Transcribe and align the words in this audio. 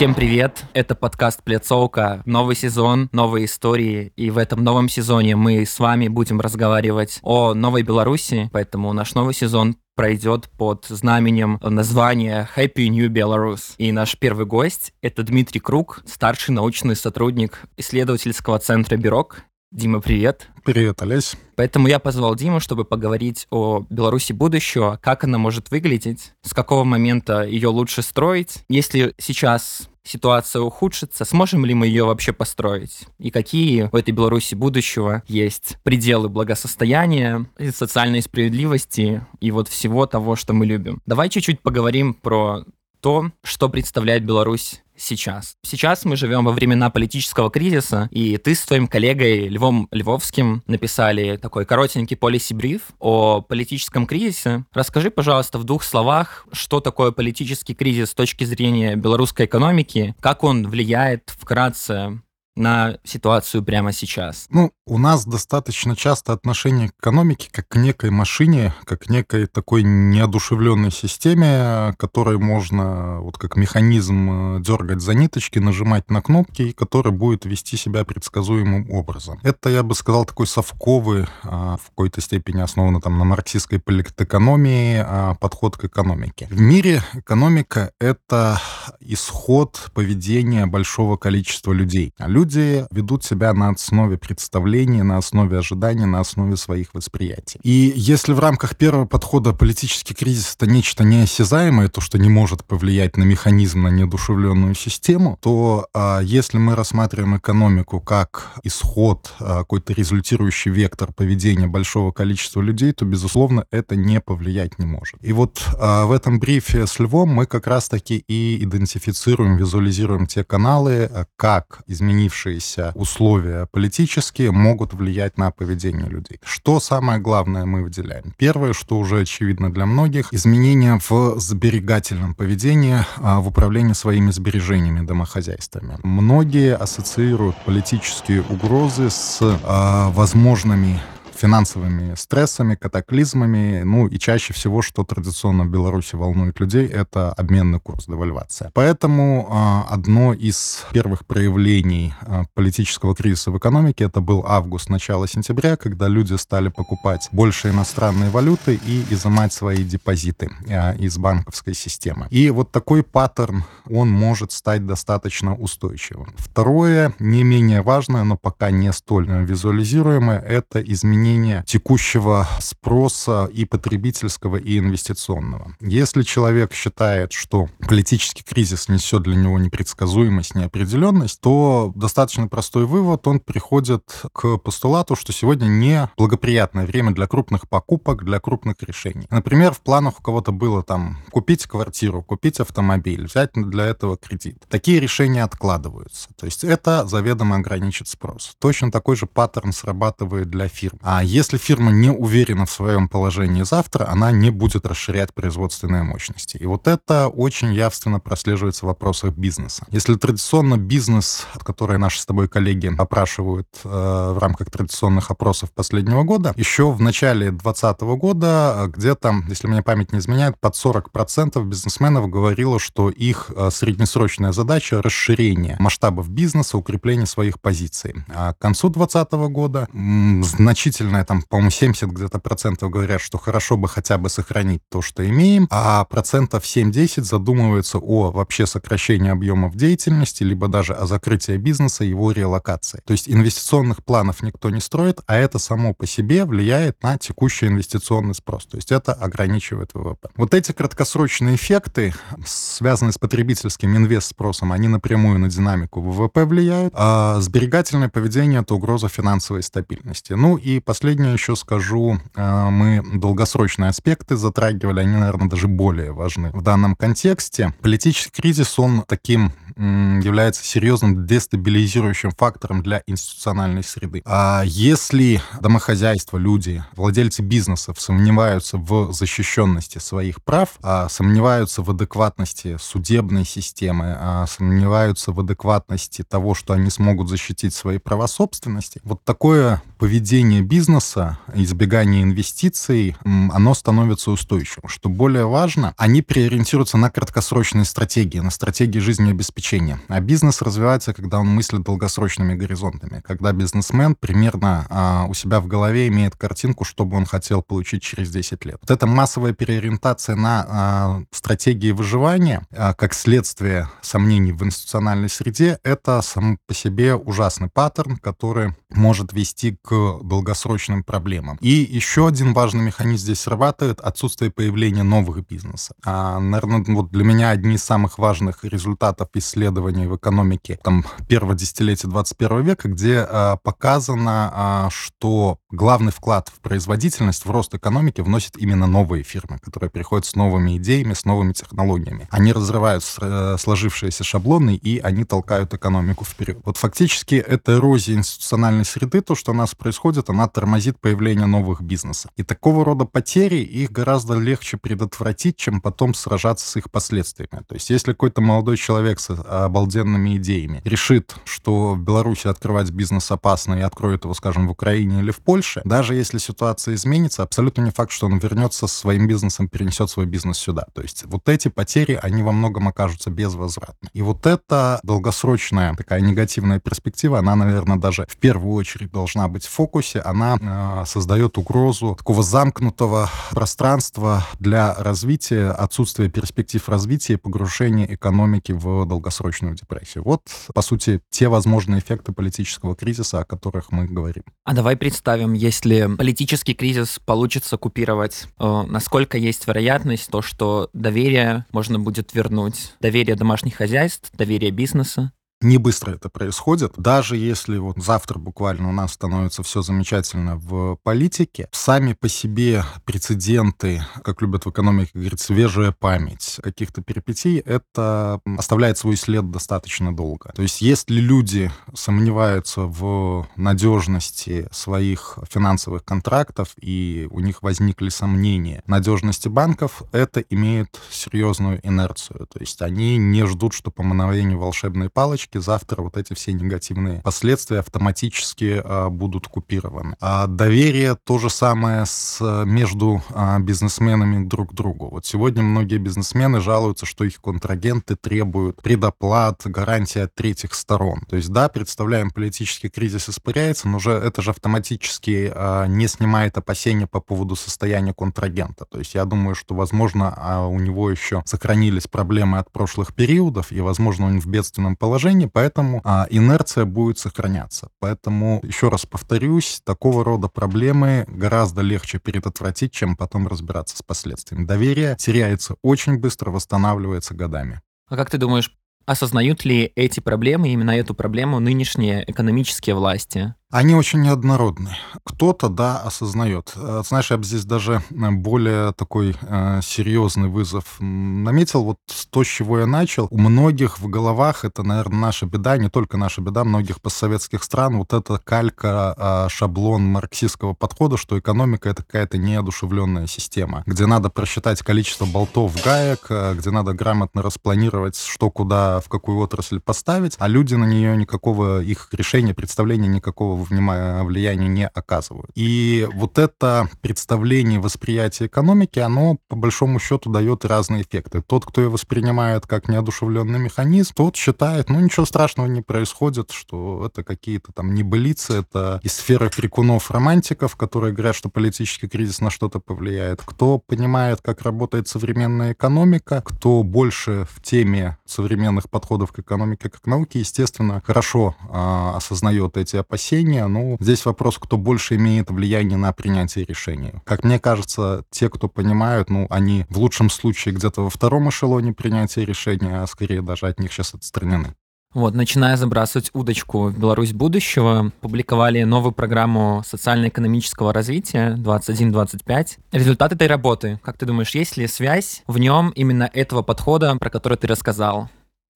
Всем 0.00 0.14
привет! 0.14 0.64
Это 0.72 0.94
подкаст 0.94 1.42
Плецовка. 1.42 2.22
Новый 2.24 2.56
сезон, 2.56 3.10
новые 3.12 3.44
истории. 3.44 4.14
И 4.16 4.30
в 4.30 4.38
этом 4.38 4.64
новом 4.64 4.88
сезоне 4.88 5.36
мы 5.36 5.66
с 5.66 5.78
вами 5.78 6.08
будем 6.08 6.40
разговаривать 6.40 7.18
о 7.20 7.52
Новой 7.52 7.82
Беларуси. 7.82 8.48
Поэтому 8.50 8.94
наш 8.94 9.14
новый 9.14 9.34
сезон 9.34 9.76
пройдет 9.96 10.48
под 10.56 10.86
знаменем 10.86 11.60
названия 11.62 12.48
Happy 12.56 12.88
New 12.88 13.10
Belarus. 13.10 13.74
И 13.76 13.92
наш 13.92 14.16
первый 14.16 14.46
гость— 14.46 14.94
это 15.02 15.22
Дмитрий 15.22 15.60
Круг, 15.60 16.02
старший 16.06 16.54
научный 16.54 16.96
сотрудник 16.96 17.60
исследовательского 17.76 18.58
центра 18.58 18.96
«Бирок». 18.96 19.42
Дима, 19.72 20.00
привет. 20.00 20.48
Привет, 20.64 21.00
Олесь. 21.00 21.36
Поэтому 21.54 21.86
я 21.86 22.00
позвал 22.00 22.34
Диму, 22.34 22.58
чтобы 22.58 22.84
поговорить 22.84 23.46
о 23.50 23.86
Беларуси 23.88 24.32
будущего, 24.32 24.98
как 25.00 25.22
она 25.22 25.38
может 25.38 25.70
выглядеть, 25.70 26.32
с 26.42 26.52
какого 26.52 26.82
момента 26.82 27.44
ее 27.44 27.68
лучше 27.68 28.02
строить. 28.02 28.64
Если 28.68 29.14
сейчас 29.18 29.89
ситуация 30.04 30.62
ухудшится, 30.62 31.24
сможем 31.24 31.64
ли 31.64 31.74
мы 31.74 31.86
ее 31.86 32.04
вообще 32.04 32.32
построить? 32.32 33.06
И 33.18 33.30
какие 33.30 33.88
в 33.92 33.94
этой 33.94 34.12
Беларуси 34.12 34.54
будущего 34.54 35.22
есть 35.26 35.78
пределы 35.82 36.28
благосостояния, 36.28 37.46
социальной 37.74 38.22
справедливости 38.22 39.26
и 39.40 39.50
вот 39.50 39.68
всего 39.68 40.06
того, 40.06 40.36
что 40.36 40.52
мы 40.52 40.66
любим? 40.66 41.00
Давай 41.06 41.28
чуть-чуть 41.28 41.60
поговорим 41.60 42.14
про 42.14 42.64
то, 43.00 43.30
что 43.42 43.68
представляет 43.68 44.24
Беларусь 44.24 44.82
сейчас. 44.96 45.56
Сейчас 45.62 46.04
мы 46.04 46.16
живем 46.16 46.44
во 46.44 46.52
времена 46.52 46.90
политического 46.90 47.50
кризиса, 47.50 48.08
и 48.10 48.36
ты 48.36 48.54
с 48.54 48.64
твоим 48.64 48.86
коллегой 48.86 49.48
Львом 49.48 49.88
Львовским 49.90 50.62
написали 50.66 51.36
такой 51.36 51.64
коротенький 51.64 52.16
полиси-бриф 52.16 52.82
о 52.98 53.40
политическом 53.40 54.06
кризисе. 54.06 54.64
Расскажи, 54.72 55.10
пожалуйста, 55.10 55.58
в 55.58 55.64
двух 55.64 55.82
словах, 55.82 56.46
что 56.52 56.80
такое 56.80 57.12
политический 57.12 57.74
кризис 57.74 58.10
с 58.10 58.14
точки 58.14 58.44
зрения 58.44 58.96
белорусской 58.96 59.46
экономики, 59.46 60.14
как 60.20 60.44
он 60.44 60.68
влияет 60.68 61.30
вкратце 61.30 62.20
на 62.60 62.98
ситуацию 63.04 63.64
прямо 63.64 63.92
сейчас? 63.92 64.46
Ну, 64.50 64.72
у 64.86 64.98
нас 64.98 65.24
достаточно 65.24 65.96
часто 65.96 66.32
отношение 66.32 66.88
к 66.88 66.92
экономике 67.00 67.48
как 67.50 67.68
к 67.68 67.76
некой 67.76 68.10
машине, 68.10 68.74
как 68.84 69.02
к 69.02 69.10
некой 69.10 69.46
такой 69.46 69.82
неодушевленной 69.82 70.92
системе, 70.92 71.94
которой 71.98 72.38
можно 72.38 73.20
вот 73.20 73.38
как 73.38 73.56
механизм 73.56 74.56
э, 74.56 74.60
дергать 74.60 75.00
за 75.00 75.14
ниточки, 75.14 75.58
нажимать 75.58 76.10
на 76.10 76.20
кнопки, 76.22 76.62
и 76.62 76.72
который 76.72 77.12
будет 77.12 77.44
вести 77.44 77.76
себя 77.76 78.04
предсказуемым 78.04 78.90
образом. 78.90 79.40
Это, 79.42 79.70
я 79.70 79.82
бы 79.82 79.94
сказал, 79.94 80.24
такой 80.24 80.46
совковый, 80.46 81.26
а, 81.44 81.76
в 81.76 81.90
какой-то 81.90 82.20
степени 82.20 82.60
основанный 82.60 83.00
там 83.00 83.18
на 83.18 83.24
марксистской 83.24 83.78
политэкономии 83.78 85.02
а, 85.06 85.34
подход 85.34 85.76
к 85.76 85.84
экономике. 85.84 86.48
В 86.50 86.60
мире 86.60 87.02
экономика— 87.14 87.92
это 88.00 88.60
исход 89.00 89.90
поведения 89.94 90.66
большого 90.66 91.16
количества 91.16 91.72
людей. 91.72 92.12
А 92.18 92.28
люди 92.28 92.49
люди 92.50 92.86
ведут 92.90 93.24
себя 93.24 93.52
на 93.54 93.70
основе 93.70 94.18
представлений, 94.18 95.02
на 95.02 95.18
основе 95.18 95.58
ожиданий, 95.58 96.06
на 96.06 96.20
основе 96.20 96.56
своих 96.56 96.94
восприятий. 96.94 97.58
И 97.62 97.92
если 97.94 98.32
в 98.32 98.40
рамках 98.40 98.76
первого 98.76 99.06
подхода 99.06 99.52
политический 99.52 100.14
кризис— 100.14 100.54
это 100.56 100.70
нечто 100.70 101.04
неосязаемое, 101.04 101.88
то, 101.88 102.00
что 102.00 102.18
не 102.18 102.28
может 102.28 102.64
повлиять 102.64 103.16
на 103.16 103.24
механизм, 103.24 103.82
на 103.82 103.88
неодушевленную 103.88 104.74
систему, 104.74 105.38
то 105.40 105.86
а, 105.94 106.20
если 106.20 106.58
мы 106.58 106.74
рассматриваем 106.74 107.36
экономику 107.36 108.00
как 108.00 108.52
исход, 108.64 109.32
а, 109.38 109.60
какой-то 109.60 109.92
результирующий 109.92 110.70
вектор 110.70 111.12
поведения 111.12 111.66
большого 111.66 112.12
количества 112.12 112.60
людей, 112.60 112.92
то, 112.92 113.04
безусловно, 113.04 113.64
это 113.70 113.96
не 113.96 114.20
повлиять 114.20 114.78
не 114.78 114.86
может. 114.86 115.16
И 115.20 115.32
вот 115.32 115.62
а, 115.78 116.06
в 116.06 116.12
этом 116.12 116.40
брифе 116.40 116.86
с 116.86 116.98
Львом 116.98 117.28
мы 117.28 117.46
как 117.46 117.66
раз-таки 117.66 118.24
и 118.28 118.62
идентифицируем, 118.64 119.56
визуализируем 119.56 120.26
те 120.26 120.44
каналы, 120.44 121.04
а, 121.04 121.26
как 121.36 121.82
изменившие 121.86 122.29
изменившиеся 122.30 122.92
условия 122.94 123.66
политические 123.66 124.50
могут 124.52 124.94
влиять 124.94 125.38
на 125.38 125.50
поведение 125.50 126.08
людей. 126.08 126.38
Что 126.42 126.80
самое 126.80 127.18
главное 127.18 127.64
мы 127.64 127.82
выделяем? 127.82 128.34
Первое, 128.38 128.72
что 128.72 128.98
уже 128.98 129.20
очевидно 129.20 129.72
для 129.72 129.86
многих, 129.86 130.32
изменения 130.32 131.00
в 131.08 131.38
сберегательном 131.38 132.34
поведении, 132.34 132.98
а, 133.16 133.40
в 133.40 133.48
управлении 133.48 133.92
своими 133.94 134.30
сбережениями 134.30 135.04
домохозяйствами. 135.04 135.98
Многие 136.02 136.76
ассоциируют 136.76 137.56
политические 137.64 138.42
угрозы 138.42 139.10
с 139.10 139.38
а, 139.42 140.10
возможными 140.10 141.00
финансовыми 141.40 142.14
стрессами, 142.16 142.74
катаклизмами. 142.74 143.82
Ну 143.82 144.06
и 144.06 144.18
чаще 144.18 144.52
всего, 144.52 144.82
что 144.82 145.04
традиционно 145.04 145.64
в 145.64 145.70
Беларуси 145.70 146.16
волнует 146.16 146.60
людей, 146.60 146.86
это 146.86 147.32
обменный 147.32 147.80
курс, 147.80 148.06
девальвация. 148.06 148.70
Поэтому 148.74 149.48
э, 149.48 149.92
одно 149.92 150.34
из 150.34 150.84
первых 150.92 151.24
проявлений 151.24 152.12
э, 152.20 152.42
политического 152.54 153.14
кризиса 153.14 153.50
в 153.50 153.58
экономике 153.58 154.04
это 154.04 154.20
был 154.20 154.44
август, 154.46 154.90
начало 154.90 155.26
сентября, 155.26 155.76
когда 155.76 156.08
люди 156.08 156.34
стали 156.34 156.68
покупать 156.68 157.28
больше 157.32 157.70
иностранной 157.70 158.28
валюты 158.30 158.78
и 158.86 159.04
изымать 159.10 159.52
свои 159.52 159.82
депозиты 159.82 160.50
э, 160.66 160.96
из 160.98 161.16
банковской 161.16 161.74
системы. 161.74 162.26
И 162.30 162.50
вот 162.50 162.70
такой 162.70 163.02
паттерн, 163.02 163.64
он 163.88 164.10
может 164.10 164.52
стать 164.52 164.86
достаточно 164.86 165.56
устойчивым. 165.56 166.34
Второе, 166.36 167.14
не 167.18 167.44
менее 167.44 167.82
важное, 167.82 168.24
но 168.24 168.36
пока 168.36 168.70
не 168.70 168.92
столь 168.92 169.28
визуализируемое, 169.30 170.38
это 170.38 170.80
изменение 170.80 171.29
изменения 171.30 171.64
текущего 171.66 172.46
спроса 172.60 173.48
и 173.52 173.64
потребительского, 173.64 174.56
и 174.56 174.78
инвестиционного. 174.78 175.76
Если 175.80 176.22
человек 176.22 176.72
считает, 176.72 177.32
что 177.32 177.68
политический 177.86 178.42
кризис 178.42 178.88
несет 178.88 179.22
для 179.22 179.36
него 179.36 179.58
непредсказуемость, 179.58 180.54
неопределенность, 180.54 181.40
то 181.40 181.92
достаточно 181.94 182.48
простой 182.48 182.86
вывод, 182.86 183.26
он 183.26 183.40
приходит 183.40 184.22
к 184.32 184.58
постулату, 184.58 185.16
что 185.16 185.32
сегодня 185.32 185.66
не 185.66 186.10
благоприятное 186.16 186.86
время 186.86 187.12
для 187.12 187.26
крупных 187.26 187.68
покупок, 187.68 188.24
для 188.24 188.40
крупных 188.40 188.76
решений. 188.80 189.26
Например, 189.30 189.72
в 189.72 189.80
планах 189.80 190.20
у 190.20 190.22
кого-то 190.22 190.52
было 190.52 190.82
там 190.82 191.18
купить 191.30 191.66
квартиру, 191.66 192.22
купить 192.22 192.60
автомобиль, 192.60 193.26
взять 193.26 193.50
для 193.54 193.86
этого 193.86 194.16
кредит. 194.16 194.58
Такие 194.68 195.00
решения 195.00 195.44
откладываются. 195.44 196.28
То 196.36 196.46
есть 196.46 196.64
это 196.64 197.06
заведомо 197.06 197.56
ограничит 197.56 198.08
спрос. 198.08 198.56
Точно 198.58 198.90
такой 198.90 199.16
же 199.16 199.26
паттерн 199.26 199.72
срабатывает 199.72 200.50
для 200.50 200.68
фирм. 200.68 200.98
А 201.02 201.19
а 201.20 201.22
если 201.22 201.58
фирма 201.58 201.92
не 201.92 202.10
уверена 202.10 202.64
в 202.64 202.70
своем 202.70 203.06
положении 203.06 203.62
завтра, 203.62 204.08
она 204.08 204.32
не 204.32 204.48
будет 204.48 204.86
расширять 204.86 205.34
производственные 205.34 206.02
мощности. 206.02 206.56
И 206.56 206.64
вот 206.64 206.88
это 206.88 207.28
очень 207.28 207.74
явственно 207.74 208.20
прослеживается 208.20 208.86
в 208.86 208.88
вопросах 208.88 209.34
бизнеса. 209.34 209.84
Если 209.90 210.14
традиционно 210.14 210.78
бизнес, 210.78 211.46
который 211.62 211.98
наши 211.98 212.22
с 212.22 212.24
тобой 212.24 212.48
коллеги 212.48 212.90
опрашивают 212.96 213.68
э, 213.84 213.88
в 214.34 214.38
рамках 214.38 214.70
традиционных 214.70 215.30
опросов 215.30 215.70
последнего 215.72 216.22
года, 216.22 216.54
еще 216.56 216.90
в 216.90 217.02
начале 217.02 217.50
2020 217.50 218.00
года 218.00 218.74
э, 218.78 218.88
где-то, 218.88 219.42
если 219.46 219.66
мне 219.66 219.82
память 219.82 220.14
не 220.14 220.20
изменяет, 220.20 220.58
под 220.58 220.72
40% 220.72 221.62
бизнесменов 221.66 222.30
говорило, 222.30 222.78
что 222.78 223.10
их 223.10 223.50
э, 223.54 223.68
среднесрочная 223.70 224.52
задача— 224.52 225.02
расширение 225.02 225.76
масштабов 225.80 226.30
бизнеса, 226.30 226.78
укрепление 226.78 227.26
своих 227.26 227.60
позиций. 227.60 228.14
А 228.28 228.54
к 228.54 228.58
концу 228.58 228.88
2020 228.88 229.32
года 229.52 229.86
значительно 229.92 230.99
значительное, 231.00 231.24
там, 231.24 231.42
по-моему, 231.42 231.70
70 231.70 232.10
где-то 232.10 232.38
процентов 232.38 232.90
говорят, 232.90 233.20
что 233.20 233.38
хорошо 233.38 233.76
бы 233.76 233.88
хотя 233.88 234.18
бы 234.18 234.28
сохранить 234.28 234.82
то, 234.90 235.02
что 235.02 235.26
имеем, 235.28 235.66
а 235.70 236.04
процентов 236.04 236.64
7-10 236.64 237.22
задумываются 237.22 237.98
о 237.98 238.30
вообще 238.30 238.66
сокращении 238.66 239.30
объемов 239.30 239.74
деятельности, 239.76 240.42
либо 240.42 240.68
даже 240.68 240.94
о 240.94 241.06
закрытии 241.06 241.56
бизнеса, 241.56 242.04
его 242.04 242.32
релокации. 242.32 243.00
То 243.04 243.12
есть 243.12 243.28
инвестиционных 243.28 244.04
планов 244.04 244.42
никто 244.42 244.70
не 244.70 244.80
строит, 244.80 245.20
а 245.26 245.36
это 245.36 245.58
само 245.58 245.94
по 245.94 246.06
себе 246.06 246.44
влияет 246.44 247.02
на 247.02 247.18
текущий 247.18 247.66
инвестиционный 247.66 248.34
спрос. 248.34 248.66
То 248.66 248.76
есть 248.76 248.92
это 248.92 249.12
ограничивает 249.12 249.90
ВВП. 249.94 250.28
Вот 250.36 250.54
эти 250.54 250.72
краткосрочные 250.72 251.54
эффекты, 251.54 252.12
связанные 252.44 253.12
с 253.12 253.18
потребительским 253.18 253.96
инвест-спросом, 253.96 254.72
они 254.72 254.88
напрямую 254.88 255.38
на 255.38 255.48
динамику 255.48 256.00
ВВП 256.00 256.44
влияют, 256.44 256.92
а 256.96 257.40
сберегательное 257.40 258.08
поведение— 258.08 258.60
это 258.62 258.74
угроза 258.74 259.08
финансовой 259.08 259.62
стабильности. 259.62 260.34
Ну 260.34 260.56
и 260.56 260.80
последнее 260.90 261.34
еще 261.34 261.54
скажу. 261.54 262.18
А, 262.34 262.68
мы 262.68 263.00
долгосрочные 263.14 263.90
аспекты 263.90 264.34
затрагивали, 264.34 264.98
они, 264.98 265.16
наверное, 265.16 265.48
даже 265.48 265.68
более 265.68 266.10
важны 266.10 266.50
в 266.50 266.62
данном 266.62 266.96
контексте. 266.96 267.72
Политический 267.80 268.42
кризис, 268.42 268.76
он 268.76 269.04
таким 269.06 269.52
является 269.80 270.62
серьезным 270.64 271.26
дестабилизирующим 271.26 272.32
фактором 272.32 272.82
для 272.82 273.02
институциональной 273.06 273.82
среды. 273.82 274.22
А 274.26 274.62
если 274.64 275.40
домохозяйство, 275.60 276.36
люди, 276.36 276.84
владельцы 276.96 277.42
бизнесов 277.42 278.00
сомневаются 278.00 278.76
в 278.76 279.12
защищенности 279.12 279.98
своих 279.98 280.42
прав, 280.44 280.70
а 280.82 281.08
сомневаются 281.08 281.82
в 281.82 281.90
адекватности 281.90 282.76
судебной 282.78 283.46
системы, 283.46 284.16
а 284.18 284.46
сомневаются 284.46 285.32
в 285.32 285.40
адекватности 285.40 286.22
того, 286.22 286.54
что 286.54 286.74
они 286.74 286.90
смогут 286.90 287.28
защитить 287.30 287.74
свои 287.74 287.98
права 287.98 288.26
собственности, 288.28 289.00
вот 289.02 289.24
такое 289.24 289.82
поведение 289.98 290.60
бизнеса, 290.60 291.38
избегание 291.54 292.22
инвестиций, 292.22 293.16
оно 293.24 293.74
становится 293.74 294.30
устойчивым. 294.30 294.88
Что 294.88 295.08
более 295.08 295.46
важно, 295.46 295.94
они 295.96 296.20
переориентируются 296.20 296.98
на 296.98 297.10
краткосрочные 297.10 297.84
стратегии, 297.84 298.40
на 298.40 298.50
стратегии 298.50 298.98
жизнеобеспечения 298.98 299.69
значение. 299.70 300.00
А 300.08 300.20
бизнес 300.20 300.62
развивается, 300.62 301.12
когда 301.14 301.38
он 301.38 301.46
мыслит 301.46 301.82
долгосрочными 301.82 302.54
горизонтами, 302.54 303.20
когда 303.24 303.52
бизнесмен 303.52 304.16
примерно 304.16 304.86
а, 304.90 305.26
у 305.28 305.34
себя 305.34 305.60
в 305.60 305.66
голове 305.66 306.08
имеет 306.08 306.34
картинку, 306.36 306.84
что 306.84 307.04
бы 307.04 307.16
он 307.16 307.24
хотел 307.24 307.62
получить 307.62 308.02
через 308.02 308.30
10 308.30 308.64
лет. 308.64 308.78
Вот 308.80 308.90
эта 308.90 309.06
массовая 309.06 309.52
переориентация 309.52 310.36
на 310.36 310.66
а, 310.68 311.22
стратегии 311.30 311.92
выживания, 311.92 312.66
а, 312.72 312.94
как 312.94 313.14
следствие 313.14 313.88
сомнений 314.02 314.52
в 314.52 314.64
институциональной 314.64 315.28
среде, 315.28 315.78
это 315.84 316.20
сам 316.22 316.58
по 316.66 316.74
себе 316.74 317.14
ужасный 317.14 317.68
паттерн, 317.68 318.16
который 318.16 318.74
может 318.90 319.32
вести 319.32 319.78
к 319.82 320.18
долгосрочным 320.22 321.04
проблемам. 321.04 321.58
И 321.60 321.70
еще 321.70 322.26
один 322.26 322.52
важный 322.54 322.82
механизм 322.82 323.24
здесь 323.24 323.40
срабатывает— 323.40 324.00
отсутствие 324.00 324.50
появления 324.50 325.04
новых 325.04 325.46
бизнеса. 325.46 325.94
А, 326.04 326.40
наверное, 326.40 326.84
вот 326.88 327.10
для 327.10 327.24
меня 327.24 327.50
одни 327.50 327.76
из 327.76 327.84
самых 327.84 328.18
важных 328.18 328.64
результатов 328.64 329.28
исследований 329.50 330.06
в 330.06 330.16
экономике 330.16 330.78
там, 330.82 331.04
первого 331.28 331.54
десятилетия 331.54 332.08
21 332.08 332.62
века, 332.62 332.88
где 332.88 333.18
а, 333.18 333.56
показано, 333.56 334.50
а, 334.52 334.88
что 334.90 335.58
главный 335.70 336.12
вклад 336.12 336.48
в 336.48 336.60
производительность, 336.60 337.44
в 337.44 337.50
рост 337.50 337.74
экономики 337.74 338.20
вносит 338.20 338.56
именно 338.56 338.86
новые 338.86 339.22
фирмы, 339.24 339.58
которые 339.58 339.90
приходят 339.90 340.26
с 340.26 340.34
новыми 340.34 340.76
идеями, 340.78 341.14
с 341.14 341.24
новыми 341.24 341.52
технологиями. 341.52 342.28
Они 342.30 342.52
разрывают 342.52 343.04
э, 343.20 343.56
сложившиеся 343.58 344.24
шаблоны, 344.24 344.74
и 344.74 344.98
они 344.98 345.24
толкают 345.24 345.72
экономику 345.74 346.24
вперед. 346.24 346.58
Вот 346.64 346.76
фактически 346.76 347.34
это 347.34 347.74
эрозия 347.74 348.16
институциональной 348.16 348.84
среды, 348.84 349.20
то, 349.20 349.34
что 349.34 349.52
у 349.52 349.54
нас 349.54 349.74
происходит, 349.74 350.30
она 350.30 350.48
тормозит 350.48 351.00
появление 351.00 351.46
новых 351.46 351.82
бизнесов. 351.82 352.30
И 352.36 352.42
такого 352.42 352.84
рода 352.84 353.04
потери, 353.04 353.56
их 353.56 353.92
гораздо 353.92 354.34
легче 354.34 354.76
предотвратить, 354.76 355.56
чем 355.56 355.80
потом 355.80 356.14
сражаться 356.14 356.66
с 356.66 356.76
их 356.76 356.90
последствиями. 356.90 357.62
То 357.68 357.74
есть 357.74 357.90
если 357.90 358.12
какой-то 358.12 358.40
молодой 358.40 358.76
человек 358.76 359.20
с 359.20 359.30
обалденными 359.48 360.36
идеями 360.36 360.80
решит, 360.84 361.34
что 361.44 361.94
в 361.94 361.98
Беларуси 362.00 362.48
открывать 362.48 362.90
бизнес 362.90 363.30
опасно 363.30 363.74
и 363.74 363.80
откроет 363.80 364.24
его, 364.24 364.34
скажем, 364.34 364.66
в 364.68 364.70
Украине 364.70 365.20
или 365.20 365.30
в 365.30 365.38
Польше, 365.38 365.82
даже 365.84 366.14
если 366.14 366.38
ситуация 366.38 366.94
изменится, 366.94 367.42
абсолютно 367.42 367.82
не 367.82 367.90
факт, 367.90 368.12
что 368.12 368.26
он 368.26 368.38
вернется 368.38 368.86
со 368.86 368.98
своим 368.98 369.26
бизнесом, 369.26 369.68
перенесет 369.68 370.10
свой 370.10 370.26
бизнес 370.26 370.58
сюда. 370.58 370.86
То 370.94 371.02
есть 371.02 371.24
вот 371.26 371.48
эти 371.48 371.68
потери, 371.68 372.18
они 372.22 372.42
во 372.42 372.52
многом 372.52 372.88
окажутся 372.88 373.30
безвозвратны. 373.30 374.08
И 374.12 374.22
вот 374.22 374.46
эта 374.46 375.00
долгосрочная 375.02 375.94
такая 375.94 376.20
негативная 376.20 376.80
перспектива, 376.80 377.38
она, 377.38 377.56
наверное, 377.56 377.98
даже 377.98 378.26
в 378.28 378.36
первую 378.36 378.74
очередь 378.74 379.10
должна 379.12 379.48
быть 379.48 379.64
в 379.64 379.70
фокусе. 379.70 380.20
Она 380.20 380.56
э, 380.60 381.04
создает 381.06 381.58
угрозу 381.58 382.14
такого 382.16 382.42
замкнутого 382.42 383.30
пространства 383.50 384.46
для 384.58 384.94
развития, 384.94 385.70
отсутствия 385.70 386.28
перспектив 386.28 386.88
развития 386.88 387.34
и 387.34 387.36
погружения 387.36 388.06
экономики 388.06 388.72
в 388.72 389.06
долгосрочную 389.06 389.29
депрессию. 389.74 390.24
Вот, 390.24 390.42
по 390.74 390.82
сути, 390.82 391.20
те 391.30 391.48
возможные 391.48 392.00
эффекты 392.00 392.32
политического 392.32 392.94
кризиса, 392.94 393.40
о 393.40 393.44
которых 393.44 393.92
мы 393.92 394.06
говорим. 394.06 394.44
А 394.64 394.74
давай 394.74 394.96
представим, 394.96 395.52
если 395.52 396.08
политический 396.16 396.74
кризис 396.74 397.18
получится 397.24 397.76
купировать, 397.76 398.46
э, 398.58 398.82
насколько 398.86 399.38
есть 399.38 399.66
вероятность 399.66 400.30
то, 400.30 400.42
что 400.42 400.90
доверие 400.92 401.66
можно 401.72 401.98
будет 401.98 402.34
вернуть? 402.34 402.94
Доверие 403.00 403.36
домашних 403.36 403.76
хозяйств, 403.76 404.30
доверие 404.32 404.70
бизнеса? 404.70 405.32
Не 405.60 405.78
быстро 405.78 406.12
это 406.12 406.28
происходит. 406.28 406.94
Даже 406.96 407.36
если 407.36 407.76
вот 407.78 407.98
завтра 407.98 408.38
буквально 408.38 408.88
у 408.88 408.92
нас 408.92 409.12
становится 409.12 409.62
все 409.62 409.82
замечательно 409.82 410.56
в 410.56 410.96
политике, 411.02 411.68
сами 411.72 412.14
по 412.14 412.28
себе 412.28 412.84
прецеденты, 413.04 414.04
как 414.24 414.40
любят 414.40 414.64
в 414.64 414.70
экономике 414.70 415.10
говорить, 415.14 415.40
свежая 415.40 415.92
память 415.92 416.58
каких-то 416.62 417.02
перипетий, 417.02 417.58
это 417.58 418.40
оставляет 418.58 418.96
свой 418.96 419.16
след 419.16 419.50
достаточно 419.50 420.14
долго. 420.14 420.52
То 420.54 420.62
есть 420.62 420.80
если 420.80 421.20
люди 421.20 421.70
сомневаются 421.94 422.82
в 422.82 423.46
надежности 423.56 424.68
своих 424.72 425.38
финансовых 425.50 426.04
контрактов 426.04 426.74
и 426.80 427.28
у 427.30 427.40
них 427.40 427.62
возникли 427.62 428.08
сомнения 428.08 428.82
надежности 428.86 429.48
банков, 429.48 430.02
это 430.12 430.40
имеет 430.40 430.98
серьезную 431.10 431.86
инерцию. 431.86 432.46
То 432.46 432.60
есть 432.60 432.80
они 432.80 433.18
не 433.18 433.46
ждут, 433.46 433.74
что 433.74 433.90
по 433.90 434.02
мановению 434.02 434.58
волшебной 434.58 435.10
палочки 435.10 435.49
практически 435.50 435.58
завтра 435.58 436.02
вот 436.02 436.16
эти 436.16 436.34
все 436.34 436.52
негативные 436.52 437.20
последствия 437.22 437.80
автоматически 437.80 438.80
а, 438.82 439.08
будут 439.08 439.48
купированы. 439.48 440.16
А 440.20 440.46
доверие 440.46 441.16
то 441.16 441.38
же 441.38 441.50
самое 441.50 442.04
с, 442.06 442.40
между 442.64 443.22
а, 443.30 443.58
бизнесменами 443.58 444.46
друг 444.46 444.70
к 444.70 444.74
другу. 444.74 445.08
Вот 445.10 445.26
сегодня 445.26 445.62
многие 445.62 445.98
бизнесмены 445.98 446.60
жалуются, 446.60 447.06
что 447.06 447.24
их 447.24 447.40
контрагенты 447.40 448.16
требуют 448.16 448.82
предоплат, 448.82 449.62
гарантии 449.64 450.20
от 450.20 450.34
третьих 450.34 450.74
сторон. 450.74 451.22
То 451.28 451.36
есть 451.36 451.50
да, 451.50 451.68
представляем, 451.68 452.30
политический 452.30 452.88
кризис 452.88 453.28
испаряется, 453.28 453.88
но 453.88 453.96
уже 453.96 454.12
это 454.12 454.42
же 454.42 454.50
автоматически 454.50 455.52
а, 455.54 455.86
не 455.86 456.08
снимает 456.08 456.58
опасения 456.58 457.06
по 457.06 457.20
поводу 457.20 457.56
состояния 457.56 458.14
контрагента. 458.14 458.84
То 458.84 458.98
есть 458.98 459.14
я 459.14 459.24
думаю, 459.24 459.54
что, 459.54 459.74
возможно, 459.74 460.66
у 460.68 460.78
него 460.78 461.10
еще 461.10 461.42
сохранились 461.44 462.06
проблемы 462.06 462.58
от 462.58 462.70
прошлых 462.70 463.14
периодов, 463.14 463.72
и, 463.72 463.80
возможно, 463.80 464.26
он 464.26 464.40
в 464.40 464.46
бедственном 464.46 464.96
положении, 464.96 465.39
движении, 465.40 465.46
поэтому 465.46 466.00
а, 466.04 466.26
инерция 466.30 466.84
будет 466.84 467.18
сохраняться. 467.18 467.88
Поэтому, 467.98 468.60
еще 468.62 468.88
раз 468.88 469.06
повторюсь, 469.06 469.80
такого 469.84 470.24
рода 470.24 470.48
проблемы 470.48 471.24
гораздо 471.28 471.82
легче 471.82 472.18
предотвратить, 472.18 472.92
чем 472.92 473.16
потом 473.16 473.48
разбираться 473.48 473.96
с 473.96 474.02
последствиями. 474.02 474.66
Доверие 474.66 475.16
теряется 475.16 475.76
очень 475.82 476.18
быстро, 476.18 476.50
восстанавливается 476.50 477.34
годами. 477.34 477.80
А 478.08 478.16
как 478.16 478.30
ты 478.30 478.38
думаешь, 478.38 478.72
осознают 479.06 479.64
ли 479.64 479.92
эти 479.96 480.20
проблемы, 480.20 480.68
именно 480.68 480.90
эту 480.90 481.14
проблему, 481.14 481.60
нынешние 481.60 482.24
экономические 482.30 482.94
власти? 482.94 483.54
Они 483.70 483.94
очень 483.94 484.22
неоднородны. 484.22 484.96
Кто-то, 485.22 485.68
да, 485.68 485.98
осознает. 486.02 486.72
Э, 486.74 487.02
знаешь, 487.06 487.30
я 487.30 487.36
бы 487.36 487.44
здесь 487.44 487.64
даже 487.64 488.02
э, 488.10 488.30
более 488.32 488.92
такой 488.92 489.36
э, 489.40 489.80
серьезный 489.80 490.48
вызов 490.48 490.96
наметил. 490.98 491.84
Вот 491.84 491.98
то, 492.30 492.42
с 492.42 492.48
чего 492.48 492.80
я 492.80 492.86
начал. 492.86 493.28
У 493.30 493.38
многих 493.38 494.00
в 494.00 494.08
головах, 494.08 494.64
это, 494.64 494.82
наверное, 494.82 495.20
наша 495.20 495.46
беда, 495.46 495.76
не 495.76 495.88
только 495.88 496.16
наша 496.16 496.40
беда, 496.40 496.64
многих 496.64 497.00
постсоветских 497.00 497.62
стран, 497.62 497.98
вот 497.98 498.12
эта 498.12 498.38
калька, 498.38 499.14
э, 499.16 499.48
шаблон 499.50 500.02
марксистского 500.02 500.74
подхода, 500.74 501.16
что 501.16 501.38
экономика— 501.38 501.88
это 501.90 502.02
какая-то 502.02 502.38
неодушевленная 502.38 503.28
система, 503.28 503.84
где 503.86 504.06
надо 504.06 504.30
просчитать 504.30 504.82
количество 504.82 505.26
болтов, 505.26 505.80
гаек, 505.84 506.26
э, 506.28 506.54
где 506.54 506.70
надо 506.70 506.92
грамотно 506.92 507.40
распланировать, 507.40 508.16
что 508.16 508.50
куда, 508.50 508.98
в 508.98 509.08
какую 509.08 509.38
отрасль 509.38 509.78
поставить, 509.78 510.34
а 510.40 510.48
люди 510.48 510.74
на 510.74 510.86
нее 510.86 511.16
никакого, 511.16 511.80
их 511.80 512.08
решения, 512.10 512.52
представления 512.52 513.06
никакого 513.06 513.59
никакого 513.70 514.24
влияния 514.24 514.68
не 514.68 514.86
оказывают. 514.86 515.50
И 515.54 516.08
вот 516.14 516.38
это 516.38 516.88
представление, 517.00 517.80
восприятие 517.80 518.46
экономики, 518.46 518.98
оно 518.98 519.38
по 519.48 519.56
большому 519.56 519.98
счету 519.98 520.30
дает 520.30 520.64
разные 520.64 521.02
эффекты. 521.02 521.42
Тот, 521.42 521.64
кто 521.64 521.80
ее 521.80 521.88
воспринимает 521.88 522.66
как 522.66 522.88
неодушевленный 522.88 523.58
механизм, 523.58 524.14
тот 524.14 524.36
считает, 524.36 524.88
ну 524.88 525.00
ничего 525.00 525.26
страшного 525.26 525.66
не 525.66 525.82
происходит, 525.82 526.50
что 526.50 527.06
это 527.06 527.24
какие-то 527.24 527.72
там 527.72 527.94
небылицы, 527.94 528.60
это 528.60 529.00
из 529.02 529.14
сферы 529.14 529.50
крикунов 529.50 530.10
романтиков, 530.10 530.76
которые 530.76 531.12
говорят, 531.12 531.36
что 531.36 531.48
политический 531.48 532.08
кризис 532.08 532.40
на 532.40 532.50
что-то 532.50 532.80
повлияет. 532.80 533.42
Кто 533.44 533.78
понимает, 533.78 534.40
как 534.42 534.62
работает 534.62 535.08
современная 535.08 535.72
экономика, 535.72 536.42
кто 536.44 536.82
больше 536.82 537.46
в 537.52 537.62
теме 537.62 538.18
современных 538.26 538.88
подходов 538.88 539.32
к 539.32 539.38
экономике 539.38 539.88
как 539.88 540.06
науке, 540.06 540.40
естественно, 540.40 541.02
хорошо 541.04 541.54
э, 541.60 542.16
осознает 542.16 542.76
эти 542.76 542.96
опасения, 542.96 543.49
решения. 543.50 543.66
Ну, 543.66 543.96
здесь 544.00 544.24
вопрос, 544.24 544.58
кто 544.58 544.76
больше 544.76 545.16
имеет 545.16 545.50
влияние 545.50 545.98
на 545.98 546.12
принятие 546.12 546.64
решений. 546.64 547.12
Как 547.24 547.44
мне 547.44 547.58
кажется, 547.58 548.24
те, 548.30 548.48
кто 548.48 548.68
понимают, 548.68 549.30
ну, 549.30 549.46
они 549.50 549.86
в 549.88 549.98
лучшем 549.98 550.30
случае 550.30 550.74
где-то 550.74 551.02
во 551.02 551.10
втором 551.10 551.48
эшелоне 551.48 551.92
принятия 551.92 552.44
решения, 552.44 553.02
а 553.02 553.06
скорее 553.06 553.42
даже 553.42 553.66
от 553.66 553.80
них 553.80 553.92
сейчас 553.92 554.14
отстранены. 554.14 554.74
Вот, 555.12 555.34
начиная 555.34 555.76
забрасывать 555.76 556.30
удочку 556.34 556.84
в 556.84 556.96
Беларусь 556.96 557.32
будущего, 557.32 558.12
публиковали 558.20 558.84
новую 558.84 559.10
программу 559.10 559.82
социально-экономического 559.84 560.92
развития 560.92 561.56
21-25. 561.58 562.78
Результат 562.92 563.32
этой 563.32 563.48
работы, 563.48 563.98
как 564.04 564.18
ты 564.18 564.26
думаешь, 564.26 564.54
есть 564.54 564.76
ли 564.76 564.86
связь 564.86 565.42
в 565.48 565.58
нем 565.58 565.90
именно 565.96 566.30
этого 566.32 566.62
подхода, 566.62 567.16
про 567.16 567.28
который 567.28 567.58
ты 567.58 567.66
рассказал? 567.66 568.30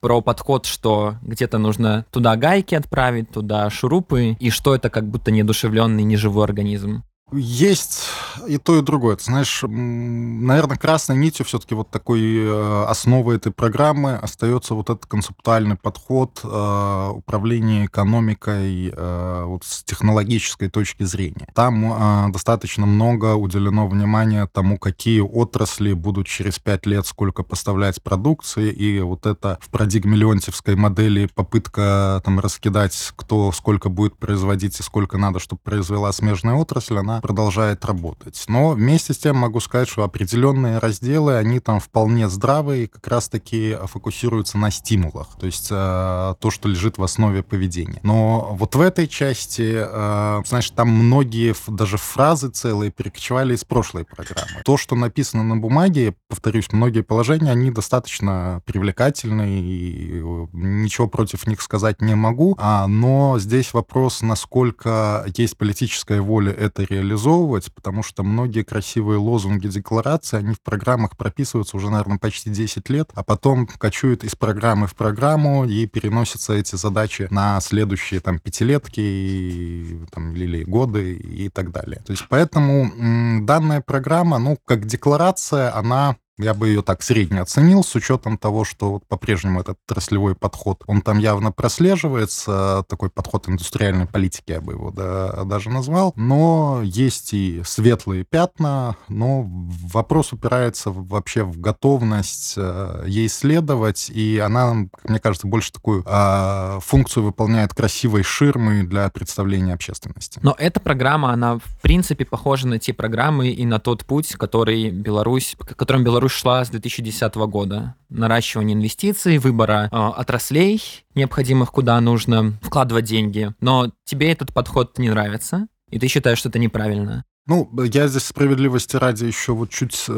Про 0.05 0.21
подход, 0.21 0.67
что 0.67 1.15
где-то 1.23 1.57
нужно 1.57 2.05
туда 2.11 2.37
гайки 2.37 2.75
отправить, 2.75 3.31
туда 3.31 3.71
шурупы, 3.71 4.37
и 4.39 4.51
что 4.51 4.75
это 4.75 4.91
как 4.91 5.09
будто 5.09 5.31
неодушевленный, 5.31 6.03
неживой 6.03 6.45
организм. 6.45 7.05
Есть 7.33 8.03
и 8.47 8.59
то, 8.59 8.79
и 8.79 8.83
другое. 8.83 9.17
Ты 9.17 9.25
знаешь, 9.25 9.65
наверное, 9.67 10.77
красной 10.77 11.17
нитью 11.17 11.45
все-таки 11.47 11.75
вот 11.75 11.91
такой 11.91 12.21
э, 12.23 12.85
основой 12.89 13.37
этой 13.37 13.53
программы 13.53 14.15
остается 14.15 14.75
вот 14.75 14.91
этот 14.91 15.07
концептуальный 15.07 15.77
подход 15.77 16.41
э, 16.43 17.11
управления 17.15 17.87
экономикой 17.87 18.93
э, 18.95 19.45
вот 19.45 19.65
с 19.65 19.83
технологической 19.85 20.69
точки 20.69 21.05
зрения. 21.05 21.47
Там 21.55 22.33
достаточно 22.33 22.87
много 22.87 23.35
уделено 23.35 23.87
внимания 23.87 24.49
тому, 24.53 24.79
какие 24.79 25.21
отрасли 25.21 25.93
будут 25.93 26.27
через 26.27 26.59
пять 26.59 26.87
лет 26.87 27.07
сколько 27.07 27.43
поставлять 27.43 28.03
продукции, 28.03 28.71
и 28.71 29.01
вот 29.01 29.27
это 29.27 29.59
в 29.61 29.71
парадигме 29.71 30.17
Леонтьевской 30.17 30.77
модели 30.77 31.29
попытка 31.35 32.21
там 32.25 32.41
раскидать, 32.41 33.13
кто 33.17 33.53
сколько 33.53 33.89
будет 33.89 34.17
производить 34.17 34.79
и 34.81 34.83
сколько 34.83 35.19
надо, 35.19 35.39
чтобы 35.39 35.61
произвела 35.63 36.13
смежная 36.13 36.55
отрасль, 36.55 36.99
она 36.99 37.21
продолжает 37.21 37.85
работать. 37.85 38.24
Но 38.49 38.71
вместе 38.71 39.13
с 39.15 39.19
тем 39.19 39.37
могу 39.37 39.61
сказать, 39.61 39.89
что 39.89 40.05
определенные 40.05 40.79
разделы, 40.79 41.37
они 41.37 41.61
там 41.61 41.81
вполне 41.81 42.29
здравые 42.29 42.85
и 42.85 42.87
как 42.87 43.07
раз-таки 43.09 43.77
фокусируются 43.85 44.59
на 44.59 44.71
стимулах, 44.71 45.29
то 45.39 45.47
есть 45.47 45.69
э, 45.71 46.35
то, 46.39 46.51
что 46.51 46.69
лежит 46.69 46.99
в 46.99 47.03
основе 47.03 47.43
поведения. 47.43 48.01
Но 48.03 48.55
вот 48.59 48.75
в 48.75 48.81
этой 48.81 49.09
части, 49.09 49.75
э, 49.77 50.43
знаешь, 50.47 50.71
там 50.71 50.89
многие 50.89 51.55
даже 51.69 51.97
фразы 51.97 52.49
целые 52.49 52.91
перекочевали 52.91 53.55
из 53.55 53.65
прошлой 53.65 54.05
программы. 54.05 54.63
То, 54.65 54.77
что 54.77 54.95
написано 54.95 55.43
на 55.43 55.57
бумаге, 55.57 56.15
повторюсь, 56.29 56.73
многие 56.73 57.03
положения, 57.03 57.51
они 57.51 57.71
достаточно 57.71 58.63
привлекательны, 58.65 59.61
и 59.61 60.23
ничего 60.53 61.09
против 61.09 61.47
них 61.47 61.61
сказать 61.61 62.01
не 62.01 62.15
могу, 62.15 62.55
а, 62.59 62.87
но 62.87 63.39
здесь 63.39 63.73
вопрос, 63.75 64.23
насколько 64.23 65.27
есть 65.37 65.57
политическая 65.57 66.21
воля 66.21 66.53
это 66.53 66.85
реализовывать, 66.85 67.73
потому 67.75 68.03
что 68.03 68.14
многие 68.23 68.63
красивые 68.63 69.19
лозунги, 69.19 69.69
декларации, 69.69 70.39
они 70.39 70.55
в 70.55 70.61
программах 70.61 71.17
прописываются 71.17 71.77
уже, 71.77 71.91
наверное, 71.91 72.19
почти 72.19 72.51
10 72.51 72.89
лет, 72.91 73.11
а 73.15 73.25
потом 73.25 73.67
кочуют 73.67 74.25
из 74.25 74.35
программы 74.35 74.87
в 74.87 74.95
программу 74.95 75.65
и 75.65 75.87
переносятся 75.87 76.55
эти 76.55 76.77
задачи 76.77 77.29
на 77.31 77.61
следующие 77.61 78.21
там 78.21 78.39
пятилетки 78.39 79.01
и, 79.01 80.01
там, 80.13 80.35
или 80.35 80.65
годы 80.65 81.15
и 81.15 81.49
так 81.49 81.73
далее. 81.73 82.03
То 82.07 82.13
есть 82.13 82.27
поэтому 82.29 83.45
данная 83.45 83.81
программа, 83.81 84.39
ну, 84.39 84.59
как 84.65 84.87
декларация, 84.87 85.75
она 85.75 86.17
я 86.39 86.55
бы 86.55 86.69
ее 86.69 86.83
так 86.83 87.03
средне 87.03 87.41
оценил, 87.41 87.85
с 87.85 87.95
учетом 87.95 88.39
того, 88.39 88.65
что 88.65 88.93
вот 88.93 89.07
по-прежнему 89.07 89.61
этот 89.61 89.79
отраслевой 89.87 90.35
подход, 90.35 90.83
он 90.87 91.01
там 91.01 91.19
явно 91.19 91.53
прослеживается, 91.53 92.85
такой 92.89 93.11
подход 93.11 93.49
индустриальной 93.49 94.07
политики, 94.07 94.53
я 94.53 94.61
бы 94.61 94.73
его 94.73 94.91
да, 94.91 95.45
даже 95.45 95.71
назвал, 95.71 96.13
но 96.17 96.81
есть 96.83 97.33
и 97.35 97.63
светлые 97.65 98.25
пятна, 98.25 98.97
но 99.09 99.45
вопрос 99.47 100.33
упирается 100.33 100.91
вообще 100.91 101.45
в 101.45 101.61
готовность 101.61 102.55
э, 102.57 103.05
ей 103.07 103.29
следовать, 103.29 104.11
и 104.11 104.39
она, 104.39 104.75
мне 105.05 105.19
кажется, 105.21 105.47
больше 105.47 105.73
такую 105.73 106.05
э, 106.07 106.79
функцию 106.81 107.25
выполняет 107.25 107.75
красивой 107.75 108.23
ширмы 108.23 108.83
для 108.83 109.09
представления 109.11 109.75
общественности. 109.75 110.41
Но 110.43 110.55
эта 110.59 110.81
программа, 110.81 111.33
она 111.33 111.59
в 111.59 111.81
принципе 111.81 112.25
похожа 112.25 112.67
на 112.67 112.79
те 112.79 112.93
программы 112.93 113.49
и 113.49 113.65
на 113.65 113.79
тот 113.79 114.05
путь, 114.05 114.33
который 114.35 114.91
Беларусь, 114.91 115.57
которым 115.77 116.03
Беларусь 116.03 116.24
Беларусь 116.25 116.41
шла 116.41 116.65
с 116.65 116.71
2010 116.71 117.35
года. 117.35 117.97
Наращивание 118.09 118.75
инвестиций, 118.75 119.37
выбора 119.37 119.91
э, 119.93 119.97
отраслей, 119.97 120.81
необходимых, 121.15 121.71
куда 121.71 122.01
нужно 122.01 122.55
вкладывать 122.63 123.05
деньги. 123.05 123.53
Но 123.61 123.93
тебе 124.05 124.33
этот 124.33 124.55
подход 124.55 124.97
не 124.97 125.11
нравится, 125.11 125.67
и 125.91 125.99
ты 125.99 126.09
считаешь, 126.09 126.39
что 126.39 126.49
это 126.49 126.59
неправильно. 126.59 127.27
Ну, 127.47 127.69
я 127.85 128.09
здесь 128.09 128.25
справедливости 128.25 128.97
ради 128.97 129.27
еще 129.27 129.53
вот 129.53 129.69
чуть 129.69 130.07
э, 130.09 130.13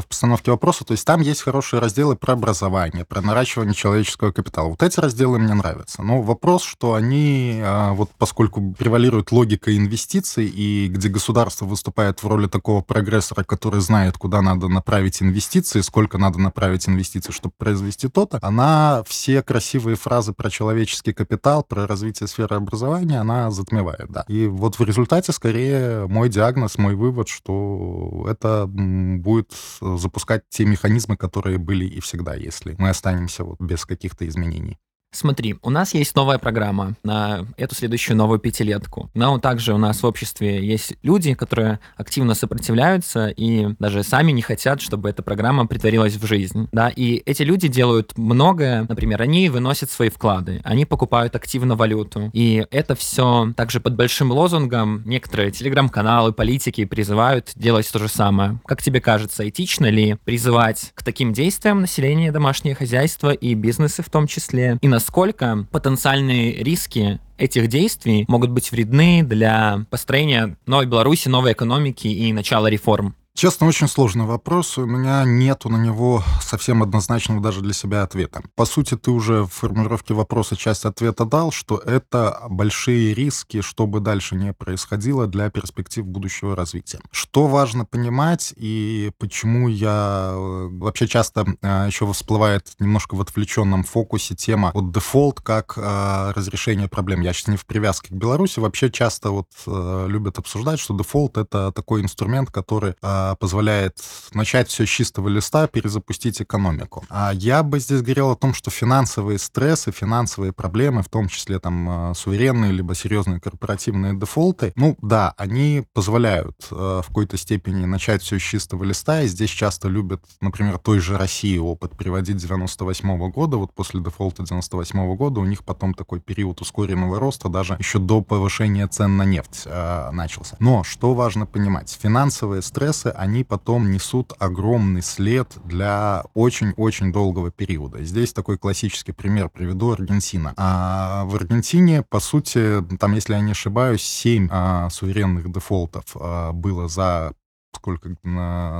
в 0.00 0.06
постановке 0.06 0.52
вопроса. 0.52 0.84
То 0.84 0.92
есть 0.92 1.04
там 1.04 1.20
есть 1.20 1.42
хорошие 1.42 1.80
разделы 1.80 2.14
про 2.14 2.34
образование, 2.34 3.04
про 3.04 3.20
наращивание 3.20 3.74
человеческого 3.74 4.30
капитала. 4.30 4.68
Вот 4.68 4.82
эти 4.84 5.00
разделы 5.00 5.40
мне 5.40 5.54
нравятся. 5.54 6.04
Но 6.04 6.22
вопрос, 6.22 6.62
что 6.62 6.94
они, 6.94 7.60
э, 7.60 7.90
вот 7.94 8.10
поскольку 8.16 8.76
превалирует 8.78 9.32
логика 9.32 9.76
инвестиций, 9.76 10.46
и 10.46 10.86
где 10.86 11.08
государство 11.08 11.64
выступает 11.64 12.22
в 12.22 12.28
роли 12.28 12.46
такого 12.46 12.80
прогрессора, 12.80 13.42
который 13.42 13.80
знает, 13.80 14.16
куда 14.16 14.40
надо 14.40 14.68
направить 14.68 15.20
инвестиции, 15.20 15.80
сколько 15.80 16.16
надо 16.16 16.38
направить 16.38 16.88
инвестиций, 16.88 17.34
чтобы 17.34 17.54
произвести 17.58 18.06
то-то, 18.06 18.38
она 18.40 19.02
все 19.08 19.42
красивые 19.42 19.96
фразы 19.96 20.32
про 20.32 20.48
человеческий 20.48 21.12
капитал, 21.12 21.64
про 21.64 21.88
развитие 21.88 22.28
сферы 22.28 22.54
образования, 22.54 23.18
она 23.18 23.50
затмевает, 23.50 24.12
да. 24.12 24.24
И 24.28 24.46
вот 24.46 24.78
в 24.78 24.84
результате, 24.84 25.32
скорее, 25.32 26.06
мой 26.06 26.28
диагноз 26.28 26.67
нас 26.68 26.78
мой 26.78 26.94
вывод, 26.94 27.28
что 27.28 28.26
это 28.28 28.66
будет 28.66 29.52
запускать 29.80 30.42
те 30.50 30.66
механизмы, 30.66 31.16
которые 31.16 31.58
были 31.58 31.86
и 31.86 32.00
всегда, 32.00 32.34
если 32.34 32.76
мы 32.78 32.90
останемся 32.90 33.44
вот 33.44 33.60
без 33.60 33.86
каких-то 33.86 34.28
изменений. 34.28 34.78
Смотри, 35.10 35.56
у 35.62 35.70
нас 35.70 35.94
есть 35.94 36.14
новая 36.14 36.38
программа 36.38 36.94
на 37.02 37.46
эту 37.56 37.74
следующую 37.74 38.16
новую 38.16 38.38
пятилетку. 38.38 39.10
Но 39.14 39.38
также 39.38 39.72
у 39.72 39.78
нас 39.78 40.02
в 40.02 40.06
обществе 40.06 40.64
есть 40.64 40.94
люди, 41.02 41.34
которые 41.34 41.80
активно 41.96 42.34
сопротивляются 42.34 43.28
и 43.28 43.68
даже 43.78 44.02
сами 44.02 44.32
не 44.32 44.42
хотят, 44.42 44.82
чтобы 44.82 45.08
эта 45.08 45.22
программа 45.22 45.66
притворилась 45.66 46.16
в 46.16 46.26
жизнь. 46.26 46.68
Да, 46.72 46.90
и 46.94 47.22
эти 47.24 47.42
люди 47.42 47.68
делают 47.68 48.16
многое. 48.18 48.84
Например, 48.88 49.22
они 49.22 49.48
выносят 49.48 49.90
свои 49.90 50.10
вклады, 50.10 50.60
они 50.62 50.84
покупают 50.84 51.34
активно 51.34 51.74
валюту. 51.74 52.30
И 52.34 52.66
это 52.70 52.94
все 52.94 53.52
также 53.56 53.80
под 53.80 53.96
большим 53.96 54.30
лозунгом 54.30 55.02
некоторые 55.06 55.50
телеграм-каналы, 55.50 56.32
политики 56.32 56.84
призывают 56.84 57.52
делать 57.54 57.90
то 57.90 57.98
же 57.98 58.08
самое. 58.08 58.60
Как 58.66 58.82
тебе 58.82 59.00
кажется, 59.00 59.48
этично 59.48 59.86
ли 59.86 60.16
призывать 60.24 60.92
к 60.94 61.02
таким 61.02 61.32
действиям 61.32 61.80
население, 61.80 62.30
домашнее 62.30 62.74
хозяйство 62.74 63.32
и 63.32 63.54
бизнесы 63.54 64.02
в 64.02 64.10
том 64.10 64.26
числе? 64.26 64.78
И 64.82 64.88
на 64.88 64.97
насколько 64.98 65.64
потенциальные 65.70 66.54
риски 66.64 67.20
этих 67.36 67.68
действий 67.68 68.24
могут 68.26 68.50
быть 68.50 68.72
вредны 68.72 69.22
для 69.22 69.86
построения 69.90 70.56
новой 70.66 70.86
Беларуси, 70.86 71.28
новой 71.28 71.52
экономики 71.52 72.08
и 72.08 72.32
начала 72.32 72.66
реформ? 72.66 73.14
Честно, 73.38 73.68
очень 73.68 73.86
сложный 73.86 74.24
вопрос. 74.24 74.78
У 74.78 74.84
меня 74.84 75.22
нету 75.24 75.68
на 75.68 75.76
него 75.76 76.24
совсем 76.42 76.82
однозначного 76.82 77.40
даже 77.40 77.60
для 77.60 77.72
себя 77.72 78.02
ответа. 78.02 78.42
По 78.56 78.64
сути, 78.64 78.96
ты 78.96 79.12
уже 79.12 79.44
в 79.44 79.50
формулировке 79.50 80.12
вопроса 80.12 80.56
часть 80.56 80.84
ответа 80.84 81.24
дал, 81.24 81.52
что 81.52 81.78
это 81.78 82.42
большие 82.50 83.14
риски, 83.14 83.60
что 83.60 83.86
бы 83.86 84.00
дальше 84.00 84.34
не 84.34 84.52
происходило 84.52 85.28
для 85.28 85.50
перспектив 85.50 86.04
будущего 86.04 86.56
развития. 86.56 86.98
Что 87.12 87.46
важно 87.46 87.84
понимать 87.84 88.52
и 88.56 89.12
почему 89.18 89.68
я 89.68 90.30
э, 90.32 90.68
вообще 90.72 91.06
часто 91.06 91.46
э, 91.62 91.84
еще 91.86 92.12
всплывает 92.12 92.72
немножко 92.80 93.14
в 93.14 93.20
отвлеченном 93.20 93.84
фокусе 93.84 94.34
тема 94.34 94.72
вот 94.74 94.90
дефолт 94.90 95.40
как 95.42 95.74
э, 95.76 96.32
разрешение 96.34 96.88
проблем. 96.88 97.20
Я 97.20 97.32
сейчас 97.32 97.46
не 97.46 97.56
в 97.56 97.66
привязке 97.66 98.08
к 98.08 98.16
Беларуси, 98.18 98.58
вообще 98.58 98.90
часто 98.90 99.30
вот 99.30 99.46
любят 99.64 100.40
обсуждать, 100.40 100.80
что 100.80 100.98
дефолт 100.98 101.38
это 101.38 101.70
такой 101.70 102.02
инструмент, 102.02 102.50
который 102.50 102.96
позволяет 103.34 103.98
начать 104.32 104.68
все 104.68 104.86
с 104.86 104.88
чистого 104.88 105.28
листа, 105.28 105.66
перезапустить 105.66 106.40
экономику. 106.40 107.04
А 107.08 107.32
я 107.32 107.62
бы 107.62 107.80
здесь 107.80 108.02
говорил 108.02 108.30
о 108.30 108.36
том, 108.36 108.54
что 108.54 108.70
финансовые 108.70 109.38
стрессы, 109.38 109.92
финансовые 109.92 110.52
проблемы, 110.52 111.02
в 111.02 111.08
том 111.08 111.28
числе 111.28 111.58
там 111.58 111.88
а, 111.88 112.14
суверенные 112.14 112.72
либо 112.72 112.94
серьезные 112.94 113.40
корпоративные 113.40 114.14
дефолты, 114.14 114.72
ну 114.76 114.96
да, 115.02 115.34
они 115.36 115.84
позволяют 115.92 116.66
э, 116.70 116.74
в 116.74 117.06
какой-то 117.08 117.36
степени 117.36 117.84
начать 117.84 118.22
все 118.22 118.38
с 118.38 118.42
чистого 118.42 118.84
листа, 118.84 119.22
и 119.22 119.28
здесь 119.28 119.50
часто 119.50 119.88
любят, 119.88 120.24
например, 120.40 120.78
той 120.78 120.98
же 120.98 121.16
России 121.16 121.58
опыт 121.58 121.96
приводить 121.96 122.36
98 122.36 123.08
-го 123.08 123.30
года, 123.30 123.56
вот 123.56 123.74
после 123.74 124.00
дефолта 124.00 124.42
98 124.42 124.98
-го 124.98 125.16
года 125.16 125.40
у 125.40 125.44
них 125.44 125.64
потом 125.64 125.94
такой 125.94 126.20
период 126.20 126.60
ускоренного 126.60 127.18
роста, 127.18 127.48
даже 127.48 127.76
еще 127.78 127.98
до 127.98 128.22
повышения 128.22 128.86
цен 128.86 129.16
на 129.16 129.24
нефть 129.24 129.62
э, 129.66 130.10
начался. 130.12 130.56
Но 130.58 130.84
что 130.84 131.14
важно 131.14 131.46
понимать, 131.46 131.96
финансовые 132.00 132.62
стрессы, 132.62 133.08
они 133.18 133.42
потом 133.42 133.90
несут 133.90 134.32
огромный 134.38 135.02
след 135.02 135.52
для 135.64 136.24
очень-очень 136.34 137.12
долгого 137.12 137.50
периода. 137.50 138.04
Здесь 138.04 138.32
такой 138.32 138.58
классический 138.58 139.12
пример 139.12 139.48
приведу 139.48 139.90
Аргентина. 139.90 140.54
А 140.56 141.24
в 141.24 141.34
Аргентине, 141.34 142.02
по 142.02 142.20
сути, 142.20 142.82
там, 142.98 143.14
если 143.14 143.34
я 143.34 143.40
не 143.40 143.52
ошибаюсь, 143.52 144.02
7 144.02 144.48
а, 144.50 144.88
суверенных 144.90 145.50
дефолтов 145.52 146.04
а, 146.14 146.52
было 146.52 146.88
за 146.88 147.32
сколько, 147.78 148.10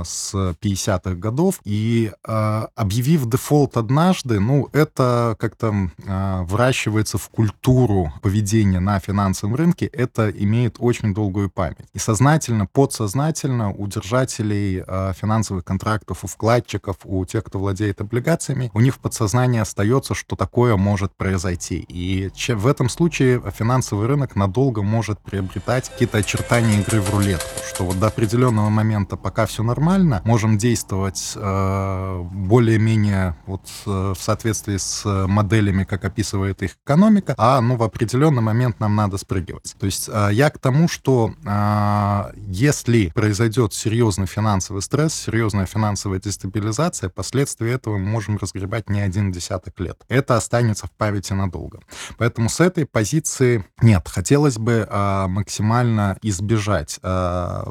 с 0.03 0.33
50-х 0.35 1.15
годов, 1.15 1.61
и 1.63 2.11
э, 2.11 2.65
объявив 2.75 3.29
дефолт 3.29 3.77
однажды, 3.77 4.39
ну, 4.39 4.67
это 4.73 5.35
как-то 5.39 5.73
э, 6.05 6.43
выращивается 6.43 7.17
в 7.17 7.29
культуру 7.29 8.11
поведения 8.21 8.79
на 8.79 8.99
финансовом 8.99 9.55
рынке, 9.55 9.85
это 9.85 10.29
имеет 10.29 10.75
очень 10.79 11.13
долгую 11.13 11.49
память. 11.49 11.87
И 11.93 11.99
сознательно, 11.99 12.65
подсознательно 12.65 13.71
у 13.71 13.87
держателей 13.87 14.83
э, 14.85 15.13
финансовых 15.13 15.63
контрактов, 15.63 16.23
у 16.23 16.27
вкладчиков, 16.27 16.97
у 17.05 17.25
тех, 17.25 17.43
кто 17.45 17.59
владеет 17.59 18.01
облигациями, 18.01 18.69
у 18.73 18.81
них 18.81 18.95
в 18.95 18.99
подсознании 18.99 19.61
остается, 19.61 20.13
что 20.13 20.35
такое 20.35 20.75
может 20.75 21.15
произойти. 21.15 21.85
И 21.87 22.29
в 22.49 22.67
этом 22.67 22.89
случае 22.89 23.41
финансовый 23.57 24.07
рынок 24.07 24.35
надолго 24.35 24.81
может 24.81 25.19
приобретать 25.19 25.89
какие-то 25.89 26.17
очертания 26.17 26.81
игры 26.81 26.99
в 26.99 27.09
рулетку, 27.13 27.47
что 27.67 27.85
вот 27.85 27.99
до 27.99 28.07
определенного 28.07 28.69
момента, 28.69 28.88
пока 29.17 29.45
все 29.45 29.63
нормально, 29.63 30.21
можем 30.25 30.57
действовать 30.57 31.33
э, 31.35 32.23
более-менее 32.31 33.35
вот 33.45 33.67
э, 33.85 34.13
в 34.17 34.21
соответствии 34.21 34.77
с 34.77 35.03
моделями, 35.27 35.83
как 35.83 36.05
описывает 36.05 36.61
их 36.63 36.77
экономика, 36.83 37.35
а 37.37 37.61
ну 37.61 37.75
в 37.75 37.83
определенный 37.83 38.41
момент 38.41 38.79
нам 38.79 38.95
надо 38.95 39.17
спрыгивать. 39.17 39.75
То 39.79 39.85
есть 39.85 40.09
э, 40.11 40.29
я 40.31 40.49
к 40.49 40.57
тому, 40.57 40.87
что 40.87 41.33
э, 41.45 42.31
если 42.37 43.07
произойдет 43.09 43.73
серьезный 43.73 44.27
финансовый 44.27 44.81
стресс, 44.81 45.13
серьезная 45.13 45.65
финансовая 45.65 46.19
дестабилизация, 46.19 47.09
последствия 47.09 47.73
этого 47.73 47.97
мы 47.97 48.05
можем 48.05 48.37
разгребать 48.37 48.89
не 48.89 49.01
один 49.01 49.31
десяток 49.31 49.79
лет. 49.79 50.03
Это 50.07 50.37
останется 50.37 50.87
в 50.87 50.91
памяти 50.91 51.33
надолго. 51.33 51.79
Поэтому 52.17 52.49
с 52.49 52.59
этой 52.59 52.85
позиции 52.85 53.65
нет, 53.81 54.07
хотелось 54.07 54.57
бы 54.57 54.87
э, 54.89 55.27
максимально 55.27 56.17
избежать 56.21 56.99
э, 57.01 57.63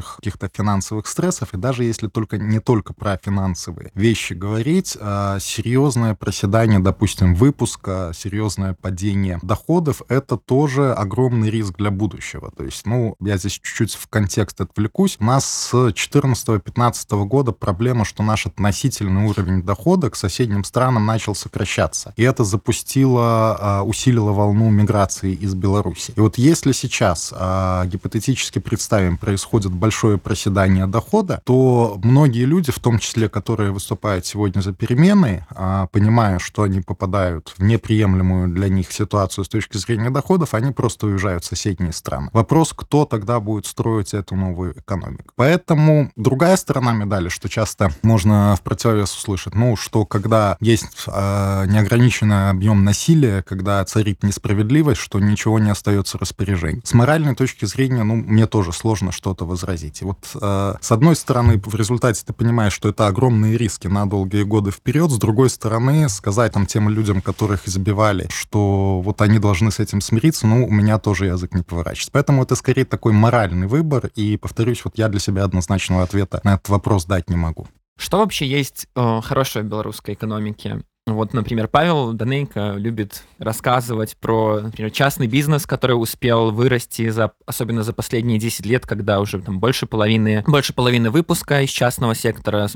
серьезных 0.00 0.16
каких-то 0.16 0.50
финансовых 0.52 1.06
стрессов, 1.06 1.54
и 1.54 1.56
даже 1.56 1.84
если 1.84 2.08
только 2.08 2.38
не 2.38 2.60
только 2.60 2.92
про 2.92 3.18
финансовые 3.22 3.90
вещи 3.94 4.34
говорить, 4.34 4.96
э, 5.00 5.38
серьезное 5.40 6.14
проседание, 6.14 6.78
допустим, 6.78 7.34
выпуска, 7.34 8.12
серьезное 8.14 8.74
падение 8.74 9.38
доходов, 9.42 10.02
это 10.08 10.36
тоже 10.36 10.92
огромный 10.92 11.50
риск 11.50 11.76
для 11.76 11.90
будущего. 11.90 12.50
То 12.56 12.64
есть, 12.64 12.86
ну, 12.86 13.16
я 13.20 13.36
здесь 13.36 13.52
чуть-чуть 13.52 13.94
в 13.94 14.08
контекст 14.08 14.60
отвлекусь. 14.60 15.16
У 15.20 15.24
нас 15.24 15.44
с 15.44 15.74
2014-2015 15.74 17.24
года 17.26 17.52
проблема, 17.52 18.04
что 18.04 18.22
наш 18.22 18.46
относительный 18.46 19.24
уровень 19.24 19.62
дохода 19.62 20.10
к 20.10 20.16
соседним 20.16 20.64
странам 20.64 21.06
начал 21.06 21.34
сокращаться. 21.34 22.12
И 22.16 22.22
это 22.22 22.44
запустило, 22.44 23.82
усилило 23.84 24.32
волну 24.32 24.70
миграции 24.70 25.32
из 25.32 25.54
Беларуси. 25.54 26.12
И 26.16 26.20
вот 26.20 26.38
если 26.38 26.72
сейчас 26.72 27.32
гипотетически 27.32 28.58
представим, 28.58 29.16
происходит 29.16 29.72
большое 29.80 30.18
проседание 30.18 30.86
дохода, 30.86 31.40
то 31.44 31.98
многие 32.04 32.44
люди, 32.44 32.70
в 32.70 32.78
том 32.78 32.98
числе, 32.98 33.28
которые 33.28 33.72
выступают 33.72 34.26
сегодня 34.26 34.60
за 34.60 34.72
перемены, 34.72 35.46
понимая, 35.90 36.38
что 36.38 36.62
они 36.62 36.80
попадают 36.82 37.54
в 37.56 37.62
неприемлемую 37.62 38.48
для 38.48 38.68
них 38.68 38.92
ситуацию 38.92 39.44
с 39.44 39.48
точки 39.48 39.78
зрения 39.78 40.10
доходов, 40.10 40.54
они 40.54 40.72
просто 40.72 41.06
уезжают 41.06 41.44
в 41.44 41.46
соседние 41.46 41.92
страны. 41.92 42.28
Вопрос, 42.32 42.72
кто 42.76 43.06
тогда 43.06 43.40
будет 43.40 43.66
строить 43.66 44.14
эту 44.14 44.36
новую 44.36 44.78
экономику. 44.78 45.32
Поэтому 45.36 46.12
другая 46.16 46.56
сторона 46.56 46.92
медали, 46.92 47.30
что 47.30 47.48
часто 47.48 47.90
можно 48.02 48.54
в 48.56 48.62
противовес 48.62 49.16
услышать, 49.16 49.54
ну, 49.54 49.76
что 49.76 50.04
когда 50.04 50.56
есть 50.60 51.04
э, 51.06 51.64
неограниченный 51.66 52.50
объем 52.50 52.84
насилия, 52.84 53.42
когда 53.42 53.82
царит 53.84 54.22
несправедливость, 54.22 55.00
что 55.00 55.18
ничего 55.20 55.58
не 55.58 55.70
остается 55.70 56.18
распоряжением. 56.18 56.82
С 56.84 56.92
моральной 56.92 57.34
точки 57.34 57.64
зрения, 57.64 58.02
ну, 58.02 58.16
мне 58.16 58.46
тоже 58.46 58.72
сложно 58.72 59.10
что-то 59.10 59.46
возразить. 59.46 59.69
И 60.02 60.04
вот 60.04 60.18
э, 60.40 60.74
с 60.80 60.92
одной 60.92 61.16
стороны, 61.16 61.60
в 61.64 61.74
результате 61.74 62.22
ты 62.24 62.32
понимаешь, 62.32 62.72
что 62.72 62.88
это 62.88 63.06
огромные 63.06 63.56
риски 63.56 63.86
на 63.86 64.06
долгие 64.06 64.42
годы 64.42 64.70
вперед, 64.70 65.10
с 65.10 65.18
другой 65.18 65.50
стороны, 65.50 66.08
сказать 66.08 66.52
там 66.52 66.66
тем 66.66 66.88
людям, 66.88 67.20
которых 67.20 67.68
избивали, 67.68 68.28
что 68.30 69.00
вот 69.00 69.20
они 69.20 69.38
должны 69.38 69.70
с 69.70 69.78
этим 69.78 70.00
смириться, 70.00 70.46
ну, 70.46 70.66
у 70.66 70.70
меня 70.70 70.98
тоже 70.98 71.26
язык 71.26 71.54
не 71.54 71.62
поворачивается. 71.62 72.10
Поэтому 72.12 72.42
это 72.42 72.54
скорее 72.54 72.84
такой 72.84 73.12
моральный 73.12 73.66
выбор, 73.66 74.10
и, 74.14 74.36
повторюсь, 74.36 74.84
вот 74.84 74.98
я 74.98 75.08
для 75.08 75.20
себя 75.20 75.44
однозначного 75.44 76.02
ответа 76.02 76.40
на 76.44 76.54
этот 76.54 76.68
вопрос 76.68 77.04
дать 77.04 77.28
не 77.28 77.36
могу. 77.36 77.66
Что 77.96 78.18
вообще 78.18 78.46
есть 78.46 78.86
э, 78.96 79.20
хорошее 79.22 79.64
в 79.64 79.68
белорусской 79.68 80.14
экономике? 80.14 80.82
Вот, 81.14 81.34
например, 81.34 81.68
Павел 81.68 82.12
Данейко 82.12 82.74
любит 82.76 83.24
рассказывать 83.38 84.16
про, 84.16 84.60
например, 84.60 84.90
частный 84.90 85.26
бизнес, 85.26 85.66
который 85.66 85.92
успел 85.92 86.50
вырасти, 86.50 87.08
за, 87.08 87.32
особенно 87.46 87.82
за 87.82 87.92
последние 87.92 88.38
10 88.38 88.66
лет, 88.66 88.86
когда 88.86 89.20
уже 89.20 89.40
там 89.40 89.60
больше 89.60 89.86
половины, 89.86 90.44
больше 90.46 90.72
половины 90.72 91.10
выпуска 91.10 91.62
из 91.62 91.70
частного 91.70 92.14
сектора, 92.14 92.68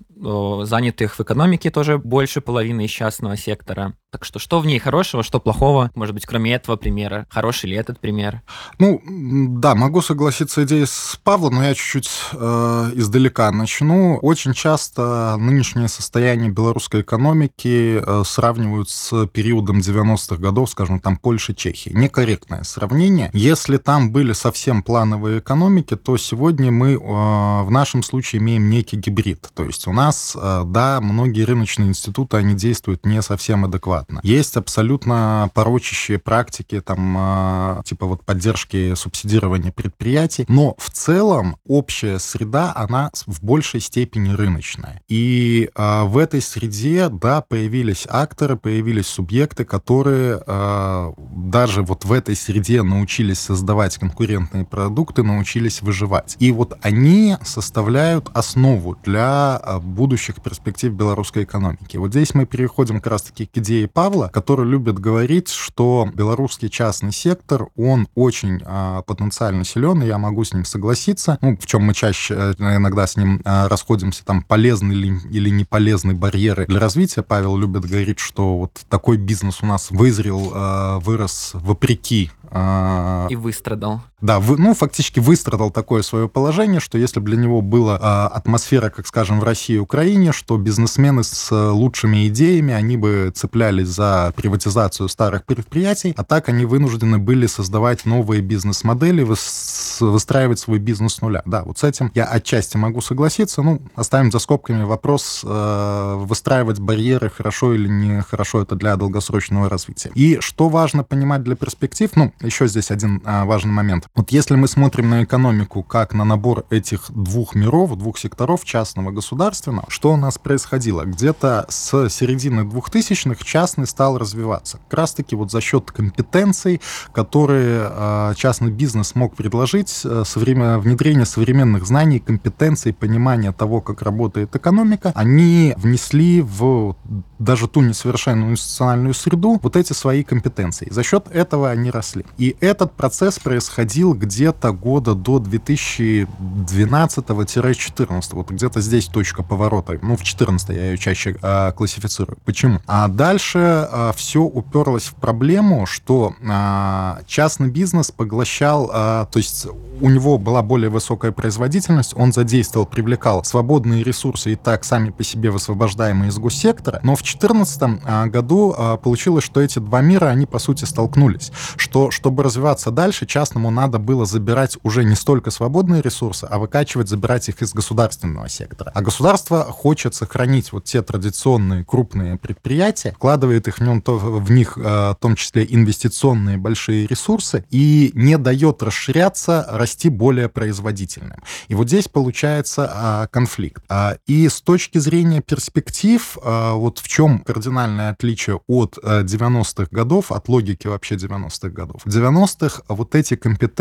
занятых 0.62 1.14
в 1.16 1.20
экономике 1.20 1.70
тоже 1.70 1.98
больше 1.98 2.40
половины 2.40 2.84
из 2.84 2.90
частного 2.90 3.36
сектора. 3.36 3.94
Так 4.14 4.24
что 4.24 4.38
что 4.38 4.60
в 4.60 4.66
ней 4.66 4.78
хорошего, 4.78 5.24
что 5.24 5.40
плохого? 5.40 5.90
Может 5.96 6.14
быть, 6.14 6.24
кроме 6.24 6.54
этого 6.54 6.76
примера? 6.76 7.26
Хороший 7.30 7.70
ли 7.70 7.74
этот 7.74 7.98
пример? 7.98 8.42
Ну, 8.78 9.02
да, 9.04 9.74
могу 9.74 10.02
согласиться 10.02 10.62
идеей 10.62 10.86
с 10.86 11.18
Павлом, 11.24 11.56
но 11.56 11.64
я 11.64 11.74
чуть-чуть 11.74 12.08
э, 12.32 12.90
издалека 12.94 13.50
начну. 13.50 14.18
Очень 14.18 14.52
часто 14.52 15.34
нынешнее 15.36 15.88
состояние 15.88 16.52
белорусской 16.52 17.00
экономики 17.00 18.00
э, 18.00 18.22
сравнивают 18.24 18.88
с 18.88 19.26
периодом 19.26 19.80
90-х 19.80 20.36
годов, 20.36 20.70
скажем, 20.70 21.00
там 21.00 21.16
Польши, 21.16 21.52
Чехии. 21.52 21.90
Некорректное 21.90 22.62
сравнение. 22.62 23.30
Если 23.32 23.78
там 23.78 24.12
были 24.12 24.32
совсем 24.32 24.84
плановые 24.84 25.40
экономики, 25.40 25.96
то 25.96 26.16
сегодня 26.18 26.70
мы 26.70 26.92
э, 26.92 26.98
в 26.98 27.68
нашем 27.68 28.04
случае 28.04 28.40
имеем 28.42 28.70
некий 28.70 28.96
гибрид. 28.96 29.50
То 29.54 29.64
есть 29.64 29.88
у 29.88 29.92
нас, 29.92 30.36
э, 30.40 30.62
да, 30.66 31.00
многие 31.00 31.42
рыночные 31.42 31.88
институты, 31.88 32.36
они 32.36 32.54
действуют 32.54 33.04
не 33.04 33.20
совсем 33.20 33.64
адекватно 33.64 34.03
бесплатно. 34.04 34.20
Есть 34.22 34.56
абсолютно 34.56 35.50
порочащие 35.54 36.18
практики, 36.18 36.80
там, 36.80 37.16
а, 37.18 37.82
типа 37.84 38.06
вот 38.06 38.24
поддержки 38.24 38.94
субсидирования 38.94 39.72
предприятий, 39.72 40.44
но 40.48 40.74
в 40.78 40.90
целом 40.90 41.56
общая 41.66 42.18
среда, 42.18 42.72
она 42.74 43.10
в 43.26 43.42
большей 43.42 43.80
степени 43.80 44.32
рыночная. 44.32 45.02
И 45.08 45.70
а, 45.74 46.04
в 46.04 46.18
этой 46.18 46.40
среде, 46.40 47.08
да, 47.08 47.40
появились 47.40 48.06
акторы, 48.08 48.56
появились 48.56 49.06
субъекты, 49.06 49.64
которые 49.64 50.42
а, 50.46 51.12
даже 51.16 51.82
вот 51.82 52.04
в 52.04 52.12
этой 52.12 52.36
среде 52.36 52.82
научились 52.82 53.38
создавать 53.38 53.98
конкурентные 53.98 54.64
продукты, 54.64 55.22
научились 55.22 55.82
выживать. 55.82 56.36
И 56.38 56.52
вот 56.52 56.76
они 56.82 57.36
составляют 57.42 58.30
основу 58.34 58.96
для 59.04 59.60
будущих 59.82 60.42
перспектив 60.42 60.92
белорусской 60.92 61.44
экономики. 61.44 61.96
Вот 61.96 62.10
здесь 62.10 62.34
мы 62.34 62.46
переходим 62.46 63.00
как 63.00 63.12
раз-таки 63.12 63.46
к 63.46 63.58
идее 63.58 63.88
Павла, 63.94 64.26
который 64.26 64.66
любит 64.66 64.98
говорить, 64.98 65.48
что 65.50 66.08
белорусский 66.12 66.68
частный 66.68 67.12
сектор, 67.12 67.68
он 67.76 68.08
очень 68.16 68.60
а, 68.64 69.02
потенциально 69.02 69.64
силен, 69.64 70.02
и 70.02 70.06
я 70.06 70.18
могу 70.18 70.42
с 70.42 70.52
ним 70.52 70.64
согласиться. 70.64 71.38
Ну, 71.40 71.56
в 71.56 71.64
чем 71.64 71.82
мы 71.84 71.94
чаще 71.94 72.34
э, 72.34 72.54
иногда 72.58 73.06
с 73.06 73.16
ним 73.16 73.40
а, 73.44 73.68
расходимся, 73.68 74.24
там, 74.24 74.42
полезны 74.42 74.92
ли 74.92 75.16
или 75.30 75.48
не 75.48 75.64
полезны 75.64 76.12
барьеры 76.12 76.66
для 76.66 76.80
развития. 76.80 77.22
Павел 77.22 77.56
любит 77.56 77.84
говорить, 77.84 78.18
что 78.18 78.58
вот 78.58 78.72
такой 78.88 79.16
бизнес 79.16 79.62
у 79.62 79.66
нас 79.66 79.92
вызрел, 79.92 80.50
а, 80.52 80.98
вырос 80.98 81.52
вопреки 81.54 82.32
а, 82.50 83.26
и 83.30 83.36
выстрадал. 83.36 84.02
Да, 84.24 84.40
вы, 84.40 84.56
ну, 84.56 84.72
фактически 84.72 85.20
выстрадал 85.20 85.70
такое 85.70 86.00
свое 86.00 86.30
положение, 86.30 86.80
что 86.80 86.96
если 86.96 87.20
бы 87.20 87.26
для 87.26 87.36
него 87.36 87.60
была 87.60 87.98
а, 88.00 88.26
атмосфера, 88.28 88.88
как, 88.88 89.06
скажем, 89.06 89.38
в 89.38 89.44
России 89.44 89.74
и 89.74 89.78
Украине, 89.78 90.32
что 90.32 90.56
бизнесмены 90.56 91.22
с 91.22 91.52
а, 91.52 91.72
лучшими 91.72 92.26
идеями, 92.28 92.72
они 92.72 92.96
бы 92.96 93.30
цеплялись 93.34 93.88
за 93.88 94.32
приватизацию 94.34 95.10
старых 95.10 95.44
предприятий, 95.44 96.14
а 96.16 96.24
так 96.24 96.48
они 96.48 96.64
вынуждены 96.64 97.18
были 97.18 97.46
создавать 97.46 98.06
новые 98.06 98.40
бизнес-модели, 98.40 99.22
выс, 99.22 99.98
выстраивать 100.00 100.58
свой 100.58 100.78
бизнес 100.78 101.16
с 101.16 101.20
нуля. 101.20 101.42
Да, 101.44 101.62
вот 101.62 101.80
с 101.80 101.84
этим 101.84 102.10
я 102.14 102.24
отчасти 102.24 102.78
могу 102.78 103.02
согласиться. 103.02 103.60
Ну, 103.60 103.82
оставим 103.94 104.32
за 104.32 104.38
скобками 104.38 104.84
вопрос, 104.84 105.42
а, 105.44 106.16
выстраивать 106.16 106.80
барьеры 106.80 107.28
хорошо 107.28 107.74
или 107.74 107.88
не 107.88 108.22
хорошо 108.22 108.62
это 108.62 108.74
для 108.74 108.96
долгосрочного 108.96 109.68
развития. 109.68 110.12
И 110.14 110.38
что 110.40 110.70
важно 110.70 111.04
понимать 111.04 111.42
для 111.42 111.56
перспектив, 111.56 112.10
ну, 112.14 112.32
еще 112.40 112.66
здесь 112.68 112.90
один 112.90 113.20
а, 113.26 113.44
важный 113.44 113.72
момент. 113.72 114.08
Вот 114.16 114.30
если 114.30 114.54
мы 114.54 114.68
смотрим 114.68 115.10
на 115.10 115.24
экономику 115.24 115.82
как 115.82 116.14
на 116.14 116.24
набор 116.24 116.66
этих 116.70 117.10
двух 117.10 117.56
миров, 117.56 117.96
двух 117.98 118.16
секторов, 118.16 118.64
частного 118.64 119.10
и 119.10 119.12
государственного, 119.12 119.86
что 119.88 120.12
у 120.12 120.16
нас 120.16 120.38
происходило? 120.38 121.02
Где-то 121.02 121.66
с 121.68 122.08
середины 122.10 122.60
2000-х 122.60 123.44
частный 123.44 123.88
стал 123.88 124.16
развиваться. 124.16 124.78
Как 124.88 125.00
раз-таки 125.00 125.34
вот 125.34 125.50
за 125.50 125.60
счет 125.60 125.90
компетенций, 125.90 126.80
которые 127.12 127.88
а, 127.90 128.34
частный 128.36 128.70
бизнес 128.70 129.16
мог 129.16 129.34
предложить, 129.34 130.02
а, 130.04 130.22
современ... 130.24 130.78
внедрение 130.78 131.26
современных 131.26 131.84
знаний, 131.84 132.20
компетенций, 132.20 132.92
понимания 132.92 133.50
того, 133.50 133.80
как 133.80 134.02
работает 134.02 134.54
экономика, 134.54 135.10
они 135.16 135.74
внесли 135.76 136.40
в 136.40 136.94
даже 137.40 137.66
ту 137.66 137.80
несовершенную 137.80 138.52
институциональную 138.52 139.12
среду 139.12 139.58
вот 139.60 139.74
эти 139.74 139.92
свои 139.92 140.22
компетенции. 140.22 140.86
За 140.88 141.02
счет 141.02 141.26
этого 141.32 141.68
они 141.68 141.90
росли. 141.90 142.24
И 142.38 142.56
этот 142.60 142.92
процесс 142.92 143.40
происходил 143.40 144.03
происходил 144.04 144.14
где-то 144.14 144.72
года 144.72 145.14
до 145.14 145.38
2012-14. 145.38 148.28
Вот 148.32 148.50
где-то 148.50 148.80
здесь 148.80 149.06
точка 149.06 149.42
поворота. 149.42 149.98
Ну, 150.02 150.16
в 150.16 150.22
14 150.22 150.68
я 150.70 150.90
ее 150.90 150.98
чаще 150.98 151.36
а, 151.42 151.72
классифицирую. 151.72 152.38
Почему? 152.44 152.80
А 152.86 153.08
дальше 153.08 153.88
а, 153.90 154.12
все 154.14 154.40
уперлось 154.40 155.04
в 155.04 155.14
проблему, 155.14 155.86
что 155.86 156.34
а, 156.46 157.20
частный 157.26 157.70
бизнес 157.70 158.10
поглощал, 158.10 158.90
а, 158.92 159.24
то 159.26 159.38
есть 159.38 159.66
у 160.00 160.10
него 160.10 160.38
была 160.38 160.62
более 160.62 160.90
высокая 160.90 161.30
производительность, 161.32 162.14
он 162.16 162.32
задействовал, 162.32 162.86
привлекал 162.86 163.44
свободные 163.44 164.02
ресурсы 164.02 164.52
и 164.52 164.56
так 164.56 164.84
сами 164.84 165.10
по 165.10 165.22
себе 165.22 165.50
высвобождаемые 165.50 166.30
из 166.30 166.38
госсектора, 166.38 167.00
но 167.02 167.14
в 167.14 167.22
2014 167.22 168.00
а, 168.04 168.26
году 168.26 168.74
получилось, 169.02 169.44
что 169.44 169.60
эти 169.60 169.78
два 169.78 170.00
мира, 170.00 170.26
они 170.26 170.46
по 170.46 170.58
сути 170.58 170.84
столкнулись, 170.84 171.52
что 171.76 172.10
чтобы 172.10 172.42
развиваться 172.42 172.90
дальше, 172.90 173.26
частному 173.26 173.70
надо 173.70 173.83
было 173.92 174.26
забирать 174.26 174.78
уже 174.82 175.04
не 175.04 175.14
столько 175.14 175.50
свободные 175.50 176.02
ресурсы, 176.02 176.44
а 176.44 176.58
выкачивать, 176.58 177.08
забирать 177.08 177.48
их 177.48 177.62
из 177.62 177.72
государственного 177.72 178.48
сектора. 178.48 178.90
А 178.94 179.02
государство 179.02 179.64
хочет 179.64 180.14
сохранить 180.14 180.72
вот 180.72 180.84
те 180.84 181.02
традиционные 181.02 181.84
крупные 181.84 182.36
предприятия, 182.38 183.12
вкладывает 183.12 183.68
их 183.68 183.78
в, 183.78 183.82
нем, 183.82 184.02
в 184.04 184.50
них 184.50 184.78
а, 184.82 185.14
в 185.14 185.16
том 185.16 185.36
числе 185.36 185.66
инвестиционные 185.68 186.56
большие 186.56 187.06
ресурсы 187.06 187.64
и 187.70 188.10
не 188.14 188.38
дает 188.38 188.82
расширяться, 188.82 189.66
расти 189.70 190.08
более 190.08 190.48
производительным. 190.48 191.42
И 191.68 191.74
вот 191.74 191.88
здесь 191.88 192.08
получается 192.08 192.90
а, 192.92 193.26
конфликт. 193.28 193.84
А, 193.88 194.16
и 194.26 194.48
с 194.48 194.60
точки 194.60 194.98
зрения 194.98 195.40
перспектив, 195.40 196.38
а, 196.42 196.74
вот 196.74 196.98
в 196.98 197.08
чем 197.08 197.40
кардинальное 197.40 198.10
отличие 198.10 198.60
от 198.66 198.98
а, 199.02 199.22
90-х 199.22 199.88
годов, 199.90 200.32
от 200.32 200.48
логики 200.48 200.86
вообще 200.86 201.16
90-х 201.16 201.68
годов. 201.68 202.02
В 202.04 202.08
90-х 202.08 202.82
вот 202.88 203.14
эти 203.14 203.36
компетенции 203.36 203.73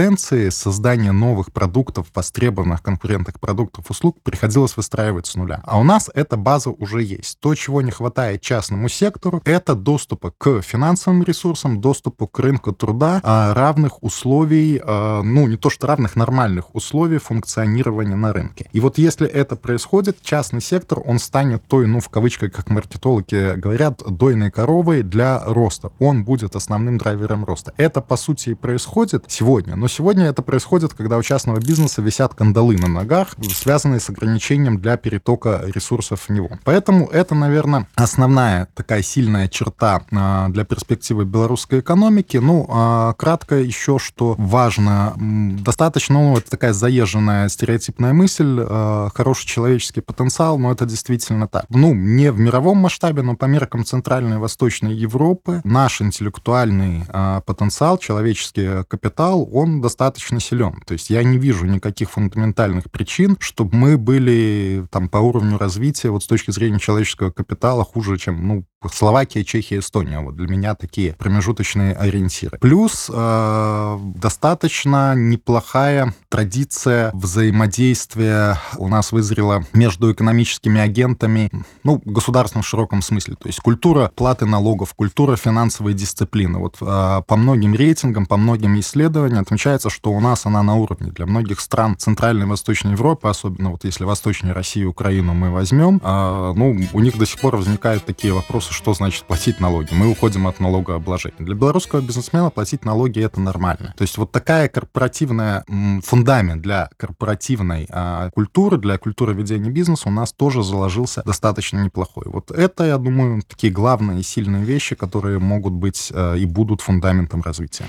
создания 0.51 1.11
новых 1.11 1.51
продуктов, 1.51 2.07
востребованных 2.13 2.81
конкурентных 2.81 3.39
продуктов, 3.39 3.89
услуг 3.89 4.17
приходилось 4.23 4.77
выстраивать 4.77 5.27
с 5.27 5.35
нуля. 5.35 5.61
А 5.65 5.79
у 5.79 5.83
нас 5.83 6.09
эта 6.13 6.37
база 6.37 6.69
уже 6.69 7.03
есть. 7.03 7.39
То, 7.39 7.55
чего 7.55 7.81
не 7.81 7.91
хватает 7.91 8.41
частному 8.41 8.89
сектору, 8.89 9.41
это 9.45 9.75
доступа 9.75 10.31
к 10.37 10.61
финансовым 10.61 11.23
ресурсам, 11.23 11.81
доступу 11.81 12.27
к 12.27 12.39
рынку 12.39 12.71
труда, 12.73 13.19
а, 13.23 13.53
равных 13.53 14.03
условий, 14.03 14.81
а, 14.83 15.21
ну, 15.23 15.47
не 15.47 15.57
то 15.57 15.69
что 15.69 15.87
равных, 15.87 16.15
нормальных 16.15 16.73
условий 16.75 17.17
функционирования 17.17 18.15
на 18.15 18.33
рынке. 18.33 18.69
И 18.71 18.79
вот 18.79 18.97
если 18.97 19.27
это 19.27 19.55
происходит, 19.55 20.21
частный 20.21 20.61
сектор, 20.61 20.99
он 21.05 21.19
станет 21.19 21.63
той, 21.67 21.87
ну, 21.87 21.99
в 21.99 22.09
кавычках, 22.09 22.51
как 22.51 22.69
маркетологи 22.69 23.55
говорят, 23.55 24.01
дойной 24.07 24.51
коровой 24.51 25.03
для 25.03 25.41
роста. 25.45 25.91
Он 25.99 26.23
будет 26.23 26.55
основным 26.55 26.97
драйвером 26.97 27.45
роста. 27.45 27.73
Это, 27.77 28.01
по 28.01 28.17
сути, 28.17 28.49
и 28.49 28.53
происходит 28.53 29.25
сегодня. 29.27 29.75
Но 29.83 29.89
сегодня 29.89 30.27
это 30.27 30.41
происходит, 30.41 30.93
когда 30.93 31.17
у 31.17 31.23
частного 31.23 31.59
бизнеса 31.59 32.01
висят 32.01 32.33
кандалы 32.33 32.77
на 32.77 32.87
ногах, 32.87 33.35
связанные 33.53 33.99
с 33.99 34.09
ограничением 34.09 34.79
для 34.79 34.95
перетока 34.95 35.61
ресурсов 35.65 36.21
в 36.21 36.29
него. 36.29 36.51
Поэтому 36.63 37.07
это, 37.07 37.35
наверное, 37.35 37.85
основная 37.95 38.69
такая 38.75 39.01
сильная 39.01 39.49
черта 39.49 40.03
а, 40.13 40.47
для 40.47 40.63
перспективы 40.63 41.25
белорусской 41.25 41.81
экономики. 41.81 42.37
Ну, 42.37 42.65
а, 42.69 43.11
кратко 43.11 43.55
еще, 43.55 43.99
что 43.99 44.35
важно, 44.37 45.15
достаточно, 45.17 46.13
ну, 46.13 46.37
это 46.37 46.49
такая 46.49 46.71
заезженная 46.71 47.49
стереотипная 47.49 48.13
мысль, 48.13 48.59
э, 48.61 49.09
хороший 49.13 49.47
человеческий 49.47 49.99
потенциал, 49.99 50.57
но 50.59 50.71
это 50.71 50.85
действительно 50.85 51.49
так. 51.49 51.65
Ну, 51.67 51.93
не 51.93 52.31
в 52.31 52.39
мировом 52.39 52.77
масштабе, 52.77 53.21
но 53.21 53.35
по 53.35 53.45
меркам 53.45 53.83
Центральной 53.83 54.37
и 54.37 54.39
Восточной 54.39 54.93
Европы 54.93 55.59
наш 55.65 56.01
интеллектуальный 56.01 57.03
потенциал, 57.45 57.97
человеческий 57.97 58.85
капитал, 58.87 59.49
он 59.51 59.72
достаточно 59.81 60.39
силен. 60.39 60.81
То 60.85 60.93
есть 60.93 61.09
я 61.09 61.23
не 61.23 61.37
вижу 61.37 61.65
никаких 61.65 62.11
фундаментальных 62.11 62.89
причин, 62.91 63.37
чтобы 63.39 63.75
мы 63.75 63.97
были 63.97 64.85
там 64.91 65.09
по 65.09 65.17
уровню 65.17 65.57
развития 65.57 66.09
вот 66.09 66.23
с 66.23 66.27
точки 66.27 66.51
зрения 66.51 66.79
человеческого 66.79 67.31
капитала 67.31 67.83
хуже, 67.83 68.17
чем, 68.17 68.47
ну, 68.47 68.65
Словакия, 68.91 69.43
Чехия, 69.43 69.79
Эстония. 69.79 70.19
Вот 70.19 70.35
для 70.35 70.47
меня 70.47 70.75
такие 70.75 71.13
промежуточные 71.13 71.93
ориентиры. 71.93 72.57
Плюс 72.59 73.09
э, 73.13 73.99
достаточно 74.15 75.15
неплохая 75.15 76.13
традиция 76.29 77.11
взаимодействия 77.13 78.57
у 78.77 78.87
нас 78.87 79.11
вызрела 79.11 79.65
между 79.73 80.11
экономическими 80.11 80.81
агентами, 80.81 81.49
ну, 81.83 82.01
государством 82.05 82.61
в 82.61 82.67
широком 82.67 83.01
смысле. 83.01 83.35
То 83.35 83.47
есть 83.47 83.59
культура 83.59 84.11
платы 84.15 84.45
налогов, 84.45 84.93
культура 84.93 85.35
финансовой 85.35 85.93
дисциплины. 85.93 86.59
Вот 86.59 86.77
э, 86.81 87.21
по 87.27 87.35
многим 87.35 87.75
рейтингам, 87.75 88.25
по 88.25 88.37
многим 88.37 88.79
исследованиям 88.79 89.41
отмечается, 89.41 89.89
что 89.89 90.11
у 90.11 90.19
нас 90.19 90.45
она 90.45 90.63
на 90.63 90.75
уровне. 90.75 91.11
Для 91.11 91.25
многих 91.25 91.59
стран 91.59 91.97
Центральной 91.97 92.45
и 92.45 92.49
Восточной 92.49 92.91
Европы, 92.91 93.27
особенно 93.27 93.71
вот 93.71 93.83
если 93.83 94.03
Восточной 94.03 94.51
России 94.51 94.81
и 94.81 94.85
Украину 94.85 95.33
мы 95.33 95.51
возьмем, 95.51 96.01
э, 96.03 96.53
ну, 96.55 96.77
у 96.93 96.99
них 96.99 97.17
до 97.17 97.25
сих 97.25 97.39
пор 97.39 97.57
возникают 97.57 98.05
такие 98.05 98.33
вопросы, 98.33 98.72
что 98.73 98.93
значит 98.93 99.23
платить 99.25 99.59
налоги. 99.59 99.89
Мы 99.93 100.09
уходим 100.09 100.47
от 100.47 100.59
налогообложения. 100.59 101.37
Для 101.39 101.55
белорусского 101.55 102.01
бизнесмена 102.01 102.49
платить 102.49 102.85
налоги 102.85 103.23
это 103.23 103.39
нормально. 103.39 103.93
То 103.97 104.01
есть 104.01 104.17
вот 104.17 104.31
такая 104.31 104.67
корпоративная 104.67 105.63
фундамент 106.03 106.61
для 106.61 106.89
корпоративной 106.97 107.87
а, 107.89 108.29
культуры, 108.31 108.77
для 108.77 108.97
культуры 108.97 109.33
ведения 109.33 109.69
бизнеса 109.69 110.09
у 110.09 110.11
нас 110.11 110.33
тоже 110.33 110.63
заложился 110.63 111.23
достаточно 111.25 111.79
неплохой. 111.83 112.25
Вот 112.27 112.51
это, 112.51 112.83
я 112.83 112.97
думаю, 112.97 113.41
такие 113.47 113.71
главные 113.71 114.23
сильные 114.23 114.63
вещи, 114.63 114.95
которые 114.95 115.39
могут 115.39 115.73
быть 115.73 116.11
а, 116.13 116.35
и 116.35 116.45
будут 116.45 116.81
фундаментом 116.81 117.41
развития. 117.41 117.85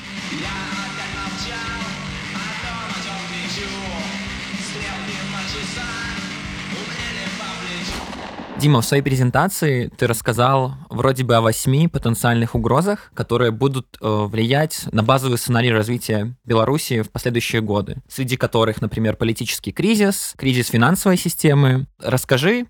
Дима, 8.64 8.80
в 8.80 8.86
своей 8.86 9.02
презентации 9.02 9.88
ты 9.88 10.06
рассказал 10.06 10.72
вроде 10.88 11.22
бы 11.22 11.36
о 11.36 11.42
восьми 11.42 11.86
потенциальных 11.86 12.54
угрозах, 12.54 13.10
которые 13.12 13.50
будут 13.50 13.98
э, 14.00 14.24
влиять 14.24 14.86
на 14.90 15.02
базовый 15.02 15.36
сценарий 15.36 15.70
развития 15.70 16.34
Беларуси 16.46 17.02
в 17.02 17.10
последующие 17.10 17.60
годы, 17.60 17.98
среди 18.08 18.38
которых, 18.38 18.80
например, 18.80 19.16
политический 19.16 19.70
кризис, 19.70 20.32
кризис 20.38 20.68
финансовой 20.68 21.18
системы. 21.18 21.88
Расскажи, 21.98 22.64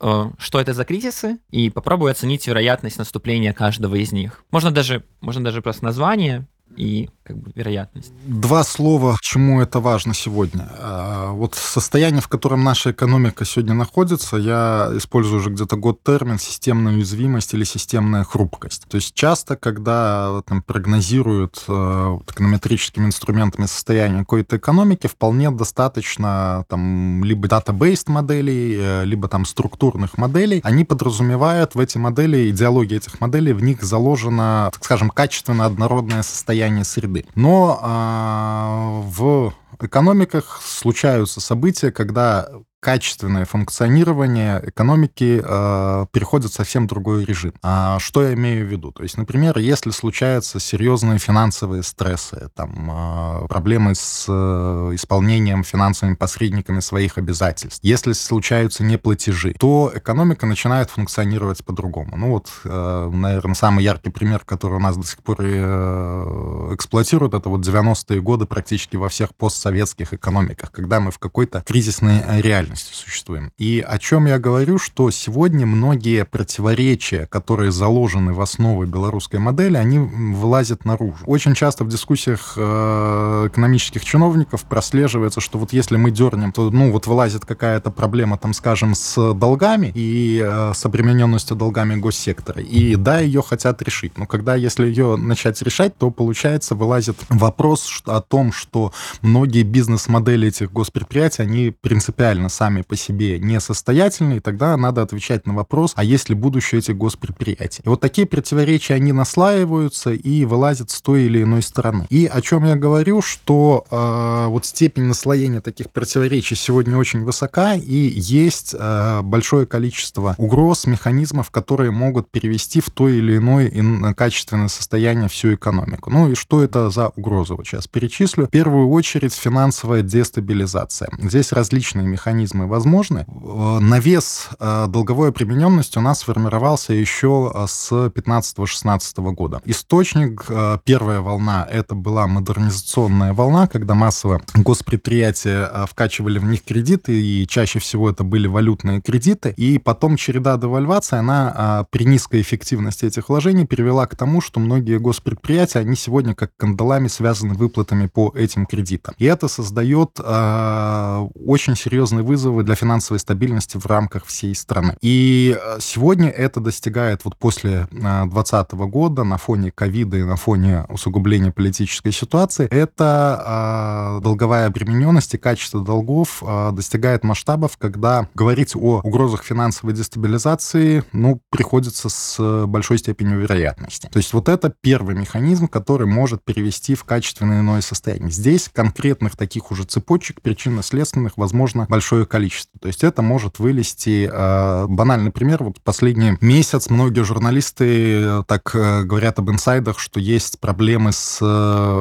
э, 0.00 0.30
что 0.38 0.60
это 0.60 0.72
за 0.72 0.84
кризисы, 0.84 1.40
и 1.50 1.68
попробуй 1.68 2.12
оценить 2.12 2.46
вероятность 2.46 2.98
наступления 2.98 3.52
каждого 3.52 3.96
из 3.96 4.12
них. 4.12 4.44
Можно 4.52 4.70
даже, 4.70 5.02
можно 5.20 5.42
даже 5.42 5.62
просто 5.62 5.82
название 5.82 6.46
и 6.76 7.08
как 7.30 7.38
бы 7.38 7.52
вероятность. 7.54 8.12
Два 8.26 8.64
слова, 8.64 9.16
чему 9.20 9.60
это 9.60 9.80
важно 9.80 10.14
сегодня. 10.14 10.68
А, 10.78 11.30
вот 11.32 11.54
состояние, 11.54 12.20
в 12.20 12.28
котором 12.28 12.64
наша 12.64 12.90
экономика 12.90 13.44
сегодня 13.44 13.74
находится, 13.74 14.36
я 14.36 14.90
использую 14.94 15.40
уже 15.40 15.50
где-то 15.50 15.76
год 15.76 16.02
термин 16.02 16.38
системная 16.38 16.94
уязвимость 16.94 17.54
или 17.54 17.64
системная 17.64 18.24
хрупкость. 18.24 18.86
То 18.88 18.96
есть 18.96 19.14
часто, 19.14 19.56
когда 19.56 20.42
там, 20.46 20.62
прогнозируют 20.62 21.64
э, 21.68 22.06
вот, 22.08 22.30
эконометрическими 22.30 23.06
инструментами 23.06 23.66
состояние 23.66 24.20
какой-то 24.20 24.56
экономики, 24.56 25.06
вполне 25.06 25.50
достаточно 25.50 26.64
там 26.68 27.22
либо 27.22 27.48
дата-бейст 27.48 28.08
моделей, 28.08 28.76
э, 28.78 29.04
либо 29.04 29.28
там 29.28 29.44
структурных 29.44 30.18
моделей. 30.18 30.60
Они 30.64 30.84
подразумевают 30.84 31.74
в 31.74 31.80
эти 31.80 31.98
модели, 31.98 32.50
идеология 32.50 32.96
этих 32.96 33.20
моделей, 33.20 33.52
в 33.52 33.62
них 33.62 33.82
заложено, 33.82 34.70
так 34.72 34.84
скажем, 34.84 35.10
качественно 35.10 35.66
однородное 35.66 36.22
состояние 36.22 36.59
среды. 36.84 37.26
Но 37.34 37.78
а, 37.82 39.02
в 39.04 39.52
экономиках 39.80 40.60
случаются 40.62 41.40
события, 41.40 41.90
когда 41.90 42.48
качественное 42.80 43.44
функционирование 43.44 44.60
экономики 44.64 45.42
э, 45.44 46.06
переходит 46.12 46.50
в 46.50 46.54
совсем 46.54 46.86
другой 46.86 47.24
режим. 47.24 47.52
А 47.62 47.98
что 47.98 48.22
я 48.22 48.32
имею 48.34 48.66
в 48.66 48.70
виду? 48.70 48.90
То 48.90 49.02
есть, 49.02 49.18
например, 49.18 49.58
если 49.58 49.90
случаются 49.90 50.58
серьезные 50.58 51.18
финансовые 51.18 51.82
стрессы, 51.82 52.50
там, 52.54 52.90
э, 52.90 53.48
проблемы 53.48 53.94
с 53.94 54.24
э, 54.28 54.90
исполнением 54.94 55.62
финансовыми 55.62 56.14
посредниками 56.14 56.80
своих 56.80 57.18
обязательств, 57.18 57.80
если 57.82 58.12
случаются 58.14 58.82
неплатежи, 58.82 59.54
то 59.58 59.92
экономика 59.94 60.46
начинает 60.46 60.90
функционировать 60.90 61.62
по-другому. 61.64 62.16
Ну 62.16 62.30
вот, 62.30 62.50
э, 62.64 63.10
наверное, 63.12 63.54
самый 63.54 63.84
яркий 63.84 64.10
пример, 64.10 64.40
который 64.40 64.76
у 64.76 64.80
нас 64.80 64.96
до 64.96 65.06
сих 65.06 65.22
пор 65.22 65.36
э, 65.40 66.74
эксплуатируют, 66.74 67.34
это 67.34 67.50
вот 67.50 67.60
90-е 67.60 68.22
годы 68.22 68.46
практически 68.46 68.96
во 68.96 69.10
всех 69.10 69.34
постсоветских 69.34 70.14
экономиках, 70.14 70.72
когда 70.72 70.98
мы 70.98 71.10
в 71.10 71.18
какой-то 71.18 71.60
кризисной 71.60 72.22
реальности 72.40 72.69
реальности 72.70 72.94
существуем. 72.94 73.52
И 73.58 73.84
о 73.86 73.98
чем 73.98 74.26
я 74.26 74.38
говорю, 74.38 74.78
что 74.78 75.10
сегодня 75.10 75.66
многие 75.66 76.24
противоречия, 76.24 77.26
которые 77.26 77.72
заложены 77.72 78.32
в 78.32 78.40
основы 78.40 78.86
белорусской 78.86 79.40
модели, 79.40 79.76
они 79.76 79.98
вылазят 79.98 80.84
наружу. 80.84 81.24
Очень 81.26 81.54
часто 81.54 81.84
в 81.84 81.88
дискуссиях 81.88 82.54
э, 82.56 83.48
экономических 83.48 84.04
чиновников 84.04 84.64
прослеживается, 84.64 85.40
что 85.40 85.58
вот 85.58 85.72
если 85.72 85.96
мы 85.96 86.10
дернем, 86.10 86.52
то, 86.52 86.70
ну, 86.70 86.92
вот 86.92 87.06
вылазит 87.06 87.44
какая-то 87.44 87.90
проблема, 87.90 88.38
там, 88.38 88.54
скажем, 88.54 88.94
с 88.94 89.34
долгами 89.34 89.92
и 89.94 90.42
э, 90.44 90.72
с 90.74 90.84
обремененностью 90.84 91.56
долгами 91.56 91.96
госсектора. 91.96 92.62
И 92.62 92.96
да, 92.96 93.20
ее 93.20 93.42
хотят 93.42 93.82
решить. 93.82 94.18
Но 94.18 94.26
когда, 94.26 94.54
если 94.54 94.86
ее 94.86 95.16
начать 95.16 95.60
решать, 95.62 95.96
то, 95.96 96.10
получается, 96.10 96.74
вылазит 96.74 97.16
вопрос 97.28 98.02
о 98.06 98.20
том, 98.20 98.52
что 98.52 98.92
многие 99.22 99.62
бизнес-модели 99.62 100.48
этих 100.48 100.72
госпредприятий, 100.72 101.42
они 101.42 101.74
принципиально 101.80 102.48
сами 102.60 102.82
по 102.82 102.94
себе 102.94 103.38
несостоятельны, 103.38 104.38
тогда 104.40 104.76
надо 104.76 105.00
отвечать 105.00 105.46
на 105.46 105.54
вопрос, 105.54 105.92
а 105.96 106.04
есть 106.04 106.28
ли 106.28 106.34
будущее 106.34 106.80
этих 106.80 106.94
госпредприятий. 106.94 107.80
И 107.86 107.88
вот 107.88 108.02
такие 108.02 108.26
противоречия, 108.26 108.92
они 108.92 109.12
наслаиваются 109.12 110.10
и 110.12 110.44
вылазят 110.44 110.90
с 110.90 111.00
той 111.00 111.22
или 111.22 111.42
иной 111.42 111.62
стороны. 111.62 112.06
И 112.10 112.26
о 112.26 112.42
чем 112.42 112.66
я 112.66 112.76
говорю, 112.76 113.22
что 113.22 113.86
э, 113.90 114.46
вот 114.48 114.66
степень 114.66 115.04
наслоения 115.04 115.62
таких 115.62 115.88
противоречий 115.90 116.54
сегодня 116.54 116.98
очень 116.98 117.24
высока, 117.24 117.76
и 117.76 118.12
есть 118.14 118.76
э, 118.78 119.22
большое 119.22 119.64
количество 119.64 120.34
угроз, 120.36 120.86
механизмов, 120.86 121.50
которые 121.50 121.92
могут 121.92 122.30
перевести 122.30 122.82
в 122.82 122.90
то 122.90 123.08
или 123.08 123.38
иное 123.38 124.12
качественное 124.12 124.68
состояние 124.68 125.30
всю 125.30 125.54
экономику. 125.54 126.10
Ну 126.10 126.30
и 126.30 126.34
что 126.34 126.62
это 126.62 126.90
за 126.90 127.08
угрозы? 127.08 127.54
Вот 127.54 127.66
сейчас 127.66 127.86
перечислю. 127.86 128.48
В 128.48 128.50
первую 128.50 128.90
очередь 128.90 129.32
финансовая 129.32 130.02
дестабилизация. 130.02 131.08
Здесь 131.22 131.52
различные 131.52 132.06
механизмы 132.06 132.49
возможны. 132.54 133.26
Э, 133.28 133.78
навес 133.80 134.48
э, 134.58 134.86
долговой 134.88 135.32
примененности 135.32 135.98
у 135.98 136.00
нас 136.00 136.20
сформировался 136.20 136.92
еще 136.92 137.52
э, 137.54 137.66
с 137.68 137.92
15-16 137.92 139.32
года. 139.32 139.60
Источник, 139.64 140.46
первая 140.84 141.20
волна, 141.20 141.66
это 141.70 141.94
была 141.94 142.26
модернизационная 142.26 143.32
волна, 143.32 143.66
когда 143.66 143.94
массово 143.94 144.42
госпредприятия 144.54 145.86
вкачивали 145.86 146.38
в 146.38 146.44
них 146.44 146.64
кредиты, 146.64 147.20
и 147.20 147.46
чаще 147.46 147.78
всего 147.78 148.10
это 148.10 148.24
были 148.24 148.46
валютные 148.46 149.00
кредиты. 149.00 149.54
И 149.56 149.78
потом 149.78 150.16
череда 150.16 150.56
девальвации, 150.56 151.18
она 151.18 151.86
при 151.90 152.04
низкой 152.04 152.40
эффективности 152.40 153.04
этих 153.04 153.28
вложений 153.28 153.66
привела 153.66 154.06
к 154.06 154.16
тому, 154.16 154.40
что 154.40 154.60
многие 154.60 154.98
госпредприятия, 154.98 155.80
они 155.80 155.96
сегодня 155.96 156.34
как 156.34 156.50
кандалами 156.56 157.08
связаны 157.08 157.54
выплатами 157.54 158.06
по 158.06 158.32
этим 158.34 158.66
кредитам. 158.66 159.14
И 159.18 159.24
это 159.24 159.48
создает 159.48 160.18
очень 160.20 161.76
серьезные 161.76 162.22
вызовы 162.40 162.62
для 162.62 162.74
финансовой 162.74 163.18
стабильности 163.18 163.76
в 163.76 163.84
рамках 163.86 164.24
всей 164.24 164.54
страны. 164.54 164.96
И 165.02 165.56
э, 165.60 165.78
сегодня 165.80 166.30
это 166.30 166.60
достигает 166.60 167.24
вот 167.24 167.36
после 167.36 167.86
2020 167.90 168.72
года 168.72 169.24
на 169.24 169.36
фоне 169.36 169.70
ковида 169.70 170.16
и 170.16 170.24
на 170.24 170.36
фоне 170.36 170.86
усугубления 170.88 171.52
политической 171.52 172.12
ситуации, 172.12 172.66
это 172.66 174.16
э, 174.18 174.22
долговая 174.22 174.66
обремененность 174.66 175.34
и 175.34 175.38
качество 175.38 175.84
долгов 175.84 176.42
э, 176.42 176.70
достигает 176.72 177.24
масштабов, 177.24 177.76
когда 177.76 178.26
говорить 178.34 178.74
о 178.74 179.00
угрозах 179.04 179.44
финансовой 179.44 179.94
дестабилизации, 179.94 181.04
ну, 181.12 181.42
приходится 181.50 182.08
с 182.08 182.66
большой 182.66 182.98
степенью 182.98 183.40
вероятности. 183.40 184.08
То 184.10 184.16
есть 184.16 184.32
вот 184.32 184.48
это 184.48 184.72
первый 184.80 185.14
механизм, 185.14 185.68
который 185.68 186.06
может 186.06 186.42
перевести 186.42 186.94
в 186.94 187.04
качественное 187.04 187.60
иное 187.60 187.82
состояние. 187.82 188.30
Здесь 188.30 188.70
конкретных 188.72 189.36
таких 189.36 189.70
уже 189.70 189.84
цепочек 189.84 190.40
причинно-следственных, 190.40 191.34
возможно, 191.36 191.86
большое 191.90 192.24
количество. 192.30 192.80
То 192.80 192.88
есть 192.88 193.04
это 193.04 193.20
может 193.20 193.58
вылезти... 193.58 194.30
Э, 194.32 194.86
банальный 194.88 195.30
пример. 195.30 195.62
Вот 195.62 195.80
последний 195.82 196.38
месяц 196.40 196.88
многие 196.88 197.24
журналисты 197.24 198.22
э, 198.22 198.42
так 198.46 198.74
э, 198.74 199.02
говорят 199.02 199.38
об 199.38 199.50
инсайдах, 199.50 199.98
что 199.98 200.20
есть 200.20 200.60
проблемы 200.60 201.12
с 201.12 201.38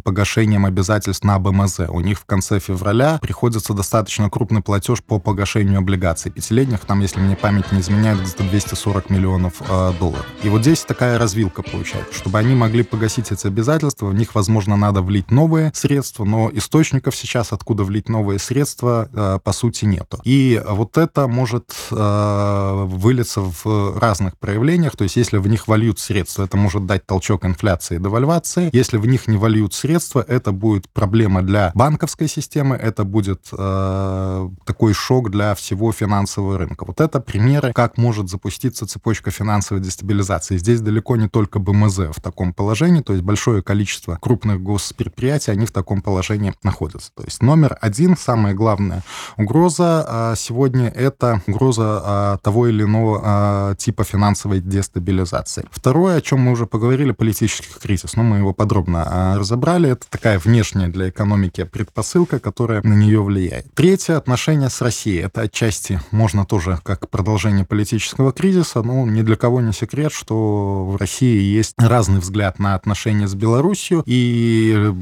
погашением 0.06 0.66
обязательств 0.66 1.26
на 1.26 1.40
БМЗ. 1.40 1.82
У 1.90 2.00
них 2.00 2.20
в 2.20 2.26
конце 2.26 2.60
февраля 2.60 3.18
приходится 3.22 3.74
достаточно 3.74 4.30
крупный 4.30 4.62
платеж 4.62 5.04
по 5.04 5.20
погашению 5.20 5.80
облигаций 5.80 6.32
пятилетних. 6.32 6.82
Там, 6.82 7.02
если 7.02 7.20
мне 7.20 7.36
память 7.36 7.72
не 7.72 7.82
изменяет, 7.82 8.22
где-то 8.22 8.44
240 8.44 9.10
миллионов 9.10 9.62
долларов. 10.00 10.26
И 10.44 10.50
вот 10.50 10.62
здесь 10.62 10.82
такая 10.84 11.18
развилка 11.18 11.64
получается. 11.64 12.14
Чтобы 12.14 12.38
они 12.38 12.54
могли 12.54 12.84
погасить 12.84 13.32
эти 13.32 13.48
обязательства, 13.48 14.06
в 14.06 14.14
них, 14.14 14.36
возможно, 14.36 14.76
надо 14.76 15.02
влить 15.02 15.32
новые 15.32 15.72
средства, 15.74 16.24
но 16.24 16.52
источников 16.54 17.16
сейчас, 17.16 17.52
откуда 17.52 17.84
влить 17.84 18.10
новые 18.10 18.38
средства, 18.40 19.42
по 19.44 19.52
сути, 19.52 19.86
И 20.24 20.62
вот 20.66 20.98
это 20.98 21.28
может 21.28 21.74
э, 21.92 22.86
вылиться 22.86 23.42
в 23.42 23.98
разных 24.00 24.38
проявлениях, 24.38 24.96
то 24.96 25.04
есть 25.04 25.16
если 25.16 25.38
в 25.38 25.48
них 25.48 25.68
вольют 25.68 26.00
средства, 26.00 26.44
это 26.44 26.58
может 26.58 26.86
дать 26.86 27.06
толчок 27.06 27.46
инфляции 27.46 27.96
и 27.96 28.00
девальвации. 28.00 28.70
Если 28.74 28.98
в 28.98 29.06
них 29.06 29.28
не 29.28 29.38
вольют 29.38 29.74
средства, 29.74 30.24
это 30.28 30.52
будет 30.52 30.90
проблема 30.90 31.42
для 31.42 31.72
банковской 31.76 32.28
системы, 32.28 32.76
это 32.76 33.04
будет 33.04 33.48
э, 33.52 34.50
такой 34.66 34.94
шок 34.94 35.32
для 35.32 35.56
всего 35.56 35.92
финансового 35.92 36.58
рынка. 36.58 36.86
Вот 36.86 37.02
это 37.02 37.20
примеры, 37.20 37.74
как 37.74 37.98
может 37.98 38.30
запуститься 38.30 38.86
цепочка 38.88 39.32
финансовой 39.32 39.84
дестабилизации. 39.84 40.58
Здесь 40.58 40.82
далеко 40.82 41.16
не 41.16 41.28
только 41.28 41.60
БМЗ 41.60 41.98
в 42.16 42.22
таком 42.22 42.54
положении, 42.54 43.02
то 43.02 43.14
есть 43.14 43.24
большое 43.24 43.62
количество 43.62 44.16
крупных 44.16 44.62
госпредприятий, 44.62 45.52
они 45.52 45.66
в 45.66 45.72
таком 45.72 46.02
положении 46.02 46.54
находятся. 46.64 47.12
То 47.16 47.24
есть 47.24 47.42
номер 47.42 47.78
один, 47.82 48.18
самая 48.18 48.54
главная 48.54 49.04
угроза 49.38 49.99
а, 50.08 50.36
сегодня 50.36 50.90
это 50.90 51.42
угроза 51.48 52.02
а, 52.04 52.38
того 52.38 52.68
или 52.68 52.84
иного 52.84 53.22
а, 53.24 53.76
типа 53.76 54.04
финансовой 54.04 54.60
дестабилизации. 54.60 55.66
Второе, 55.72 56.18
о 56.18 56.22
чем 56.22 56.42
мы 56.42 56.52
уже 56.52 56.66
поговорили, 56.66 57.12
политический 57.12 57.80
кризис. 57.80 58.16
Но 58.16 58.24
мы 58.24 58.38
его 58.38 58.54
подробно 58.54 59.36
разобрали. 59.38 59.92
Это 59.92 60.06
такая 60.10 60.40
внешняя 60.40 60.88
для 60.88 61.10
экономики 61.10 61.64
предпосылка, 61.64 62.40
которая 62.40 62.82
на 62.84 62.94
нее 62.94 63.22
влияет. 63.22 63.74
Третье, 63.74 64.16
отношения 64.16 64.70
с 64.70 64.82
Россией. 64.82 65.22
Это 65.22 65.42
отчасти 65.42 66.02
можно 66.12 66.46
тоже 66.46 66.80
как 66.84 67.10
продолжение 67.10 67.66
политического 67.66 68.32
кризиса, 68.32 68.82
но 68.82 69.06
ни 69.06 69.22
для 69.22 69.36
кого 69.36 69.62
не 69.62 69.74
секрет, 69.74 70.12
что 70.12 70.86
в 70.86 70.96
России 70.98 71.42
есть 71.42 71.74
разный 71.78 72.20
взгляд 72.20 72.60
на 72.60 72.76
отношения 72.76 73.28
с 73.28 73.36
Беларусью, 73.36 74.04
и 74.06 74.94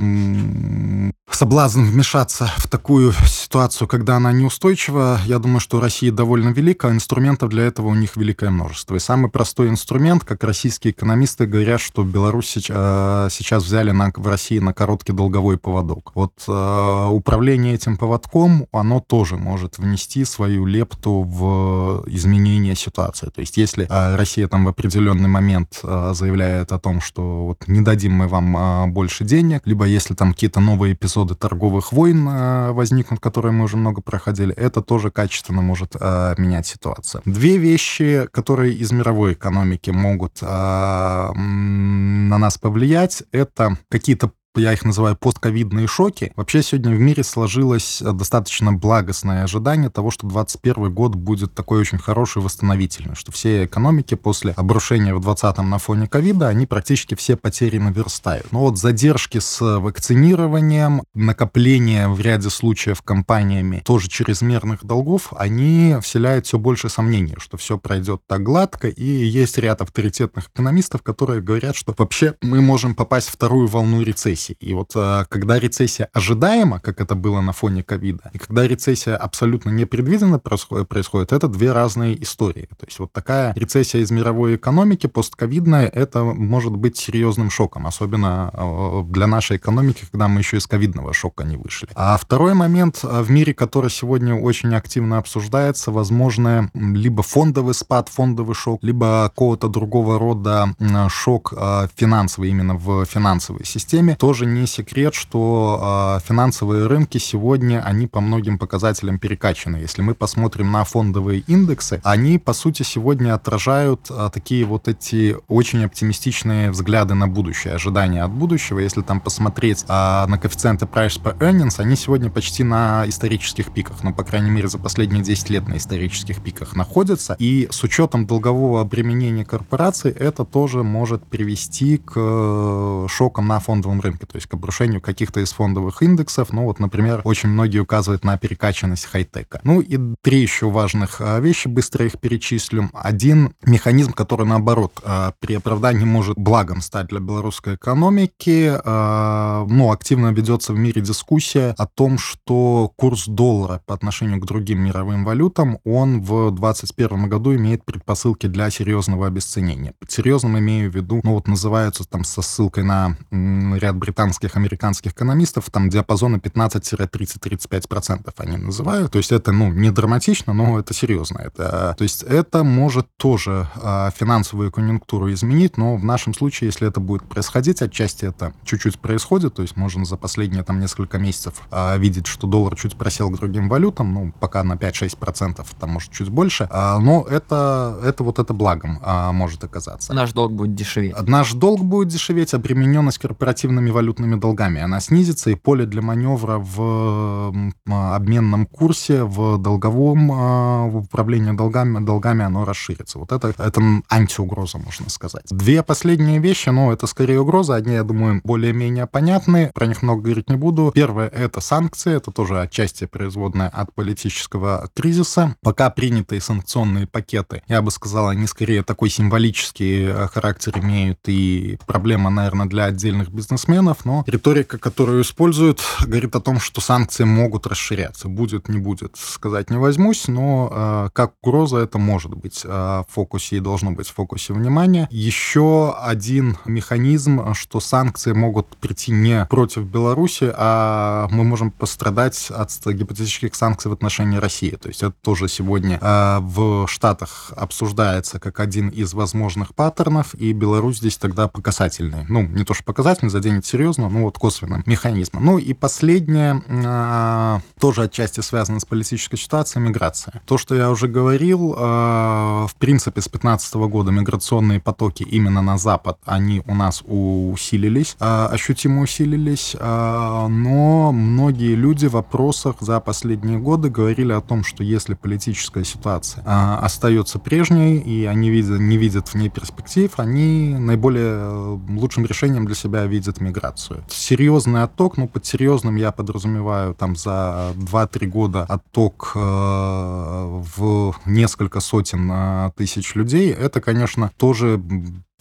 соблазн 1.32 1.84
вмешаться 1.84 2.50
в 2.58 2.68
такую 2.68 3.14
ситуацию, 3.28 3.88
когда 3.88 4.16
она 4.16 4.32
неустойчива, 4.32 4.87
я 4.90 5.40
думаю, 5.40 5.60
что 5.60 5.80
Россия 5.80 6.12
довольно 6.12 6.50
велика, 6.50 6.90
а 6.90 6.92
инструментов 6.92 7.50
для 7.50 7.64
этого 7.64 7.88
у 7.88 7.96
них 7.96 8.16
великое 8.16 8.50
множество. 8.50 8.96
И 8.96 9.00
самый 9.00 9.30
простой 9.30 9.70
инструмент, 9.70 10.24
как 10.24 10.44
российские 10.44 10.92
экономисты 10.92 11.46
говорят, 11.46 11.82
что 11.82 12.04
Беларусь 12.04 12.48
сейчас, 12.48 13.34
сейчас 13.34 13.64
взяли 13.64 13.92
на, 13.92 14.12
в 14.16 14.28
России 14.28 14.60
на 14.60 14.74
короткий 14.74 15.14
долговой 15.14 15.58
поводок. 15.58 16.12
Вот 16.16 16.34
э, 16.48 17.08
управление 17.12 17.74
этим 17.74 17.98
поводком, 17.98 18.68
оно 18.72 19.00
тоже 19.00 19.38
может 19.38 19.78
внести 19.78 20.26
свою 20.26 20.66
лепту 20.66 21.24
в 21.24 22.04
изменение 22.08 22.76
ситуации. 22.76 23.28
То 23.28 23.42
есть 23.42 23.58
если 23.58 23.88
э, 23.90 24.16
Россия 24.16 24.48
там 24.48 24.66
в 24.66 24.70
определенный 24.70 25.30
момент 25.30 25.80
э, 25.84 26.12
заявляет 26.14 26.72
о 26.72 26.80
том, 26.80 27.02
что 27.02 27.48
вот 27.48 27.68
не 27.68 27.82
дадим 27.82 28.14
мы 28.14 28.28
вам 28.28 28.58
э, 28.58 28.88
больше 28.88 29.24
денег, 29.24 29.62
либо 29.66 29.86
если 29.86 30.14
там 30.14 30.34
какие-то 30.34 30.60
новые 30.60 30.94
эпизоды 30.94 31.36
торговых 31.36 31.92
войн 31.92 32.28
э, 32.28 32.72
возникнут, 32.72 33.20
которые 33.20 33.52
мы 33.52 33.66
уже 33.66 33.78
много 33.78 34.02
проходили, 34.02 34.54
это 34.78 34.86
тоже 34.86 35.12
качественно 35.12 35.62
может 35.62 35.96
э, 36.00 36.36
менять 36.38 36.68
ситуацию. 36.68 37.22
Две 37.26 37.58
вещи, 37.58 38.28
которые 38.32 38.74
из 38.74 38.92
мировой 38.92 39.34
экономики 39.34 39.90
могут 39.90 40.40
э, 40.42 40.46
на 40.46 42.38
нас 42.38 42.58
повлиять, 42.58 43.24
это 43.32 43.78
какие-то 43.90 44.32
я 44.58 44.74
их 44.74 44.86
называю 44.86 45.16
постковидные 45.16 45.88
шоки. 45.88 46.32
Вообще 46.36 46.64
сегодня 46.64 46.96
в 46.96 47.00
мире 47.00 47.24
сложилось 47.24 48.02
э, 48.02 48.12
достаточно 48.12 48.74
благостное 48.74 49.44
ожидание 49.44 49.90
того, 49.90 50.12
что 50.12 50.28
2021 50.28 50.94
год 50.94 51.16
будет 51.16 51.54
такой 51.54 51.80
очень 51.80 51.98
хороший, 51.98 52.42
восстановительный, 52.42 53.16
что 53.16 53.32
все 53.32 53.66
экономики 53.66 54.16
после 54.16 54.54
обрушения 54.54 55.14
в 55.14 55.22
2020 55.22 55.58
на 55.66 55.78
фоне 55.80 56.08
ковида, 56.08 56.48
они 56.48 56.66
практически 56.66 57.16
все 57.16 57.36
потери 57.36 57.78
наверстают. 57.78 58.52
Но 58.52 58.60
вот 58.60 58.78
задержки 58.78 59.40
с 59.40 59.62
вакцинированием, 59.62 61.04
накопление 61.14 62.08
в 62.08 62.20
ряде 62.22 62.50
случаев 62.50 63.02
компаниями 63.02 63.82
тоже 63.86 64.10
чрезмерных 64.10 64.86
долгов, 64.86 65.34
они 65.38 65.98
вселяют 66.02 66.46
все 66.46 66.58
больше 66.58 66.90
сомнений, 66.90 67.36
что 67.38 67.58
все 67.58 67.78
пройдет 67.78 68.22
так 68.28 68.44
гладко, 68.44 68.88
и 68.88 69.04
есть 69.04 69.58
ряд 69.58 69.82
авторитетных 69.82 70.50
экономистов, 70.50 71.02
которые 71.02 71.42
говорят, 71.42 71.76
что 71.76 71.94
вообще 71.98 72.36
мы 72.42 72.62
можем 72.62 72.96
попасть 72.96 73.30
в 73.30 73.34
вторую 73.34 73.68
волну 73.68 74.02
рецессии 74.02 74.47
рецессии. 74.48 74.58
И 74.60 74.74
вот 74.74 74.92
э, 74.96 75.26
когда 75.30 75.60
рецессия 75.60 76.10
ожидаема, 76.14 76.80
как 76.80 77.02
это 77.02 77.16
было 77.16 77.42
на 77.42 77.52
фоне 77.52 77.84
ковида, 77.84 78.32
и 78.34 78.38
когда 78.38 78.68
рецессия 78.68 79.16
абсолютно 79.16 79.70
непредвиденно 79.70 80.40
происходит, 80.40 81.34
это 81.34 81.48
две 81.48 81.72
разные 81.72 82.22
истории. 82.22 82.68
То 82.78 82.86
есть 82.86 83.00
вот 83.00 83.12
такая 83.12 83.54
рецессия 83.56 84.02
из 84.02 84.12
мировой 84.12 84.56
экономики 84.56 85.08
постковидная, 85.08 85.88
это 85.88 86.24
может 86.24 86.76
быть 86.76 86.98
серьезным 86.98 87.50
шоком, 87.50 87.88
особенно 87.88 88.52
э, 88.54 89.04
для 89.10 89.28
нашей 89.28 89.58
экономики, 89.58 90.06
когда 90.12 90.28
мы 90.28 90.42
еще 90.42 90.58
из 90.58 90.68
ковидного 90.68 91.14
шока 91.14 91.44
не 91.44 91.58
вышли. 91.58 91.90
А 91.96 92.18
второй 92.18 92.54
момент 92.54 93.04
в 93.04 93.30
мире, 93.30 93.54
который 93.54 93.90
сегодня 93.90 94.36
очень 94.36 94.76
активно 94.76 95.18
обсуждается, 95.18 95.92
возможно, 95.92 96.70
либо 96.74 97.24
фондовый 97.24 97.74
спад, 97.74 98.10
фондовый 98.10 98.56
шок, 98.56 98.84
либо 98.84 99.30
какого-то 99.30 99.68
другого 99.68 100.20
рода 100.20 100.76
шок 101.10 101.54
финансовый 101.96 102.50
именно 102.50 102.76
в 102.76 103.06
финансовой 103.06 103.66
системе. 103.66 104.16
Тоже 104.16 104.37
не 104.46 104.68
секрет, 104.68 105.14
что 105.14 106.20
э, 106.20 106.28
финансовые 106.28 106.88
рынки 106.88 107.18
сегодня, 107.18 107.84
они 107.84 108.08
по 108.08 108.22
многим 108.22 108.58
показателям 108.58 109.20
перекачаны. 109.20 109.78
Если 109.78 110.02
мы 110.02 110.14
посмотрим 110.14 110.72
на 110.72 110.84
фондовые 110.84 111.42
индексы, 111.48 112.00
они, 112.04 112.40
по 112.40 112.54
сути, 112.54 112.84
сегодня 112.84 113.34
отражают 113.34 114.08
э, 114.10 114.30
такие 114.34 114.66
вот 114.66 114.88
эти 114.88 115.38
очень 115.48 115.84
оптимистичные 115.86 116.72
взгляды 116.72 117.14
на 117.14 117.28
будущее, 117.28 117.76
ожидания 117.76 118.24
от 118.24 118.32
будущего. 118.32 118.80
Если 118.80 119.02
там 119.02 119.20
посмотреть 119.20 119.84
э, 119.84 119.88
на 119.88 120.38
коэффициенты 120.38 120.86
price 120.86 121.22
per 121.22 121.38
earnings, 121.40 121.80
они 121.80 121.96
сегодня 121.96 122.30
почти 122.30 122.64
на 122.64 123.06
исторических 123.08 123.72
пиках, 123.74 124.04
ну, 124.04 124.14
по 124.14 124.24
крайней 124.24 124.50
мере, 124.50 124.68
за 124.68 124.78
последние 124.78 125.24
10 125.24 125.50
лет 125.50 125.68
на 125.68 125.78
исторических 125.78 126.42
пиках 126.42 126.76
находятся. 126.76 127.36
И 127.40 127.68
с 127.72 127.84
учетом 127.84 128.26
долгового 128.26 128.82
обременения 128.82 129.46
корпораций, 129.46 130.12
это 130.12 130.46
тоже 130.46 130.84
может 130.84 131.26
привести 131.26 131.98
к 131.98 132.14
э, 132.16 133.08
шокам 133.10 133.48
на 133.48 133.60
фондовом 133.60 134.02
рынке, 134.02 134.17
то 134.26 134.36
есть 134.36 134.48
к 134.48 134.54
обрушению 134.54 135.02
каких-то 135.02 135.40
из 135.40 135.52
фондовых 135.52 136.02
индексов. 136.02 136.52
Ну 136.52 136.64
вот, 136.64 136.80
например, 136.80 137.22
очень 137.24 137.50
многие 137.50 137.80
указывают 137.80 138.24
на 138.24 138.38
перекачанность 138.38 139.06
хай-тека. 139.06 139.62
Ну 139.64 139.82
и 139.82 139.98
три 140.22 140.42
еще 140.42 140.70
важных 140.70 141.18
э, 141.20 141.40
вещи, 141.42 141.68
быстро 141.68 142.06
их 142.06 142.20
перечислю. 142.20 142.90
Один 142.94 143.54
механизм, 143.66 144.14
который, 144.14 144.46
наоборот, 144.46 145.00
э, 145.04 145.32
при 145.40 145.56
оправдании 145.56 146.06
может 146.06 146.38
благом 146.38 146.82
стать 146.82 147.08
для 147.08 147.20
белорусской 147.20 147.76
экономики, 147.76 148.78
ну, 148.86 149.92
активно 149.92 150.32
ведется 150.32 150.74
в 150.74 150.78
мире 150.78 151.02
дискуссия 151.02 151.76
о 151.78 151.88
том, 151.88 152.18
что 152.18 152.92
курс 152.96 153.28
доллара 153.28 153.82
по 153.86 153.94
отношению 153.94 154.40
к 154.40 154.46
другим 154.46 154.80
мировым 154.80 155.26
валютам, 155.26 155.80
он 155.84 156.22
в 156.22 156.52
2021 156.52 157.30
году 157.30 157.56
имеет 157.56 157.84
предпосылки 157.86 158.48
для 158.48 158.70
серьезного 158.70 159.28
обесценения. 159.28 159.94
Под 160.00 160.12
серьезным 160.12 160.58
имею 160.60 160.92
в 160.92 160.96
виду, 160.96 161.22
ну 161.24 161.34
вот 161.34 161.48
называются 161.48 162.04
там 162.04 162.24
со 162.24 162.42
ссылкой 162.42 162.84
на 162.84 163.18
ряд 163.32 163.96
британских, 164.08 164.56
американских 164.56 165.12
экономистов, 165.12 165.70
там 165.70 165.90
диапазоны 165.90 166.38
15-30-35% 166.38 168.34
они 168.38 168.56
называют. 168.58 169.12
То 169.12 169.18
есть 169.18 169.34
это, 169.34 169.52
ну, 169.52 169.70
не 169.72 169.92
драматично, 169.92 170.54
но 170.54 170.80
это 170.80 170.94
серьезно. 170.94 171.40
Это, 171.40 171.94
то 171.98 172.04
есть 172.04 172.24
это 172.24 172.64
может 172.64 173.08
тоже 173.18 173.68
а, 173.76 174.12
финансовую 174.12 174.72
конъюнктуру 174.72 175.30
изменить, 175.34 175.78
но 175.78 175.98
в 175.98 176.06
нашем 176.06 176.34
случае, 176.34 176.68
если 176.68 176.88
это 176.88 177.02
будет 177.02 177.28
происходить, 177.28 177.82
отчасти 177.82 178.24
это 178.26 178.54
чуть-чуть 178.64 178.98
происходит, 179.00 179.56
то 179.56 179.62
есть 179.62 179.76
можно 179.76 180.06
за 180.06 180.16
последние 180.16 180.64
там 180.64 180.80
несколько 180.80 181.18
месяцев 181.18 181.62
а, 181.70 181.98
видеть, 181.98 182.28
что 182.28 182.48
доллар 182.48 182.78
чуть 182.78 182.96
просел 182.96 183.30
к 183.30 183.38
другим 183.38 183.68
валютам, 183.68 184.14
ну, 184.14 184.34
пока 184.40 184.64
на 184.64 184.74
5-6%, 184.74 185.66
там, 185.80 185.90
может, 185.90 186.12
чуть 186.14 186.30
больше, 186.30 186.70
а, 186.72 186.98
но 187.00 187.26
это, 187.30 188.00
это 188.04 188.24
вот 188.24 188.40
это 188.40 188.54
благом 188.54 189.00
а, 189.04 189.34
может 189.34 189.66
оказаться. 189.66 190.14
Наш 190.14 190.32
долг 190.32 190.54
будет 190.54 190.76
дешеветь. 190.76 191.22
Наш 191.28 191.52
долг 191.54 191.84
будет 191.84 192.08
дешеветь, 192.08 192.54
обремененность 192.54 193.18
корпоративными 193.18 193.90
валютными 193.98 194.36
долгами, 194.40 194.80
она 194.82 195.00
снизится, 195.00 195.50
и 195.50 195.56
поле 195.56 195.86
для 195.88 196.04
маневра 196.04 196.60
в 196.60 197.52
обменном 197.88 198.68
курсе, 198.68 199.24
в 199.24 199.58
долговом 199.58 200.28
в 200.28 200.98
управлении 200.98 201.52
долгами, 201.52 202.06
долгами 202.06 202.44
оно 202.46 202.64
расширится. 202.64 203.18
Вот 203.18 203.32
это, 203.32 203.54
это 203.58 203.82
антиугроза, 204.10 204.78
можно 204.78 205.10
сказать. 205.10 205.46
Две 205.50 205.82
последние 205.82 206.40
вещи, 206.40 206.70
но 206.70 206.94
это 206.94 207.08
скорее 207.08 207.40
угроза. 207.40 207.76
Одни, 207.76 207.96
я 207.96 208.04
думаю, 208.04 208.42
более-менее 208.44 209.08
понятны, 209.08 209.72
про 209.74 209.88
них 209.88 210.04
много 210.04 210.22
говорить 210.22 210.50
не 210.50 210.58
буду. 210.58 210.92
Первое— 210.94 211.28
это 211.46 211.60
санкции, 211.60 212.16
это 212.16 212.32
тоже 212.32 212.62
отчасти 212.62 213.06
производная 213.06 213.70
от 213.70 213.94
политического 213.96 214.90
кризиса. 214.96 215.56
Пока 215.64 215.90
принятые 215.90 216.40
санкционные 216.42 217.08
пакеты, 217.08 217.64
я 217.68 217.82
бы 217.82 217.90
сказал, 217.90 218.28
они 218.28 218.46
скорее 218.46 218.84
такой 218.84 219.10
символический 219.10 220.06
э, 220.06 220.28
характер 220.28 220.78
имеют 220.80 221.20
и 221.28 221.80
проблема, 221.88 222.30
наверное, 222.30 222.68
для 222.68 222.86
отдельных 222.86 223.30
бизнесменов, 223.32 223.87
но 224.06 224.24
риторика, 224.28 224.78
которую 224.78 225.22
используют, 225.22 225.82
говорит 226.02 226.36
о 226.36 226.42
том, 226.42 226.60
что 226.60 226.82
санкции 226.82 227.24
могут 227.24 227.68
расширяться. 227.68 228.28
Будет, 228.28 228.70
не 228.70 228.78
будет, 228.78 229.16
сказать 229.18 229.70
не 229.70 229.78
возьмусь, 229.78 230.28
но 230.28 230.70
э, 230.72 231.10
как 231.14 231.34
угроза 231.42 231.78
это 231.78 231.98
может 231.98 232.34
быть 232.36 232.62
э, 232.64 232.70
в 232.70 233.06
фокусе 233.10 233.58
и 233.58 233.60
должно 233.60 233.92
быть 233.92 234.08
в 234.08 234.14
фокусе 234.14 234.54
внимания. 234.54 235.08
Еще 235.12 235.96
один 236.00 236.58
механизм, 236.66 237.54
что 237.54 237.80
санкции 237.80 238.34
могут 238.34 238.68
прийти 238.78 239.12
не 239.12 239.46
против 239.46 239.84
Беларуси, 239.84 240.54
а 240.56 241.28
мы 241.32 241.44
можем 241.44 241.72
пострадать 241.72 242.50
от 242.50 242.72
гипотетических 242.86 243.56
санкций 243.56 243.90
в 243.90 243.94
отношении 243.94 244.38
России. 244.38 244.72
То 244.72 244.90
есть 244.90 245.04
это 245.04 245.16
тоже 245.22 245.48
сегодня 245.48 246.00
э, 246.02 246.40
в 246.42 246.88
Штатах 246.88 247.54
обсуждается 247.56 248.40
как 248.40 248.60
один 248.60 248.90
из 248.90 249.14
возможных 249.14 249.76
паттернов, 249.76 250.34
и 250.36 250.54
Беларусь 250.54 250.98
здесь 250.98 251.18
тогда 251.18 251.48
показательный. 251.48 252.26
Ну, 252.28 252.44
не 252.44 252.64
то, 252.64 252.74
что 252.74 252.84
показательный, 252.84 253.30
заденет 253.30 253.66
серьезно, 253.78 254.10
но 254.10 254.24
вот 254.24 254.38
косвенным 254.38 254.84
механизмом. 254.86 255.46
Ну 255.46 255.58
и 255.60 255.74
последнее, 255.74 256.62
э, 256.68 257.60
тоже 257.80 258.04
отчасти 258.04 258.42
связано 258.42 258.80
с 258.80 258.86
политической 258.86 259.38
ситуацией, 259.38 259.84
миграция. 259.84 260.42
То, 260.46 260.58
что 260.58 260.76
я 260.76 260.90
уже 260.90 261.08
говорил, 261.08 261.76
э, 261.78 261.78
в 261.78 262.76
принципе, 262.80 263.22
с 263.22 263.26
2015 263.26 263.88
года 263.88 264.12
миграционные 264.12 264.80
потоки 264.80 265.24
именно 265.24 265.62
на 265.62 265.78
Запад, 265.78 266.18
они 266.26 266.64
у 266.66 266.74
нас 266.74 267.04
усилились, 267.06 268.16
э, 268.20 268.48
ощутимо 268.52 269.02
усилились, 269.02 269.76
э, 269.80 270.48
но 270.50 271.12
многие 271.12 271.76
люди 271.76 272.08
в 272.08 272.14
вопросах 272.14 272.78
за 272.80 273.00
последние 273.00 273.60
годы 273.60 273.90
говорили 273.90 274.34
о 274.34 274.42
том, 274.42 274.64
что 274.64 274.84
если 274.84 275.14
политическая 275.14 275.84
ситуация 275.84 276.44
э, 276.44 276.86
остается 276.86 277.38
прежней, 277.38 277.98
и 277.98 278.26
они 278.26 278.50
видят, 278.50 278.80
не 278.80 278.98
видят 278.98 279.28
в 279.28 279.36
ней 279.36 279.50
перспектив, 279.50 280.12
они 280.18 280.76
наиболее 280.80 281.78
лучшим 281.90 282.26
решением 282.26 282.66
для 282.66 282.76
себя 282.76 283.06
видят 283.06 283.40
миграцию. 283.40 283.67
Серьезный 284.10 284.84
отток, 284.84 285.18
ну, 285.18 285.28
под 285.28 285.46
серьезным 285.46 285.96
я 285.96 286.12
подразумеваю 286.12 286.94
там 286.94 287.16
за 287.16 287.74
2-3 287.76 288.26
года 288.28 288.64
отток 288.64 289.32
э, 289.36 289.40
в 289.40 291.16
несколько 291.26 291.80
сотен 291.80 292.30
э, 292.32 292.72
тысяч 292.76 293.16
людей, 293.16 293.52
это, 293.52 293.82
конечно, 293.82 294.32
тоже 294.38 294.82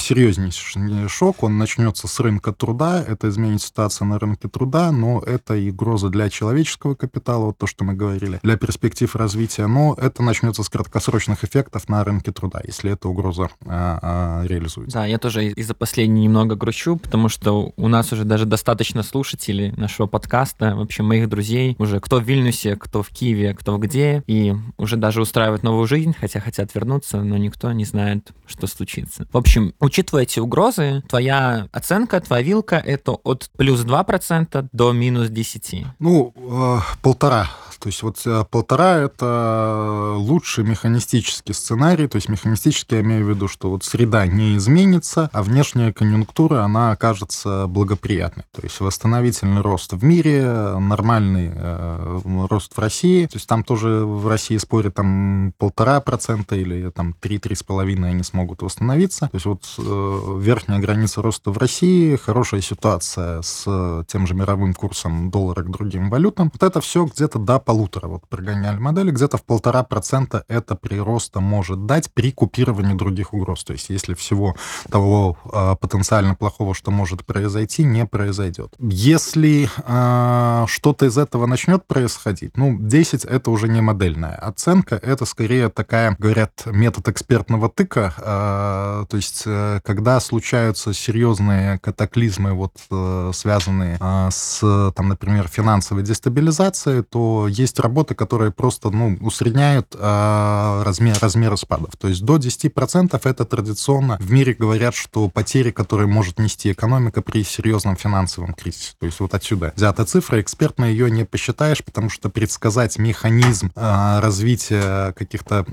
серьезнейший 0.07 1.09
шок, 1.09 1.42
он 1.42 1.59
начнется 1.59 2.07
с 2.07 2.21
рынка 2.21 2.53
труда, 2.53 3.05
это 3.07 3.29
изменит 3.29 3.61
ситуацию 3.62 4.07
на 4.07 4.19
рынке 4.19 4.49
труда, 4.49 4.92
но 4.92 5.21
это 5.21 5.57
и 5.57 5.71
угроза 5.71 6.09
для 6.11 6.31
человеческого 6.31 6.95
капитала, 6.95 7.47
вот 7.47 7.59
то, 7.59 7.66
что 7.66 7.85
мы 7.85 7.95
говорили, 7.95 8.38
для 8.42 8.57
перспектив 8.57 9.14
развития, 9.16 9.66
но 9.66 9.97
это 10.01 10.23
начнется 10.23 10.62
с 10.62 10.69
краткосрочных 10.69 11.42
эффектов 11.42 11.88
на 11.88 12.05
рынке 12.05 12.31
труда, 12.31 12.61
если 12.64 12.92
эта 12.92 13.09
угроза 13.09 13.49
а, 13.66 13.99
а, 14.01 14.47
реализуется. 14.47 14.99
Да, 14.99 15.07
я 15.07 15.19
тоже 15.19 15.49
из-за 15.49 15.75
последней 15.75 16.23
немного 16.23 16.55
грущу, 16.55 16.97
потому 16.97 17.29
что 17.29 17.73
у 17.77 17.88
нас 17.88 18.12
уже 18.12 18.25
даже 18.25 18.47
достаточно 18.47 19.03
слушателей 19.03 19.73
нашего 19.73 20.07
подкаста, 20.07 20.77
вообще 20.77 21.03
моих 21.03 21.29
друзей, 21.29 21.75
уже 21.79 21.99
кто 21.99 22.21
в 22.21 22.25
Вильнюсе, 22.25 22.77
кто 22.77 23.03
в 23.03 23.09
Киеве, 23.09 23.55
кто 23.55 23.77
где, 23.79 24.23
и 24.29 24.55
уже 24.77 24.97
даже 24.97 25.21
устраивают 25.21 25.64
новую 25.64 25.88
жизнь, 25.88 26.14
хотя 26.19 26.38
хотят 26.38 26.75
вернуться, 26.75 27.21
но 27.23 27.37
никто 27.37 27.73
не 27.73 27.85
знает, 27.85 28.31
что 28.47 28.69
случится. 28.69 29.27
В 29.33 29.37
общем, 29.37 29.75
Учитывая 29.97 30.25
эти 30.25 30.41
угрозы, 30.41 31.03
твоя 31.09 31.69
оценка, 31.73 32.21
твоя 32.21 32.43
вилка— 32.43 32.77
это 32.85 33.13
от 33.13 33.49
плюс 33.57 33.81
2% 33.81 34.69
до 34.71 34.93
минус 34.93 35.31
10%. 35.31 35.87
Ну, 35.99 36.35
э, 36.37 36.81
полтора 37.01 37.49
то 37.79 37.89
есть 37.89 38.03
вот 38.03 38.21
э, 38.27 38.45
полтора— 38.51 38.97
это 38.97 40.15
лучший 40.17 40.65
механистический 40.65 41.53
сценарий, 41.53 42.09
то 42.09 42.17
есть 42.17 42.29
механистически 42.29 42.95
я 42.95 43.01
имею 43.03 43.25
в 43.25 43.29
виду, 43.29 43.49
что 43.49 43.71
вот 43.71 43.85
среда 43.85 44.27
не 44.27 44.57
изменится, 44.57 45.31
а 45.33 45.43
внешняя 45.43 45.93
конъюнктура, 45.93 46.63
она 46.63 46.91
окажется 46.91 47.67
благоприятной. 47.69 48.45
То 48.53 48.63
есть 48.63 48.81
восстановительный 48.81 49.61
рост 49.61 49.93
в 49.93 50.03
мире, 50.03 50.45
нормальный 50.79 51.53
э, 51.55 52.47
рост 52.51 52.77
в 52.77 52.79
России, 52.81 53.27
то 53.27 53.37
есть 53.37 53.47
там 53.47 53.63
тоже 53.63 54.05
в 54.05 54.27
России 54.27 54.57
спорят 54.57 54.95
там 54.95 55.53
полтора 55.59 56.01
процента 56.01 56.57
или 56.57 56.91
там 56.91 57.15
три-три 57.21 57.55
с 57.55 57.63
половиной 57.63 58.11
они 58.11 58.23
смогут 58.23 58.63
восстановиться. 58.63 59.29
То 59.29 59.37
есть 59.37 59.47
вот 59.47 59.63
верхняя 59.87 60.81
граница 60.81 61.22
роста 61.22 61.51
в 61.51 61.59
России, 61.59 62.16
хорошая 62.16 62.61
ситуация 62.61 63.42
с 63.42 64.05
тем 64.09 64.27
же 64.27 64.35
мировым 64.35 64.75
курсом 64.75 65.31
доллара 65.31 65.62
к 65.62 65.70
другим 65.70 66.11
валютам. 66.11 66.51
Вот 66.53 66.62
это 66.62 66.81
все 66.81 67.05
где-то 67.05 67.38
до 67.38 67.59
полутора. 67.59 68.09
Вот 68.09 68.29
прогоняли 68.29 68.79
модели, 68.79 69.11
где-то 69.11 69.37
в 69.37 69.44
полтора 69.44 69.83
процента 69.83 70.44
это 70.49 70.75
прироста 70.75 71.40
может 71.40 71.87
дать 71.87 72.12
при 72.12 72.33
купировании 72.33 72.94
других 72.94 73.33
угроз. 73.33 73.64
То 73.64 73.72
есть 73.72 73.90
если 73.90 74.14
всего 74.14 74.57
того 74.90 75.37
э, 75.53 75.77
потенциально 75.81 76.35
плохого, 76.35 76.75
что 76.75 76.90
может 76.90 77.25
произойти, 77.25 77.85
не 77.85 78.07
произойдет. 78.07 78.75
Если 78.79 79.68
э, 79.85 80.66
что-то 80.68 81.07
из 81.07 81.18
этого 81.18 81.46
начнет 81.46 81.87
происходить, 81.87 82.57
ну, 82.57 82.77
10 82.79 83.25
это 83.25 83.51
уже 83.51 83.68
не 83.68 83.81
модельная 83.81 84.35
оценка, 84.35 84.96
это 84.96 85.25
скорее 85.25 85.68
такая, 85.68 86.16
говорят, 86.18 86.62
метод 86.66 87.09
экспертного 87.09 87.68
тыка, 87.68 88.14
э, 88.18 89.07
то 89.09 89.16
есть 89.16 89.43
э, 89.47 89.76
когда 89.85 90.20
случаются 90.20 90.93
серьезные 90.93 91.79
катаклизмы, 91.79 92.53
вот 92.53 92.72
э, 92.91 93.31
связанные 93.35 93.99
э, 94.01 94.29
с, 94.31 94.93
там, 94.95 95.09
например, 95.09 95.49
финансовой 95.49 96.03
дестабилизацией, 96.03 97.03
то 97.03 97.49
есть 97.49 97.79
работы, 97.81 98.14
которые 98.14 98.51
просто, 98.51 98.91
ну, 98.91 99.16
усредняют 99.20 99.95
э, 99.95 100.83
размер, 100.85 101.16
размеры 101.20 101.57
спадов. 101.57 101.97
То 101.97 102.09
есть 102.09 102.22
до 102.22 102.37
10% 102.37 103.20
это 103.22 103.45
традиционно 103.45 104.16
в 104.20 104.31
мире 104.31 104.55
говорят, 104.55 104.95
что 104.95 105.29
потери, 105.29 105.70
которые 105.70 106.07
может 106.07 106.39
нести 106.39 106.72
экономика 106.72 107.22
при 107.22 107.45
серьезном 107.45 107.97
финансовом 107.97 108.55
кризисе. 108.55 108.95
То 108.99 109.07
есть 109.07 109.20
вот 109.20 109.35
отсюда 109.35 109.72
взята 109.77 110.05
цифра, 110.05 110.41
экспертно 110.41 110.85
ее 110.85 111.11
не 111.11 111.24
посчитаешь, 111.24 111.85
потому 111.85 112.11
что 112.11 112.29
предсказать 112.29 112.99
механизм 112.99 113.70
э, 113.74 114.20
развития 114.20 115.12
каких-то 115.12 115.64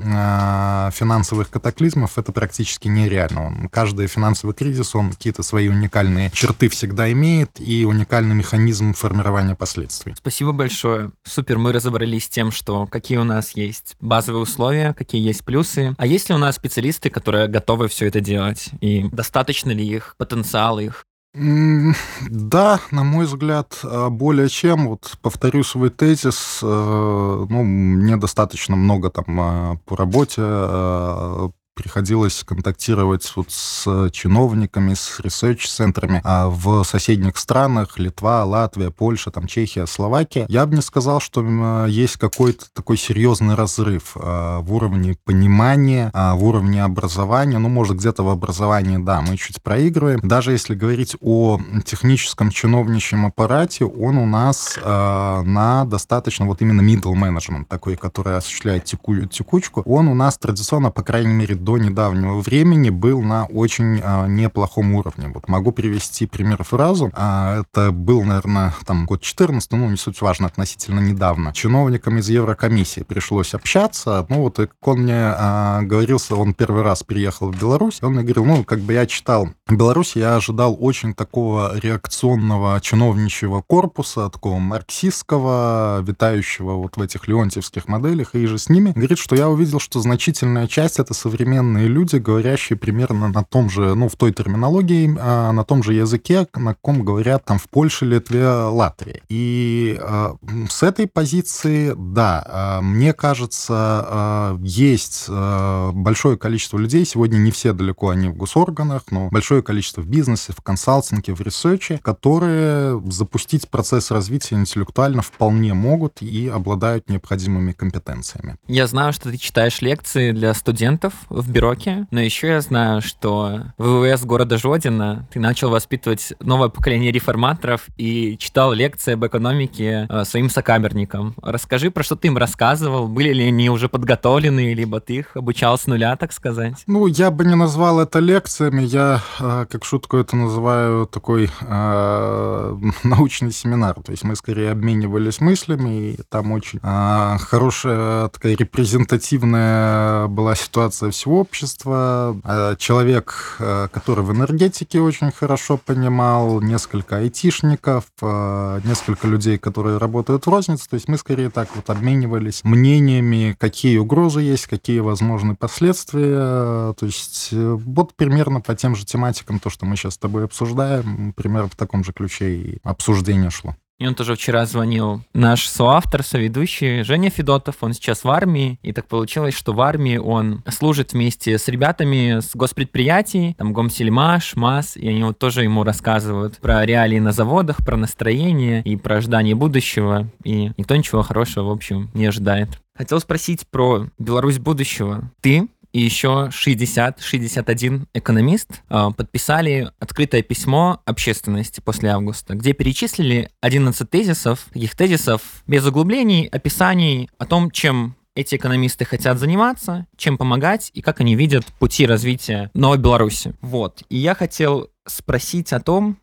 финансовых 0.94 1.50
катаклизмов 1.50 2.18
это 2.18 2.32
практически 2.32 2.88
нереально. 2.88 3.48
Он, 3.48 3.70
каждый 3.70 3.93
финансовый 4.08 4.54
кризис, 4.54 4.96
он 4.96 5.12
какие-то 5.12 5.44
свои 5.44 5.70
уникальные 5.70 6.32
черты 6.32 6.70
всегда 6.70 7.12
имеет 7.12 7.60
и 7.60 7.86
уникальный 7.86 8.36
механизм 8.36 8.94
формирования 8.94 9.56
последствий. 9.56 10.16
Спасибо 10.18 10.52
большое. 10.52 11.12
Супер, 11.24 11.58
мы 11.58 11.72
разобрались 11.72 12.26
с 12.26 12.30
тем, 12.30 12.52
что 12.52 12.86
какие 12.88 13.18
у 13.18 13.24
нас 13.24 13.52
есть 13.52 13.96
базовые 14.00 14.42
условия, 14.42 14.94
какие 14.94 15.22
есть 15.26 15.44
плюсы. 15.44 15.96
А 15.98 16.06
есть 16.06 16.30
ли 16.30 16.36
у 16.36 16.38
нас 16.38 16.56
специалисты, 16.56 17.10
которые 17.10 17.48
готовы 17.48 17.88
все 17.88 18.08
это 18.08 18.20
делать? 18.20 18.70
И 18.82 19.08
достаточно 19.12 19.72
ли 19.72 19.86
их, 19.86 20.16
потенциал 20.18 20.80
их? 20.80 21.06
Да, 21.36 22.80
на 22.92 23.04
мой 23.04 23.26
взгляд, 23.26 23.80
а, 23.84 24.10
более 24.10 24.50
чем. 24.50 24.88
Вот 24.88 25.18
повторю 25.22 25.64
свой 25.64 25.90
тезис. 25.90 26.60
Э, 26.62 27.46
ну, 27.50 27.64
мне 27.64 28.18
достаточно 28.18 28.76
много 28.76 29.10
там 29.10 29.26
а, 29.40 29.76
по 29.86 29.96
работе 29.96 30.42
а, 30.42 31.50
приходилось 31.74 32.44
контактировать 32.44 33.32
вот 33.36 33.52
с 33.52 34.10
чиновниками, 34.12 34.94
с 34.94 35.20
ресерч-центрами 35.20 36.22
а 36.24 36.48
в 36.48 36.84
соседних 36.84 37.38
странах, 37.38 37.98
Литва, 38.00 38.44
Латвия, 38.46 38.92
Польша, 38.92 39.32
там, 39.32 39.48
Чехия, 39.48 39.86
Словакия. 39.88 40.46
Я 40.50 40.66
бы 40.66 40.76
не 40.76 40.82
сказал, 40.82 41.20
что 41.20 41.86
есть 41.88 42.18
какой-то 42.18 42.66
такой 42.74 42.98
серьезный 42.98 43.56
разрыв 43.56 44.16
а, 44.16 44.60
в 44.62 44.74
уровне 44.74 45.18
понимания, 45.24 46.12
а, 46.14 46.36
в 46.36 46.44
уровне 46.44 46.84
образования. 46.84 47.58
Ну, 47.58 47.70
может, 47.70 47.98
где-то 47.98 48.24
в 48.24 48.30
образовании, 48.30 48.98
да, 48.98 49.22
мы 49.22 49.38
чуть 49.38 49.62
проигрываем. 49.62 50.20
Даже 50.24 50.52
если 50.52 50.76
говорить 50.76 51.16
о 51.22 51.60
техническом 51.86 52.52
чиновничьем 52.52 53.26
аппарате, 53.26 53.86
он 53.86 54.18
у 54.18 54.26
нас 54.26 54.78
на 54.84 55.86
достаточно 55.86 56.46
вот 56.46 56.62
именно 56.62 56.82
middle 56.82 57.14
management, 57.14 57.66
такой, 57.66 57.96
который 57.96 58.38
осуществляет 58.38 58.86
теку, 58.86 59.26
текучку, 59.26 59.82
он 59.82 60.08
у 60.08 60.14
нас 60.14 60.38
традиционно, 60.38 60.92
по 60.92 61.04
крайней 61.04 61.34
мере, 61.34 61.56
до 61.64 61.78
недавнего 61.78 62.42
времени 62.42 62.90
был 62.90 63.22
на 63.22 63.46
очень 63.46 64.02
а, 64.04 64.28
неплохом 64.28 64.94
уровне. 64.96 65.32
Вот 65.34 65.48
могу 65.48 65.72
привести 65.72 66.26
пример 66.26 66.64
фразу. 66.64 67.12
А, 67.14 67.62
это 67.62 67.92
был, 67.92 68.24
наверное, 68.24 68.74
там 68.86 69.06
год 69.06 69.22
14, 69.22 69.72
ну, 69.72 69.90
не 69.90 69.98
суть 69.98 70.22
важно, 70.22 70.48
относительно 70.48 71.00
недавно. 71.00 71.54
Чиновникам 71.54 72.18
из 72.20 72.30
Еврокомиссии 72.30 73.02
пришлось 73.02 73.54
общаться. 73.54 74.26
Ну, 74.30 74.42
вот, 74.42 74.60
он 74.82 75.00
мне 75.00 75.16
а, 75.16 75.82
говорил, 75.82 76.20
он 76.32 76.54
первый 76.54 76.84
раз 76.84 77.04
приехал 77.04 77.52
в 77.52 77.60
Беларусь, 77.60 78.00
он 78.02 78.14
мне 78.14 78.24
говорил, 78.24 78.46
ну, 78.46 78.64
как 78.64 78.80
бы 78.80 78.94
я 78.94 79.06
читал 79.06 79.50
Беларусь, 79.70 80.16
я 80.16 80.36
ожидал 80.36 80.78
очень 80.80 81.14
такого 81.14 81.78
реакционного 81.80 82.80
чиновничьего 82.82 83.62
корпуса, 83.62 84.30
такого 84.30 84.60
марксистского, 84.60 86.02
витающего 86.02 86.74
вот 86.74 86.98
в 86.98 87.02
этих 87.02 87.28
леонтьевских 87.28 87.88
моделях, 87.88 88.36
иже 88.36 88.58
с 88.58 88.70
ними. 88.70 88.92
Говорит, 88.92 89.18
что 89.18 89.36
я 89.36 89.50
увидел, 89.50 89.80
что 89.80 90.02
значительная 90.02 90.68
часть 90.68 91.00
это 91.00 91.14
современные 91.14 91.53
современные 91.54 91.88
люди, 91.88 92.16
говорящие 92.16 92.78
примерно 92.78 93.28
на 93.28 93.44
том 93.44 93.70
же, 93.70 93.94
ну, 93.94 94.10
в 94.10 94.16
той 94.16 94.34
терминологии, 94.34 95.16
а, 95.20 95.52
на 95.52 95.64
том 95.64 95.84
же 95.84 95.94
языке, 95.94 96.48
на 96.56 96.74
каком 96.74 97.04
говорят 97.04 97.46
там 97.46 97.60
в 97.60 97.70
Польше, 97.70 98.06
Литве, 98.06 98.48
Латвии. 98.48 99.22
И 99.30 99.98
а, 100.02 100.36
с 100.70 100.82
этой 100.84 101.08
позиции, 101.08 101.94
да, 101.96 102.44
а, 102.48 102.82
мне 102.82 103.14
кажется, 103.14 104.58
есть 104.62 105.30
большое 105.30 106.38
количество 106.38 106.78
людей, 106.78 107.06
сегодня 107.06 107.38
не 107.38 107.52
все 107.52 107.74
далеко 107.74 108.10
они 108.10 108.30
в 108.30 108.36
госорганах, 108.36 109.04
но 109.12 109.30
большое 109.30 109.62
количество 109.62 110.02
в 110.02 110.08
бизнесе, 110.08 110.54
в 110.54 110.62
консалтинге, 110.62 111.34
в 111.34 111.42
research 111.42 111.88
е, 111.88 112.00
которые 112.02 113.02
запустить 113.12 113.70
процесс 113.70 114.12
развития 114.12 114.56
интеллектуально 114.56 115.22
вполне 115.22 115.74
могут 115.74 116.22
и 116.22 116.48
обладают 116.48 117.10
необходимыми 117.10 117.72
компетенциями. 117.72 118.56
Я 118.68 118.88
знаю, 118.88 119.14
что 119.14 119.30
ты 119.30 119.38
читаешь 119.38 119.82
лекции 119.82 120.32
для 120.32 120.54
студентов 120.54 121.14
Бироке, 121.48 122.08
но 122.12 122.22
еще 122.22 122.48
я 122.48 122.62
знаю, 122.62 123.02
что 123.02 123.62
в 123.78 124.02
ВВС 124.02 124.24
города 124.26 124.58
Жодина 124.58 125.28
ты 125.32 125.40
начал 125.40 125.70
воспитывать 125.70 126.34
новое 126.40 126.70
поколение 126.70 127.12
реформаторов 127.12 127.88
и 127.98 128.38
читал 128.38 128.74
лекции 128.74 129.14
об 129.14 129.26
экономике 129.26 130.08
э, 130.10 130.24
своим 130.26 130.50
сокамерникам. 130.50 131.36
Расскажи, 131.42 131.92
про 131.92 132.04
что 132.04 132.16
ты 132.16 132.28
им 132.28 132.38
рассказывал, 132.38 133.08
были 133.08 133.34
ли 133.34 133.48
они 133.48 133.70
уже 133.70 133.90
подготовлены, 133.90 134.74
либо 134.74 135.00
ты 135.00 135.18
их 135.18 135.36
обучал 135.36 135.78
с 135.78 135.88
нуля, 135.88 136.16
так 136.16 136.34
сказать? 136.34 136.84
Ну, 136.88 137.08
я 137.08 137.32
бы 137.32 137.46
не 137.46 137.56
назвал 137.56 138.00
это 138.00 138.20
лекциями, 138.20 138.84
я, 138.84 139.22
э, 139.40 139.66
как 139.70 139.86
шутку 139.86 140.18
это 140.18 140.36
называю, 140.36 141.08
такой 141.08 141.50
э, 141.62 142.78
научный 143.04 143.52
семинар, 143.52 143.96
то 143.96 144.12
есть 144.12 144.24
мы 144.24 144.36
скорее 144.36 144.72
обменивались 144.72 145.42
мыслями, 145.42 146.14
и 146.14 146.20
там 146.30 146.52
очень 146.52 146.80
э, 146.82 147.38
хорошая 147.40 148.30
такая 148.30 148.56
репрезентативная 148.56 150.28
была 150.28 150.56
ситуация 150.56 151.12
всего 151.12 151.33
общества, 151.40 152.38
э, 152.44 152.76
человек, 152.78 153.58
э, 153.60 153.88
который 153.92 154.24
в 154.24 154.32
энергетике 154.32 155.02
очень 155.02 155.32
хорошо 155.32 155.78
понимал, 155.78 156.62
несколько 156.62 157.18
айтишников, 157.18 158.06
э, 158.22 158.82
несколько 158.84 159.28
людей, 159.28 159.58
которые 159.58 159.98
работают 159.98 160.46
в 160.46 160.50
рознице. 160.50 160.90
То 160.90 160.96
есть 160.96 161.08
мы 161.08 161.18
скорее 161.18 161.50
так 161.50 161.70
вот 161.76 161.90
обменивались 161.90 162.64
мнениями, 162.64 163.56
какие 163.60 163.98
угрозы 163.98 164.42
есть, 164.42 164.68
какие 164.68 165.00
возможны 165.00 165.56
последствия. 165.56 166.94
То 166.94 167.06
есть 167.06 167.50
вот 167.52 168.16
примерно 168.16 168.62
по 168.62 168.76
тем 168.76 168.96
же 168.96 169.06
тематикам, 169.06 169.60
то, 169.60 169.70
что 169.70 169.86
мы 169.86 169.96
сейчас 169.96 170.16
с 170.16 170.18
тобой 170.18 170.46
обсуждаем, 170.46 171.34
примерно 171.34 171.70
в 171.70 171.76
таком 171.76 172.04
же 172.04 172.14
ключе 172.14 172.56
и 172.56 172.78
обсуждение 172.84 173.50
шло. 173.50 173.76
И 174.00 174.08
он 174.08 174.16
тоже 174.16 174.36
вчера 174.36 174.66
звонил. 174.66 175.22
Наш 175.34 175.68
соавтор, 175.68 176.24
соведущий 176.24 177.04
Женя 177.04 177.30
Федотов, 177.30 177.78
он 177.82 177.94
сейчас 177.94 178.24
в 178.24 178.30
армии. 178.30 178.80
И 178.82 178.92
так 178.92 179.08
получилось, 179.08 179.56
что 179.56 179.74
в 179.74 179.82
армии 179.82 180.18
он 180.18 180.64
служит 180.70 181.14
вместе 181.14 181.58
с 181.58 181.68
ребятами 181.68 182.40
с 182.40 182.56
госпредприятий, 182.56 183.54
там 183.58 183.72
Гомсельмаш, 183.72 184.56
МАС, 184.56 184.98
и 184.98 185.08
они 185.08 185.24
вот 185.24 185.38
тоже 185.38 185.64
ему 185.64 185.84
рассказывают 185.84 186.58
про 186.58 186.86
реалии 186.86 187.20
на 187.20 187.32
заводах, 187.32 187.78
про 187.86 187.96
настроение 187.96 188.82
и 188.82 188.96
про 188.96 189.18
ожидание 189.18 189.56
будущего. 189.56 190.30
И 190.44 190.72
никто 190.78 190.96
ничего 190.96 191.22
хорошего, 191.22 191.70
в 191.70 191.72
общем, 191.72 192.10
не 192.14 192.26
ожидает. 192.26 192.70
Хотел 192.96 193.20
спросить 193.20 193.68
про 193.68 194.08
Беларусь 194.20 194.60
будущего. 194.60 195.32
Ты 195.42 195.68
и 195.94 196.02
еще 196.02 196.50
60-61 196.52 198.08
экономист 198.14 198.82
а, 198.90 199.12
подписали 199.12 199.92
открытое 200.00 200.42
письмо 200.42 201.02
общественности 201.06 201.80
после 201.80 202.10
августа, 202.10 202.56
где 202.56 202.74
перечислили 202.74 203.50
11 203.62 204.10
тезисов, 204.10 204.66
таких 204.74 204.96
тезисов 204.96 205.42
без 205.68 205.86
углублений, 205.86 206.48
описаний 206.48 207.30
о 207.38 207.46
том, 207.46 207.72
чем 207.72 208.16
эти 208.36 208.56
экономисты 208.56 209.06
хотят 209.06 209.38
заниматься, 209.38 210.08
чем 210.18 210.40
помогать 210.40 210.90
и 210.96 211.02
как 211.02 211.22
они 211.22 211.36
видят 211.36 211.66
пути 211.80 212.08
развития 212.08 212.72
Новой 212.74 212.98
Беларуси. 212.98 213.54
Вот. 213.62 214.04
И 214.10 214.18
я 214.18 214.34
хотел 214.34 214.90
спросить 215.06 215.72
о 215.72 215.80
том, 215.80 216.18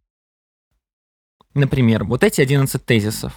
например, 1.55 2.03
вот 2.05 2.25
эти 2.25 2.41
11 2.41 2.85
тезисов. 2.85 3.33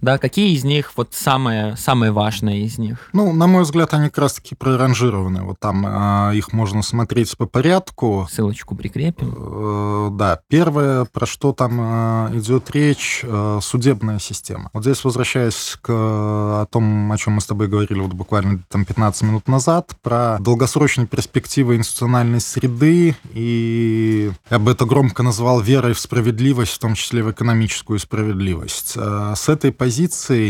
Да, 0.00 0.18
какие 0.18 0.54
из 0.54 0.64
них 0.64 0.92
вот 0.96 1.10
самые, 1.12 1.76
самые 1.76 2.12
важные 2.12 2.64
из 2.64 2.78
них? 2.78 3.10
Ну, 3.12 3.32
на 3.32 3.46
мой 3.46 3.62
взгляд, 3.62 3.94
они 3.94 4.06
как 4.06 4.18
раз-таки 4.18 4.54
проранжированы. 4.54 5.42
Вот 5.42 5.58
там 5.60 5.86
э, 5.86 6.36
их 6.36 6.52
можно 6.52 6.82
смотреть 6.82 7.36
по 7.36 7.46
порядку. 7.46 8.26
Ссылочку 8.30 8.74
прикрепим. 8.74 9.34
Э, 9.36 10.08
да, 10.12 10.40
первое, 10.48 11.04
про 11.04 11.26
что 11.26 11.52
там 11.52 11.78
э, 11.80 12.38
идет 12.38 12.70
речь, 12.70 13.20
э, 13.22 13.58
судебная 13.62 14.18
система. 14.18 14.70
Вот 14.72 14.84
здесь 14.84 15.04
возвращаясь 15.04 15.76
к 15.80 15.90
о 15.90 16.66
том, 16.66 17.12
о 17.12 17.16
чем 17.18 17.34
мы 17.34 17.40
с 17.40 17.46
тобой 17.46 17.68
говорили 17.68 18.00
вот 18.00 18.12
буквально 18.12 18.62
там 18.68 18.84
15 18.84 19.22
минут 19.22 19.48
назад, 19.48 19.96
про 20.02 20.38
долгосрочные 20.40 21.06
перспективы 21.06 21.76
институциональной 21.76 22.40
среды, 22.40 23.16
и 23.32 24.32
я 24.50 24.58
бы 24.58 24.72
это 24.72 24.84
громко 24.84 25.22
назвал 25.22 25.60
верой 25.60 25.92
в 25.92 26.00
справедливость, 26.00 26.72
в 26.72 26.78
том 26.78 26.94
числе 26.94 27.22
в 27.22 27.30
экономическую 27.30 27.98
справедливость. 27.98 28.94
Э, 28.96 29.34
с 29.36 29.48
этой 29.48 29.72
позиции 29.72 29.89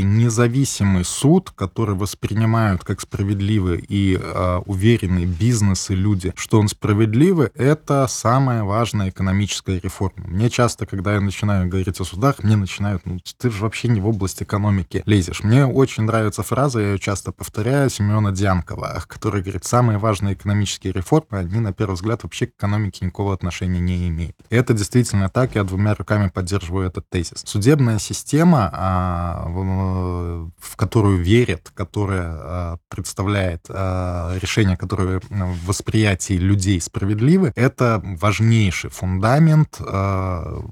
независимый 0.02 1.04
суд, 1.04 1.50
который 1.50 1.94
воспринимают 1.94 2.84
как 2.84 3.00
справедливый 3.00 3.84
и 3.88 4.18
э, 4.20 4.60
уверенный 4.66 5.26
бизнес 5.26 5.88
люди, 5.90 6.32
что 6.36 6.60
он 6.60 6.68
справедливый, 6.68 7.48
это 7.54 8.06
самая 8.08 8.64
важная 8.64 9.10
экономическая 9.10 9.80
реформа. 9.80 10.26
Мне 10.26 10.50
часто, 10.50 10.86
когда 10.86 11.14
я 11.14 11.20
начинаю 11.20 11.68
говорить 11.68 12.00
о 12.00 12.04
судах, 12.04 12.42
мне 12.42 12.56
начинают, 12.56 13.06
ну, 13.06 13.18
ты 13.38 13.50
же 13.50 13.62
вообще 13.62 13.88
не 13.88 14.00
в 14.00 14.06
область 14.06 14.42
экономики 14.42 15.02
лезешь. 15.06 15.42
Мне 15.42 15.66
очень 15.66 16.04
нравится 16.04 16.42
фраза, 16.42 16.80
я 16.80 16.92
ее 16.92 16.98
часто 16.98 17.32
повторяю, 17.32 17.90
Семена 17.90 18.32
Дьянкова, 18.32 19.04
который 19.06 19.42
говорит, 19.42 19.64
самые 19.64 19.98
важные 19.98 20.34
экономические 20.34 20.92
реформы, 20.92 21.38
они, 21.38 21.60
на 21.60 21.72
первый 21.72 21.94
взгляд, 21.94 22.22
вообще 22.22 22.46
к 22.46 22.50
экономике 22.50 23.06
никакого 23.06 23.34
отношения 23.34 23.80
не 23.80 24.08
имеют. 24.08 24.36
Это 24.50 24.74
действительно 24.74 25.28
так, 25.28 25.54
я 25.54 25.64
двумя 25.64 25.94
руками 25.94 26.28
поддерживаю 26.28 26.86
этот 26.86 27.08
тезис. 27.08 27.42
Судебная 27.44 27.98
система 27.98 28.70
а, 28.72 29.29
в 29.44 30.76
которую 30.76 31.18
верят, 31.18 31.70
которая 31.74 32.28
а, 32.30 32.76
представляет 32.88 33.66
а, 33.68 34.36
решение, 34.40 34.76
которое 34.76 35.20
в 35.28 35.66
восприятии 35.66 36.34
людей 36.34 36.80
справедливы, 36.80 37.52
это 37.56 38.00
важнейший 38.02 38.90
фундамент 38.90 39.80
а, 39.80 40.62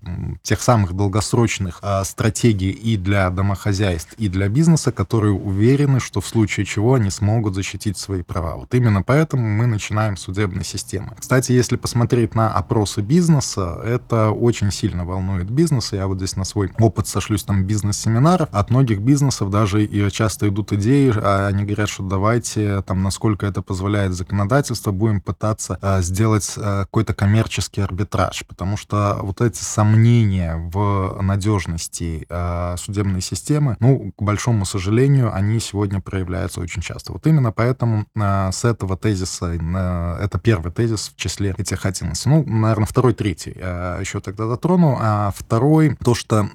тех 0.43 0.61
самых 0.61 0.95
долгосрочных 0.95 1.83
стратегий 2.05 2.71
и 2.71 2.97
для 2.97 3.31
домохозяйств, 3.31 4.15
и 4.19 4.29
для 4.29 4.49
бизнеса, 4.49 4.93
которые 4.93 5.33
уверены, 5.33 6.01
что 6.01 6.21
в 6.21 6.27
случае 6.27 6.67
чего 6.67 6.95
они 6.95 7.11
смогут 7.11 7.55
защитить 7.55 7.99
свои 7.99 8.23
права. 8.23 8.57
Вот 8.57 8.75
именно 8.75 9.03
поэтому 9.03 9.47
мы 9.47 9.67
начинаем 9.67 10.17
с 10.17 10.23
судебной 10.23 10.65
системы. 10.65 11.15
Кстати, 11.19 11.53
если 11.53 11.77
посмотреть 11.77 12.35
на 12.35 12.53
опросы 12.53 13.01
бизнеса, 13.01 13.81
это 13.85 14.31
очень 14.31 14.71
сильно 14.71 15.05
волнует 15.05 15.51
бизнес. 15.51 15.93
Я 15.93 16.07
вот 16.07 16.19
здесь 16.19 16.37
на 16.37 16.45
свой 16.45 16.71
опыт 16.79 17.07
сошлюсь, 17.07 17.43
там 17.43 17.65
бизнес-семинар, 17.65 18.19
семинаров 18.19 18.48
от 18.53 18.71
многих 18.71 19.01
бизнесов 19.01 19.51
даже 19.51 19.85
и 19.85 20.11
часто 20.11 20.49
идут 20.49 20.73
идеи, 20.73 21.13
а 21.15 21.47
они 21.49 21.65
говорят, 21.65 21.89
что 21.89 22.03
давайте, 22.03 22.83
там, 22.83 23.03
насколько 23.03 23.47
это 23.47 23.63
позволяет 23.63 24.13
законодательство, 24.15 24.91
будем 24.91 25.21
пытаться 25.21 25.79
а, 25.81 26.01
сделать 26.01 26.55
а, 26.57 26.83
какой-то 26.83 27.15
коммерческий 27.15 27.81
арбитраж, 27.81 28.45
потому 28.47 28.77
что 28.77 29.19
вот 29.23 29.41
эти 29.41 29.63
сомнения 29.63 30.57
в 30.73 31.21
надежности 31.23 32.27
а, 32.29 32.77
судебной 32.77 33.21
системы, 33.21 33.77
ну, 33.81 34.13
к 34.17 34.23
большому 34.23 34.65
сожалению, 34.65 35.35
они 35.35 35.61
сегодня 35.61 36.01
проявляются 36.01 36.61
очень 36.61 36.83
часто. 36.83 37.13
Вот 37.13 37.27
именно 37.27 37.53
поэтому 37.53 38.07
с 38.17 38.65
этого 38.65 38.97
тезиса, 38.97 39.47
это 39.47 40.39
первый 40.39 40.73
тезис 40.73 41.13
в 41.15 41.17
числе 41.17 41.55
этих 41.57 41.87
11. 41.87 42.27
Ну, 42.27 42.45
наверное, 42.45 42.87
второй, 42.87 43.15
третий 43.15 43.51
еще 43.51 44.21
тогда 44.21 44.47
затрону. 44.47 44.99
А 45.01 45.33
второй, 45.37 45.97
то, 46.03 46.15
что 46.15 46.49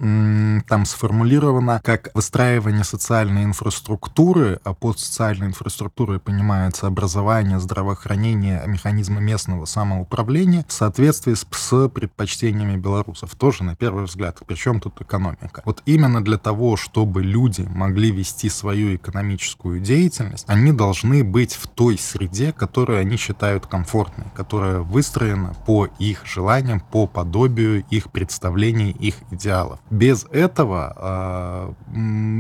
там 0.68 0.86
сформулировано 0.86 1.82
как 1.84 2.10
выстраивание 2.14 2.86
социальной 2.86 3.44
инфраструктуры, 3.44 4.60
а 4.64 4.74
под 4.74 5.00
социальной 5.00 5.48
инфраструктурой 5.48 6.20
понимается 6.20 6.88
образование, 6.88 7.60
здравоохранение, 7.60 8.64
механизмы 8.66 9.20
местного 9.20 9.66
самоуправления 9.66 10.66
в 10.68 10.72
соответствии 10.72 11.34
с, 11.34 11.46
с 11.52 11.90
предпочтениями 11.90 12.78
белорусов. 12.78 13.36
Тоже 13.36 13.66
на 13.66 13.76
первый 13.76 14.06
взгляд. 14.06 14.40
Причем 14.48 14.80
тут 14.80 15.02
экономика. 15.02 15.62
Вот 15.66 15.84
именно 15.86 16.24
для 16.24 16.38
того, 16.38 16.78
чтобы 16.78 17.22
люди 17.22 17.68
могли 17.70 18.12
вести 18.12 18.50
свою 18.50 18.96
экономическую 18.96 19.82
деятельность, 19.82 20.46
они 20.48 20.72
должны 20.72 21.24
быть 21.26 21.54
в 21.54 21.68
той 21.68 21.98
среде, 21.98 22.54
которую 22.54 23.00
они 23.00 23.18
считают 23.18 23.68
комфортной, 23.68 24.28
которая 24.34 24.80
выстроена 24.80 25.54
по 25.66 25.88
их 26.00 26.26
желаниям, 26.26 26.80
по 26.80 27.08
подобию 27.08 27.84
их 27.90 28.10
представлений, 28.10 28.92
их 28.92 29.16
идеалов. 29.32 29.80
Без 29.90 30.26
этого 30.32 30.94
а, 30.96 31.63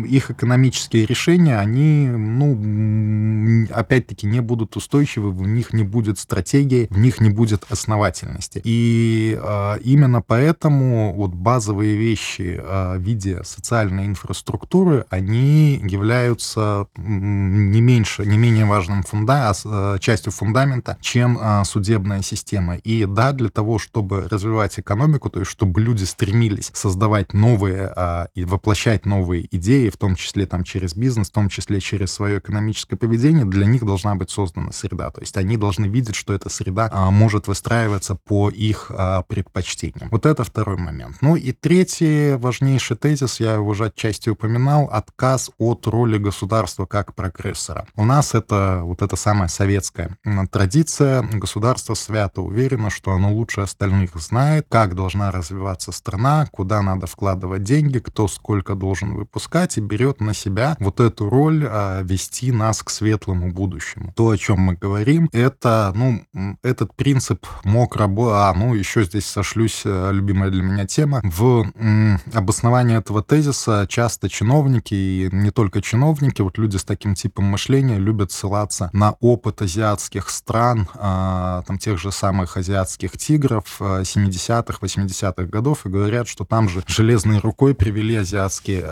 их 0.05 0.31
экономические 0.31 1.05
решения, 1.05 1.59
они, 1.59 2.07
ну, 2.07 3.67
опять-таки, 3.71 4.27
не 4.27 4.41
будут 4.41 4.75
устойчивы, 4.75 5.31
в 5.31 5.47
них 5.47 5.73
не 5.73 5.83
будет 5.83 6.19
стратегии, 6.19 6.87
в 6.89 6.97
них 6.97 7.21
не 7.21 7.29
будет 7.29 7.65
основательности. 7.69 8.61
И 8.63 9.39
э, 9.41 9.79
именно 9.83 10.21
поэтому 10.21 11.13
вот 11.13 11.33
базовые 11.33 11.95
вещи 11.95 12.59
э, 12.61 12.97
в 12.97 13.01
виде 13.01 13.43
социальной 13.43 14.05
инфраструктуры, 14.05 15.05
они 15.09 15.81
являются 15.83 16.87
не 16.97 17.81
меньше, 17.81 18.25
не 18.25 18.37
менее 18.37 18.65
важным 18.65 19.03
фунда, 19.03 19.53
а, 19.65 19.97
частью 19.99 20.31
фундамента, 20.31 20.97
чем 21.01 21.39
судебная 21.65 22.21
система. 22.21 22.75
И 22.75 23.05
да, 23.05 23.31
для 23.31 23.49
того, 23.49 23.79
чтобы 23.79 24.27
развивать 24.29 24.79
экономику, 24.79 25.29
то 25.29 25.39
есть 25.39 25.51
чтобы 25.51 25.81
люди 25.81 26.03
стремились 26.03 26.71
создавать 26.73 27.33
новые 27.33 27.93
и 28.35 28.45
воплощать 28.45 29.05
новые 29.05 29.12
идеи, 29.21 29.89
в 29.89 29.97
том 29.97 30.15
числе 30.15 30.45
там 30.45 30.63
через 30.63 30.95
бизнес, 30.95 31.29
в 31.29 31.33
том 31.33 31.49
числе 31.49 31.79
через 31.79 32.11
свое 32.11 32.39
экономическое 32.39 32.95
поведение, 32.95 33.45
для 33.45 33.65
них 33.65 33.85
должна 33.85 34.15
быть 34.15 34.29
создана 34.29 34.71
среда. 34.71 35.11
То 35.11 35.21
есть 35.21 35.37
они 35.37 35.57
должны 35.57 35.85
видеть, 35.85 36.15
что 36.15 36.33
эта 36.33 36.49
среда 36.49 36.89
а, 36.91 37.11
может 37.11 37.47
выстраиваться 37.47 38.15
по 38.15 38.49
их 38.49 38.91
а, 38.93 39.23
предпочтениям. 39.23 40.09
Вот 40.09 40.25
это 40.25 40.43
второй 40.43 40.77
момент. 40.77 41.17
Ну 41.21 41.35
и 41.35 41.51
третий 41.51 42.35
важнейший 42.35 42.97
тезис, 42.97 43.39
я 43.39 43.53
его 43.55 43.67
уже 43.67 43.85
отчасти 43.85 44.29
упоминал, 44.29 44.89
отказ 44.91 45.51
от 45.57 45.87
роли 45.87 46.17
государства 46.17 46.85
как 46.85 47.13
прогрессора. 47.15 47.87
У 47.95 48.05
нас 48.05 48.33
это 48.33 48.81
вот 48.83 49.01
эта 49.01 49.15
самая 49.15 49.47
советская 49.47 50.17
традиция. 50.51 51.23
Государство 51.23 51.93
свято 51.93 52.41
уверено, 52.41 52.89
что 52.89 53.11
оно 53.11 53.33
лучше 53.33 53.61
остальных 53.61 54.15
знает, 54.15 54.67
как 54.69 54.95
должна 54.95 55.31
развиваться 55.31 55.91
страна, 55.91 56.47
куда 56.51 56.81
надо 56.81 57.07
вкладывать 57.07 57.63
деньги, 57.63 57.99
кто 57.99 58.27
сколько 58.27 58.75
должен 58.75 59.02
должен 59.03 59.15
выпускать 59.15 59.77
и 59.77 59.81
берет 59.81 60.21
на 60.21 60.33
себя 60.33 60.75
вот 60.79 60.99
эту 60.99 61.29
роль 61.29 61.65
а, 61.67 62.01
вести 62.01 62.51
нас 62.51 62.83
к 62.83 62.89
светлому 62.89 63.51
будущему. 63.51 64.13
То, 64.15 64.29
о 64.29 64.37
чем 64.37 64.59
мы 64.59 64.75
говорим, 64.75 65.29
это, 65.31 65.91
ну, 65.95 66.23
этот 66.63 66.95
принцип 66.95 67.45
мог 67.63 67.95
работать... 67.95 68.33
А, 68.35 68.53
ну, 68.53 68.73
еще 68.73 69.03
здесь 69.03 69.25
сошлюсь, 69.25 69.81
э, 69.85 70.11
любимая 70.11 70.49
для 70.49 70.63
меня 70.63 70.85
тема. 70.85 71.21
В 71.23 71.65
м, 71.75 72.19
обосновании 72.33 72.97
этого 72.97 73.23
тезиса 73.23 73.85
часто 73.89 74.29
чиновники, 74.29 74.93
и 74.93 75.29
не 75.31 75.51
только 75.51 75.81
чиновники, 75.81 76.41
вот 76.41 76.57
люди 76.57 76.77
с 76.77 76.83
таким 76.83 77.15
типом 77.15 77.45
мышления 77.45 77.97
любят 77.97 78.31
ссылаться 78.31 78.89
на 78.93 79.15
опыт 79.19 79.61
азиатских 79.61 80.29
стран, 80.29 80.87
а, 80.95 81.63
там 81.67 81.77
тех 81.77 81.99
же 81.99 82.11
самых 82.11 82.57
азиатских 82.57 83.17
тигров 83.17 83.79
70-х, 83.79 84.77
э, 84.81 84.85
80-х 84.85 85.43
годов, 85.43 85.85
и 85.85 85.89
говорят, 85.89 86.27
что 86.27 86.45
там 86.45 86.69
же 86.69 86.83
железной 86.87 87.39
рукой 87.39 87.73
привели 87.75 88.15
азиатские 88.15 88.83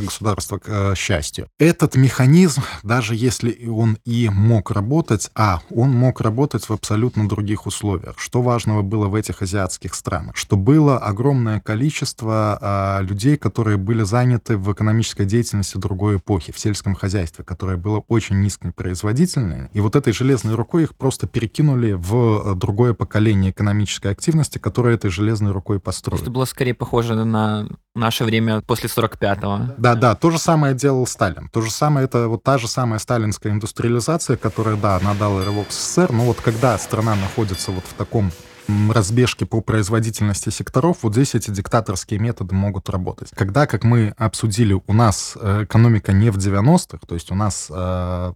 государства 0.00 0.58
к 0.58 0.68
э, 0.68 0.94
счастью. 0.94 1.48
Этот 1.58 1.96
механизм, 1.96 2.62
даже 2.82 3.14
если 3.14 3.66
он 3.68 3.98
и 4.04 4.28
мог 4.28 4.70
работать, 4.70 5.30
а, 5.34 5.60
он 5.70 5.90
мог 5.90 6.20
работать 6.20 6.68
в 6.68 6.72
абсолютно 6.72 7.28
других 7.28 7.66
условиях. 7.66 8.14
Что 8.18 8.42
важного 8.42 8.82
было 8.82 9.08
в 9.08 9.14
этих 9.14 9.42
азиатских 9.42 9.94
странах? 9.94 10.36
Что 10.36 10.56
было 10.56 10.98
огромное 10.98 11.60
количество 11.60 12.58
а, 12.60 13.00
людей, 13.00 13.36
которые 13.36 13.76
были 13.76 14.02
заняты 14.02 14.56
в 14.56 14.72
экономической 14.72 15.24
деятельности 15.24 15.76
другой 15.78 16.16
эпохи, 16.16 16.52
в 16.52 16.58
сельском 16.58 16.94
хозяйстве, 16.94 17.44
которое 17.44 17.76
было 17.76 18.02
очень 18.08 18.40
низкопроизводительное. 18.40 19.70
И 19.72 19.80
вот 19.80 19.96
этой 19.96 20.12
железной 20.12 20.54
рукой 20.54 20.84
их 20.84 20.94
просто 20.94 21.26
перекинули 21.26 21.92
в 21.92 22.54
другое 22.54 22.94
поколение 22.94 23.50
экономической 23.50 24.12
активности, 24.12 24.58
которое 24.58 24.94
этой 24.94 25.10
железной 25.10 25.52
рукой 25.52 25.80
построили. 25.80 26.22
Это 26.22 26.30
было 26.30 26.44
скорее 26.44 26.74
похоже 26.74 27.14
на 27.24 27.68
наше 27.94 28.24
время 28.24 28.60
после 28.62 28.88
45 28.88 29.31
45-го. 29.34 29.74
Да, 29.78 29.94
да, 29.94 30.14
то 30.14 30.30
же 30.30 30.38
самое 30.38 30.74
делал 30.74 31.06
Сталин. 31.06 31.48
То 31.48 31.60
же 31.60 31.70
самое, 31.70 32.06
это 32.06 32.28
вот 32.28 32.42
та 32.42 32.58
же 32.58 32.68
самая 32.68 32.98
сталинская 32.98 33.52
индустриализация, 33.52 34.36
которая, 34.36 34.76
да, 34.76 34.96
она 34.96 35.14
дала 35.14 35.44
рывок 35.44 35.66
СССР, 35.70 36.12
но 36.12 36.24
вот 36.24 36.40
когда 36.40 36.76
страна 36.78 37.14
находится 37.14 37.70
вот 37.70 37.84
в 37.84 37.94
таком 37.94 38.30
разбежки 38.68 39.44
по 39.44 39.60
производительности 39.60 40.50
секторов, 40.50 40.98
вот 41.02 41.14
здесь 41.14 41.34
эти 41.34 41.50
диктаторские 41.50 42.20
методы 42.20 42.54
могут 42.54 42.88
работать. 42.90 43.30
Когда, 43.34 43.66
как 43.66 43.84
мы 43.84 44.14
обсудили, 44.16 44.80
у 44.86 44.92
нас 44.92 45.36
э, 45.40 45.64
экономика 45.64 46.12
не 46.12 46.30
в 46.30 46.36
90-х, 46.36 46.98
то 47.06 47.14
есть 47.14 47.30
у 47.30 47.34
нас 47.34 47.68
э, 47.70 48.32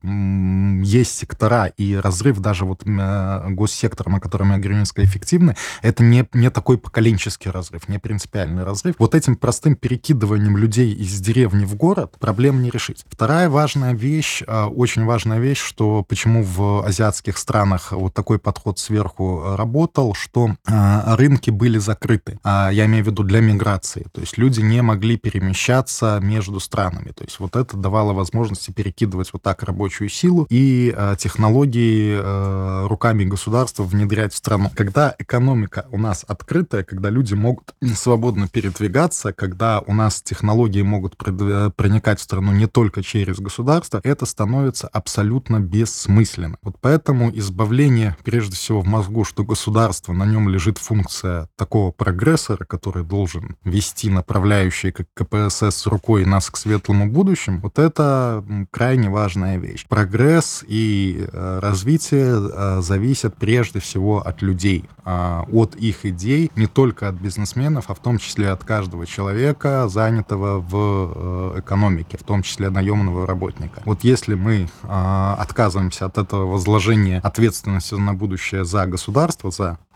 есть 0.82 1.16
сектора 1.16 1.66
и 1.66 1.94
разрыв 1.94 2.40
даже 2.40 2.64
вот 2.64 2.82
э, 2.84 3.48
госсектором, 3.50 4.16
о 4.16 4.20
котором 4.20 4.52
я 4.52 4.58
говорю, 4.58 4.80
низкоэффективный, 4.80 5.54
это 5.82 6.02
не, 6.02 6.26
не 6.32 6.50
такой 6.50 6.78
поколенческий 6.78 7.50
разрыв, 7.50 7.88
не 7.88 7.98
принципиальный 7.98 8.64
разрыв. 8.64 8.96
Вот 8.98 9.14
этим 9.14 9.36
простым 9.36 9.76
перекидыванием 9.76 10.56
людей 10.56 10.92
из 10.92 11.20
деревни 11.20 11.64
в 11.64 11.74
город 11.76 12.16
проблем 12.18 12.62
не 12.62 12.70
решить. 12.70 13.04
Вторая 13.08 13.48
важная 13.48 13.94
вещь, 13.94 14.42
э, 14.46 14.64
очень 14.64 15.04
важная 15.04 15.38
вещь, 15.38 15.60
что 15.60 16.02
почему 16.02 16.42
в 16.42 16.84
азиатских 16.84 17.38
странах 17.38 17.92
вот 17.92 18.14
такой 18.14 18.38
подход 18.38 18.78
сверху 18.78 19.42
э, 19.44 19.56
работал, 19.56 20.14
что 20.16 20.54
э, 20.66 21.14
рынки 21.16 21.50
были 21.50 21.78
закрыты. 21.78 22.38
А 22.42 22.70
я 22.70 22.86
имею 22.86 23.04
в 23.04 23.08
виду 23.08 23.22
для 23.22 23.40
миграции. 23.40 24.06
То 24.12 24.20
есть 24.20 24.38
люди 24.38 24.60
не 24.60 24.82
могли 24.82 25.16
перемещаться 25.16 26.18
между 26.22 26.60
странами. 26.60 27.12
То 27.12 27.24
есть 27.24 27.38
вот 27.40 27.56
это 27.56 27.76
давало 27.76 28.12
возможности 28.12 28.70
перекидывать 28.70 29.32
вот 29.32 29.42
так 29.42 29.62
рабочую 29.62 30.08
силу 30.08 30.46
и 30.50 30.94
э, 30.96 31.16
технологии 31.18 32.18
э, 32.20 32.86
руками 32.86 33.24
государства 33.24 33.82
внедрять 33.84 34.32
в 34.32 34.36
страну. 34.36 34.70
Когда 34.74 35.14
экономика 35.18 35.86
у 35.90 35.98
нас 35.98 36.24
открытая, 36.26 36.82
когда 36.82 37.10
люди 37.10 37.34
могут 37.34 37.74
свободно 37.94 38.48
передвигаться, 38.48 39.32
когда 39.32 39.80
у 39.80 39.94
нас 39.94 40.22
технологии 40.22 40.82
могут 40.82 41.16
проникать 41.16 42.20
в 42.20 42.22
страну 42.22 42.52
не 42.52 42.66
только 42.66 43.02
через 43.02 43.38
государство, 43.38 44.00
это 44.02 44.26
становится 44.26 44.88
абсолютно 44.88 45.60
бессмысленно. 45.60 46.56
Вот 46.62 46.76
поэтому 46.80 47.30
избавление, 47.36 48.16
прежде 48.24 48.56
всего, 48.56 48.80
в 48.80 48.86
мозгу, 48.86 49.24
что 49.24 49.44
государство, 49.44 50.05
на 50.12 50.24
нем 50.24 50.48
лежит 50.48 50.78
функция 50.78 51.48
такого 51.56 51.90
прогрессора, 51.90 52.64
который 52.64 53.04
должен 53.04 53.56
вести 53.64 54.10
направляющие, 54.10 54.92
как 54.92 55.06
КПСС, 55.14 55.86
рукой 55.86 56.24
нас 56.24 56.50
к 56.50 56.56
светлому 56.56 57.10
будущему, 57.10 57.60
вот 57.60 57.78
это 57.78 58.44
крайне 58.70 59.10
важная 59.10 59.58
вещь. 59.58 59.86
Прогресс 59.88 60.64
и 60.66 61.26
э, 61.32 61.58
развитие 61.62 62.34
э, 62.36 62.80
зависят 62.82 63.36
прежде 63.36 63.80
всего 63.80 64.26
от 64.26 64.42
людей, 64.42 64.84
э, 65.04 65.42
от 65.52 65.76
их 65.76 66.04
идей, 66.04 66.50
не 66.56 66.66
только 66.66 67.08
от 67.08 67.14
бизнесменов, 67.14 67.86
а 67.88 67.94
в 67.94 68.00
том 68.00 68.18
числе 68.18 68.50
от 68.50 68.64
каждого 68.64 69.06
человека, 69.06 69.88
занятого 69.88 70.60
в 70.60 71.54
э, 71.56 71.60
экономике, 71.60 72.18
в 72.18 72.22
том 72.22 72.42
числе 72.42 72.70
наемного 72.70 73.26
работника. 73.26 73.82
Вот 73.84 74.04
если 74.04 74.34
мы 74.34 74.68
э, 74.82 75.34
отказываемся 75.38 76.06
от 76.06 76.18
этого 76.18 76.46
возложения 76.46 77.20
ответственности 77.20 77.94
на 77.94 78.14
будущее 78.14 78.64
за 78.64 78.86
государство, 78.86 79.50
за 79.50 79.78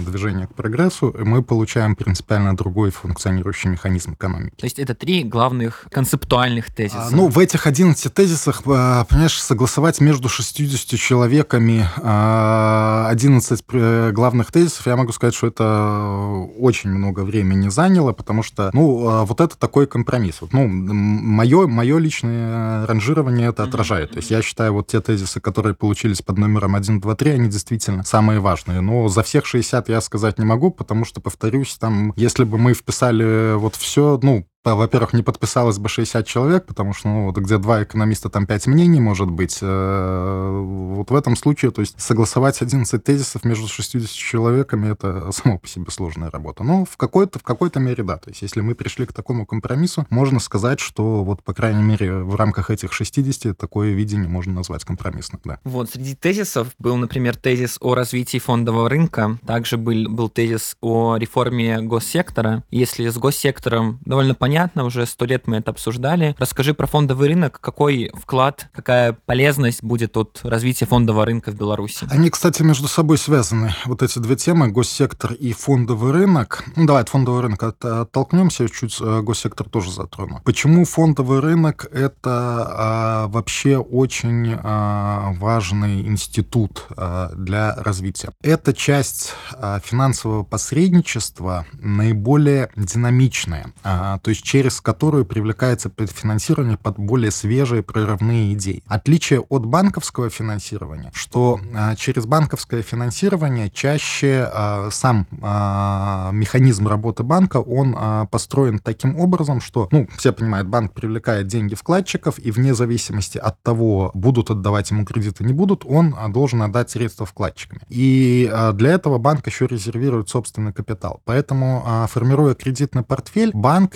движение 0.00 0.46
к 0.46 0.54
прогрессу, 0.54 1.14
мы 1.18 1.42
получаем 1.42 1.96
принципиально 1.96 2.56
другой 2.56 2.90
функционирующий 2.90 3.70
механизм 3.70 4.14
экономики. 4.14 4.54
То 4.56 4.66
есть 4.66 4.78
это 4.78 4.94
три 4.94 5.24
главных 5.24 5.86
концептуальных 5.90 6.72
тезиса. 6.74 7.06
А, 7.06 7.10
ну, 7.10 7.28
в 7.28 7.38
этих 7.38 7.66
11 7.66 8.12
тезисах, 8.12 8.62
а, 8.66 9.04
понимаешь, 9.04 9.40
согласовать 9.40 10.00
между 10.00 10.28
60 10.28 10.98
человеками 10.98 11.88
11 12.00 13.64
э, 13.72 14.12
главных 14.12 14.52
тезисов, 14.52 14.86
я 14.86 14.96
могу 14.96 15.12
сказать, 15.12 15.34
что 15.34 15.46
это 15.46 16.46
очень 16.58 16.90
много 16.90 17.20
времени 17.20 17.68
заняло, 17.68 18.12
потому 18.12 18.42
что, 18.42 18.70
ну, 18.72 19.24
вот 19.24 19.40
это 19.40 19.56
такой 19.56 19.86
компромисс. 19.86 20.40
Вот, 20.40 20.52
ну, 20.52 20.66
мое, 20.66 21.66
мое 21.66 21.98
личное 21.98 22.86
ранжирование 22.86 23.48
это 23.48 23.62
отражает. 23.64 24.10
То 24.10 24.18
есть 24.18 24.30
я 24.30 24.42
считаю, 24.42 24.72
вот 24.72 24.86
те 24.86 25.00
тезисы, 25.00 25.40
которые 25.40 25.74
получились 25.74 26.22
под 26.22 26.38
номером 26.38 26.74
1, 26.74 27.00
2, 27.00 27.14
3, 27.14 27.30
они 27.30 27.48
действительно 27.48 28.04
самые 28.04 28.40
важные. 28.40 28.80
Но 28.80 29.08
за 29.08 29.22
все 29.22 29.35
всех 29.36 29.46
60 29.46 29.88
я 29.90 30.00
сказать 30.00 30.38
не 30.38 30.46
могу, 30.46 30.70
потому 30.70 31.04
что, 31.04 31.20
повторюсь, 31.20 31.76
там, 31.78 32.14
если 32.16 32.44
бы 32.44 32.56
мы 32.56 32.72
вписали 32.72 33.54
вот 33.54 33.76
все, 33.76 34.18
ну, 34.22 34.46
во-первых, 34.74 35.12
не 35.12 35.22
подписалось 35.22 35.78
бы 35.78 35.88
60 35.88 36.26
человек, 36.26 36.66
потому 36.66 36.92
что, 36.92 37.08
ну, 37.08 37.26
вот 37.26 37.36
где 37.38 37.58
два 37.58 37.82
экономиста, 37.82 38.28
там 38.28 38.46
5 38.46 38.66
мнений 38.66 39.00
может 39.00 39.30
быть. 39.30 39.58
Э, 39.62 40.60
вот 40.96 41.10
в 41.10 41.14
этом 41.14 41.36
случае, 41.36 41.70
то 41.70 41.80
есть 41.80 42.00
согласовать 42.00 42.60
11 42.60 43.02
тезисов 43.02 43.44
между 43.44 43.68
60 43.68 44.10
человеками, 44.10 44.90
это 44.90 45.30
само 45.32 45.58
по 45.58 45.68
себе 45.68 45.90
сложная 45.90 46.30
работа. 46.30 46.64
Но 46.64 46.84
в 46.84 46.96
какой-то, 46.96 47.38
в 47.38 47.42
какой-то 47.42 47.80
мере, 47.80 48.02
да. 48.02 48.16
То 48.16 48.30
есть 48.30 48.42
если 48.42 48.60
мы 48.60 48.74
пришли 48.74 49.06
к 49.06 49.12
такому 49.12 49.46
компромиссу, 49.46 50.06
можно 50.10 50.40
сказать, 50.40 50.80
что 50.80 51.22
вот, 51.22 51.42
по 51.42 51.54
крайней 51.54 51.84
мере, 51.84 52.18
в 52.18 52.34
рамках 52.34 52.70
этих 52.70 52.92
60 52.92 53.56
такое 53.56 53.92
видение 53.92 54.28
можно 54.28 54.54
назвать 54.54 54.84
компромиссным, 54.84 55.40
да. 55.44 55.60
Вот, 55.64 55.90
среди 55.90 56.14
тезисов 56.14 56.68
был, 56.78 56.96
например, 56.96 57.36
тезис 57.36 57.76
о 57.80 57.94
развитии 57.94 58.38
фондового 58.38 58.88
рынка, 58.88 59.38
также 59.46 59.76
был, 59.76 60.08
был 60.08 60.28
тезис 60.28 60.76
о 60.80 61.16
реформе 61.16 61.80
госсектора. 61.82 62.64
Если 62.70 63.08
с 63.08 63.16
госсектором 63.16 64.00
довольно 64.04 64.34
понятно, 64.34 64.55
понятно, 64.56 64.84
уже 64.84 65.04
сто 65.04 65.26
лет 65.26 65.46
мы 65.46 65.58
это 65.58 65.70
обсуждали. 65.70 66.34
Расскажи 66.38 66.72
про 66.72 66.86
фондовый 66.86 67.28
рынок, 67.28 67.60
какой 67.60 68.10
вклад, 68.14 68.68
какая 68.72 69.12
полезность 69.12 69.84
будет 69.84 70.16
от 70.16 70.40
развития 70.44 70.86
фондового 70.86 71.26
рынка 71.26 71.50
в 71.50 71.56
Беларуси? 71.56 72.06
Они, 72.10 72.30
кстати, 72.30 72.62
между 72.62 72.88
собой 72.88 73.18
связаны, 73.18 73.74
вот 73.84 74.02
эти 74.02 74.18
две 74.18 74.34
темы, 74.34 74.68
госсектор 74.68 75.34
и 75.34 75.52
фондовый 75.52 76.12
рынок. 76.12 76.64
Ну, 76.74 76.86
давай 76.86 77.02
от 77.02 77.10
фондового 77.10 77.42
рынка 77.42 77.74
оттолкнемся, 77.82 78.66
чуть 78.70 78.96
э, 78.98 79.20
госсектор 79.20 79.68
тоже 79.68 79.90
затрону. 79.90 80.40
Почему 80.42 80.86
фондовый 80.86 81.40
рынок– 81.40 81.86
это 81.92 82.24
а, 82.24 83.26
вообще 83.28 83.76
очень 83.76 84.56
а, 84.62 85.34
важный 85.38 86.00
институт 86.00 86.86
а, 86.96 87.30
для 87.34 87.74
развития? 87.74 88.30
Это 88.42 88.72
часть 88.72 89.34
а, 89.52 89.80
финансового 89.80 90.44
посредничества 90.44 91.66
наиболее 91.74 92.70
динамичная. 92.74 93.66
А, 93.82 94.18
то 94.20 94.30
есть 94.30 94.35
через 94.42 94.80
которую 94.80 95.24
привлекается 95.24 95.90
финансирование 95.96 96.76
под 96.76 96.98
более 96.98 97.30
свежие 97.30 97.82
прорывные 97.82 98.54
идеи. 98.54 98.82
Отличие 98.86 99.40
от 99.40 99.66
банковского 99.66 100.30
финансирования, 100.30 101.10
что 101.14 101.60
а, 101.74 101.94
через 101.96 102.26
банковское 102.26 102.82
финансирование 102.82 103.70
чаще 103.70 104.48
а, 104.52 104.88
сам 104.90 105.26
а, 105.42 106.30
механизм 106.32 106.88
работы 106.88 107.22
банка, 107.22 107.58
он 107.58 107.96
построен 108.30 108.78
таким 108.78 109.18
образом, 109.18 109.60
что, 109.60 109.88
ну, 109.90 110.08
все 110.16 110.32
понимают, 110.32 110.68
банк 110.68 110.92
привлекает 110.92 111.46
деньги 111.46 111.74
вкладчиков, 111.74 112.38
и 112.38 112.50
вне 112.50 112.74
зависимости 112.74 113.38
от 113.38 113.62
того, 113.62 114.10
будут 114.14 114.50
отдавать 114.50 114.90
ему 114.90 115.04
кредиты, 115.04 115.44
не 115.44 115.52
будут, 115.52 115.84
он 115.84 116.14
должен 116.32 116.62
отдать 116.62 116.90
средства 116.90 117.26
вкладчикам. 117.26 117.80
И 117.88 118.50
для 118.74 118.92
этого 118.92 119.18
банк 119.18 119.46
еще 119.46 119.66
резервирует 119.66 120.28
собственный 120.28 120.72
капитал. 120.72 121.20
Поэтому, 121.24 122.06
формируя 122.08 122.54
кредитный 122.54 123.02
портфель, 123.02 123.50
банк 123.54 123.94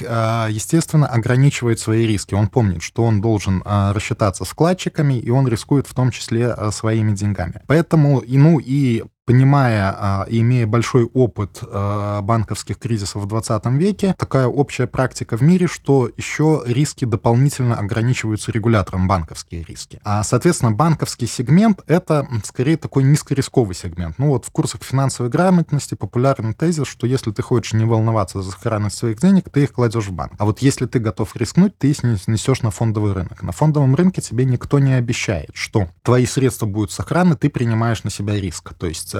естественно, 0.51 1.07
ограничивает 1.07 1.81
свои 1.81 2.07
риски. 2.07 2.35
Он 2.35 2.49
помнит, 2.49 2.83
что 2.83 3.05
он 3.05 3.21
должен 3.21 3.63
а, 3.65 3.93
рассчитаться 3.93 4.45
с 4.45 4.49
вкладчиками, 4.49 5.15
и 5.15 5.31
он 5.31 5.49
рискует 5.49 5.87
в 5.87 5.95
том 5.95 6.11
числе 6.11 6.49
а, 6.49 6.71
своими 6.71 7.15
деньгами. 7.15 7.63
Поэтому, 7.67 8.23
ну, 8.27 8.59
и 8.59 9.05
понимая 9.31 9.95
а, 9.97 10.27
и 10.29 10.41
имея 10.41 10.67
большой 10.67 11.05
опыт 11.05 11.61
а, 11.63 12.21
банковских 12.21 12.79
кризисов 12.79 13.23
в 13.23 13.27
20 13.27 13.65
веке, 13.67 14.13
такая 14.19 14.49
общая 14.49 14.89
практика 14.89 15.37
в 15.37 15.41
мире, 15.41 15.69
что 15.69 16.11
еще 16.17 16.65
риски 16.67 17.05
дополнительно 17.05 17.77
ограничиваются 17.77 18.51
регулятором, 18.51 19.07
банковские 19.07 19.63
риски. 19.63 20.01
А, 20.03 20.25
соответственно, 20.25 20.73
банковский 20.73 21.29
сегмент— 21.29 21.81
это 21.87 22.27
скорее 22.45 22.77
такой 22.77 23.05
низкорисковый 23.05 23.77
сегмент. 23.77 24.19
Ну 24.19 24.31
вот 24.31 24.47
в 24.47 24.51
курсах 24.51 24.83
финансовой 24.83 25.31
грамотности 25.31 25.95
популярный 25.95 26.53
тезис, 26.53 26.89
что 26.89 27.07
если 27.07 27.31
ты 27.31 27.41
хочешь 27.41 27.73
не 27.73 27.85
волноваться 27.85 28.43
за 28.43 28.51
сохранность 28.51 28.99
своих 28.99 29.21
денег, 29.21 29.49
ты 29.49 29.63
их 29.63 29.73
кладешь 29.73 30.09
в 30.09 30.13
банк. 30.13 30.33
А 30.39 30.45
вот 30.45 30.61
если 30.61 30.87
ты 30.87 30.99
готов 30.99 31.37
рискнуть, 31.37 31.79
ты 31.79 31.91
их 31.91 32.03
несешь 32.03 32.63
на 32.63 32.73
фондовый 32.73 33.13
рынок. 33.13 33.45
На 33.45 33.53
фондовом 33.53 33.95
рынке 33.95 34.21
тебе 34.21 34.45
никто 34.45 34.81
не 34.81 34.95
обещает, 34.95 35.51
что 35.55 35.87
твои 36.03 36.27
средства 36.27 36.67
будут 36.67 36.91
сохранны, 36.91 37.37
ты 37.37 37.49
принимаешь 37.49 38.03
на 38.03 38.11
себя 38.11 38.35
риск. 38.35 38.75
То 38.75 38.89
есть 38.89 39.15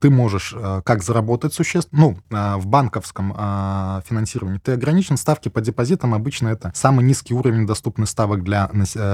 ты 0.00 0.10
можешь 0.10 0.54
э, 0.56 0.82
как 0.84 1.02
заработать 1.02 1.54
существенно, 1.54 2.00
ну, 2.00 2.18
э, 2.30 2.56
в 2.56 2.66
банковском 2.66 3.32
финансировании 4.08 4.58
ты 4.58 4.72
ограничен, 4.72 5.16
ставки 5.16 5.48
по 5.48 5.60
депозитам 5.60 6.14
обычно 6.14 6.48
это 6.48 6.72
самый 6.74 7.04
низкий 7.04 7.34
уровень 7.34 7.66
доступных 7.66 8.08
ставок 8.08 8.42
для 8.42 8.70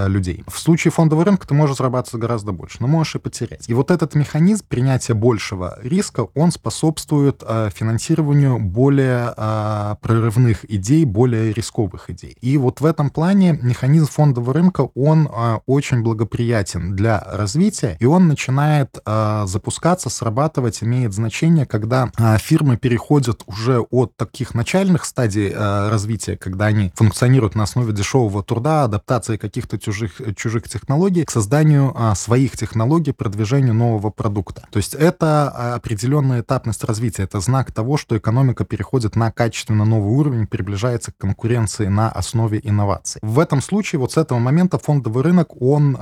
людей. 0.06 0.44
В 0.46 0.58
случае 0.58 0.92
фондового 0.92 1.24
рынка 1.24 1.46
ты 1.46 1.54
можешь 1.54 1.76
зарабатывать 1.76 2.20
гораздо 2.20 2.52
больше, 2.52 2.78
но 2.80 2.86
можешь 2.86 3.16
и 3.16 3.18
потерять. 3.18 3.68
И 3.68 3.74
вот 3.74 3.90
этот 3.90 4.14
механизм 4.14 4.64
принятия 4.68 5.14
большего 5.14 5.78
риска, 5.82 6.28
он 6.34 6.52
способствует 6.52 7.42
финансированию 7.74 8.58
более 8.58 9.32
прорывных 10.00 10.70
идей, 10.70 11.04
более 11.04 11.52
рисковых 11.52 12.10
идей. 12.10 12.36
И 12.40 12.56
вот 12.58 12.80
в 12.80 12.84
этом 12.84 13.10
плане 13.10 13.58
механизм 13.62 14.06
фондового 14.06 14.54
рынка, 14.54 14.88
он 14.94 15.28
очень 15.66 16.02
благоприятен 16.02 16.94
для 16.94 17.20
развития, 17.20 17.96
и 18.00 18.06
он 18.06 18.28
начинает 18.28 18.98
запускать 19.04 19.79
запускаться, 19.80 20.10
срабатывать 20.10 20.82
имеет 20.82 21.14
значение, 21.14 21.64
когда 21.64 22.10
а, 22.18 22.36
фирмы 22.36 22.76
переходят 22.76 23.42
уже 23.46 23.80
от 23.80 24.14
таких 24.16 24.54
начальных 24.54 25.06
стадий 25.06 25.50
а, 25.54 25.90
развития, 25.90 26.36
когда 26.36 26.66
они 26.66 26.92
функционируют 26.94 27.54
на 27.54 27.62
основе 27.62 27.92
дешевого 27.92 28.42
труда, 28.42 28.84
адаптации 28.84 29.38
каких-то 29.38 29.78
чужих, 29.78 30.20
чужих 30.36 30.68
технологий, 30.68 31.24
к 31.24 31.30
созданию 31.30 31.94
а, 31.96 32.14
своих 32.14 32.58
технологий, 32.58 33.12
продвижению 33.12 33.72
нового 33.72 34.10
продукта. 34.10 34.66
То 34.70 34.76
есть 34.76 34.94
это 34.94 35.48
определенная 35.74 36.42
этапность 36.42 36.84
развития, 36.84 37.22
это 37.22 37.40
знак 37.40 37.72
того, 37.72 37.96
что 37.96 38.18
экономика 38.18 38.64
переходит 38.64 39.16
на 39.16 39.32
качественно 39.32 39.86
новый 39.86 40.12
уровень, 40.12 40.46
приближается 40.46 41.12
к 41.12 41.16
конкуренции 41.16 41.86
на 41.86 42.10
основе 42.10 42.60
инноваций. 42.62 43.20
В 43.22 43.38
этом 43.38 43.62
случае 43.62 43.98
вот 43.98 44.12
с 44.12 44.18
этого 44.18 44.38
момента 44.38 44.78
фондовый 44.78 45.22
рынок, 45.24 45.60
он 45.62 45.96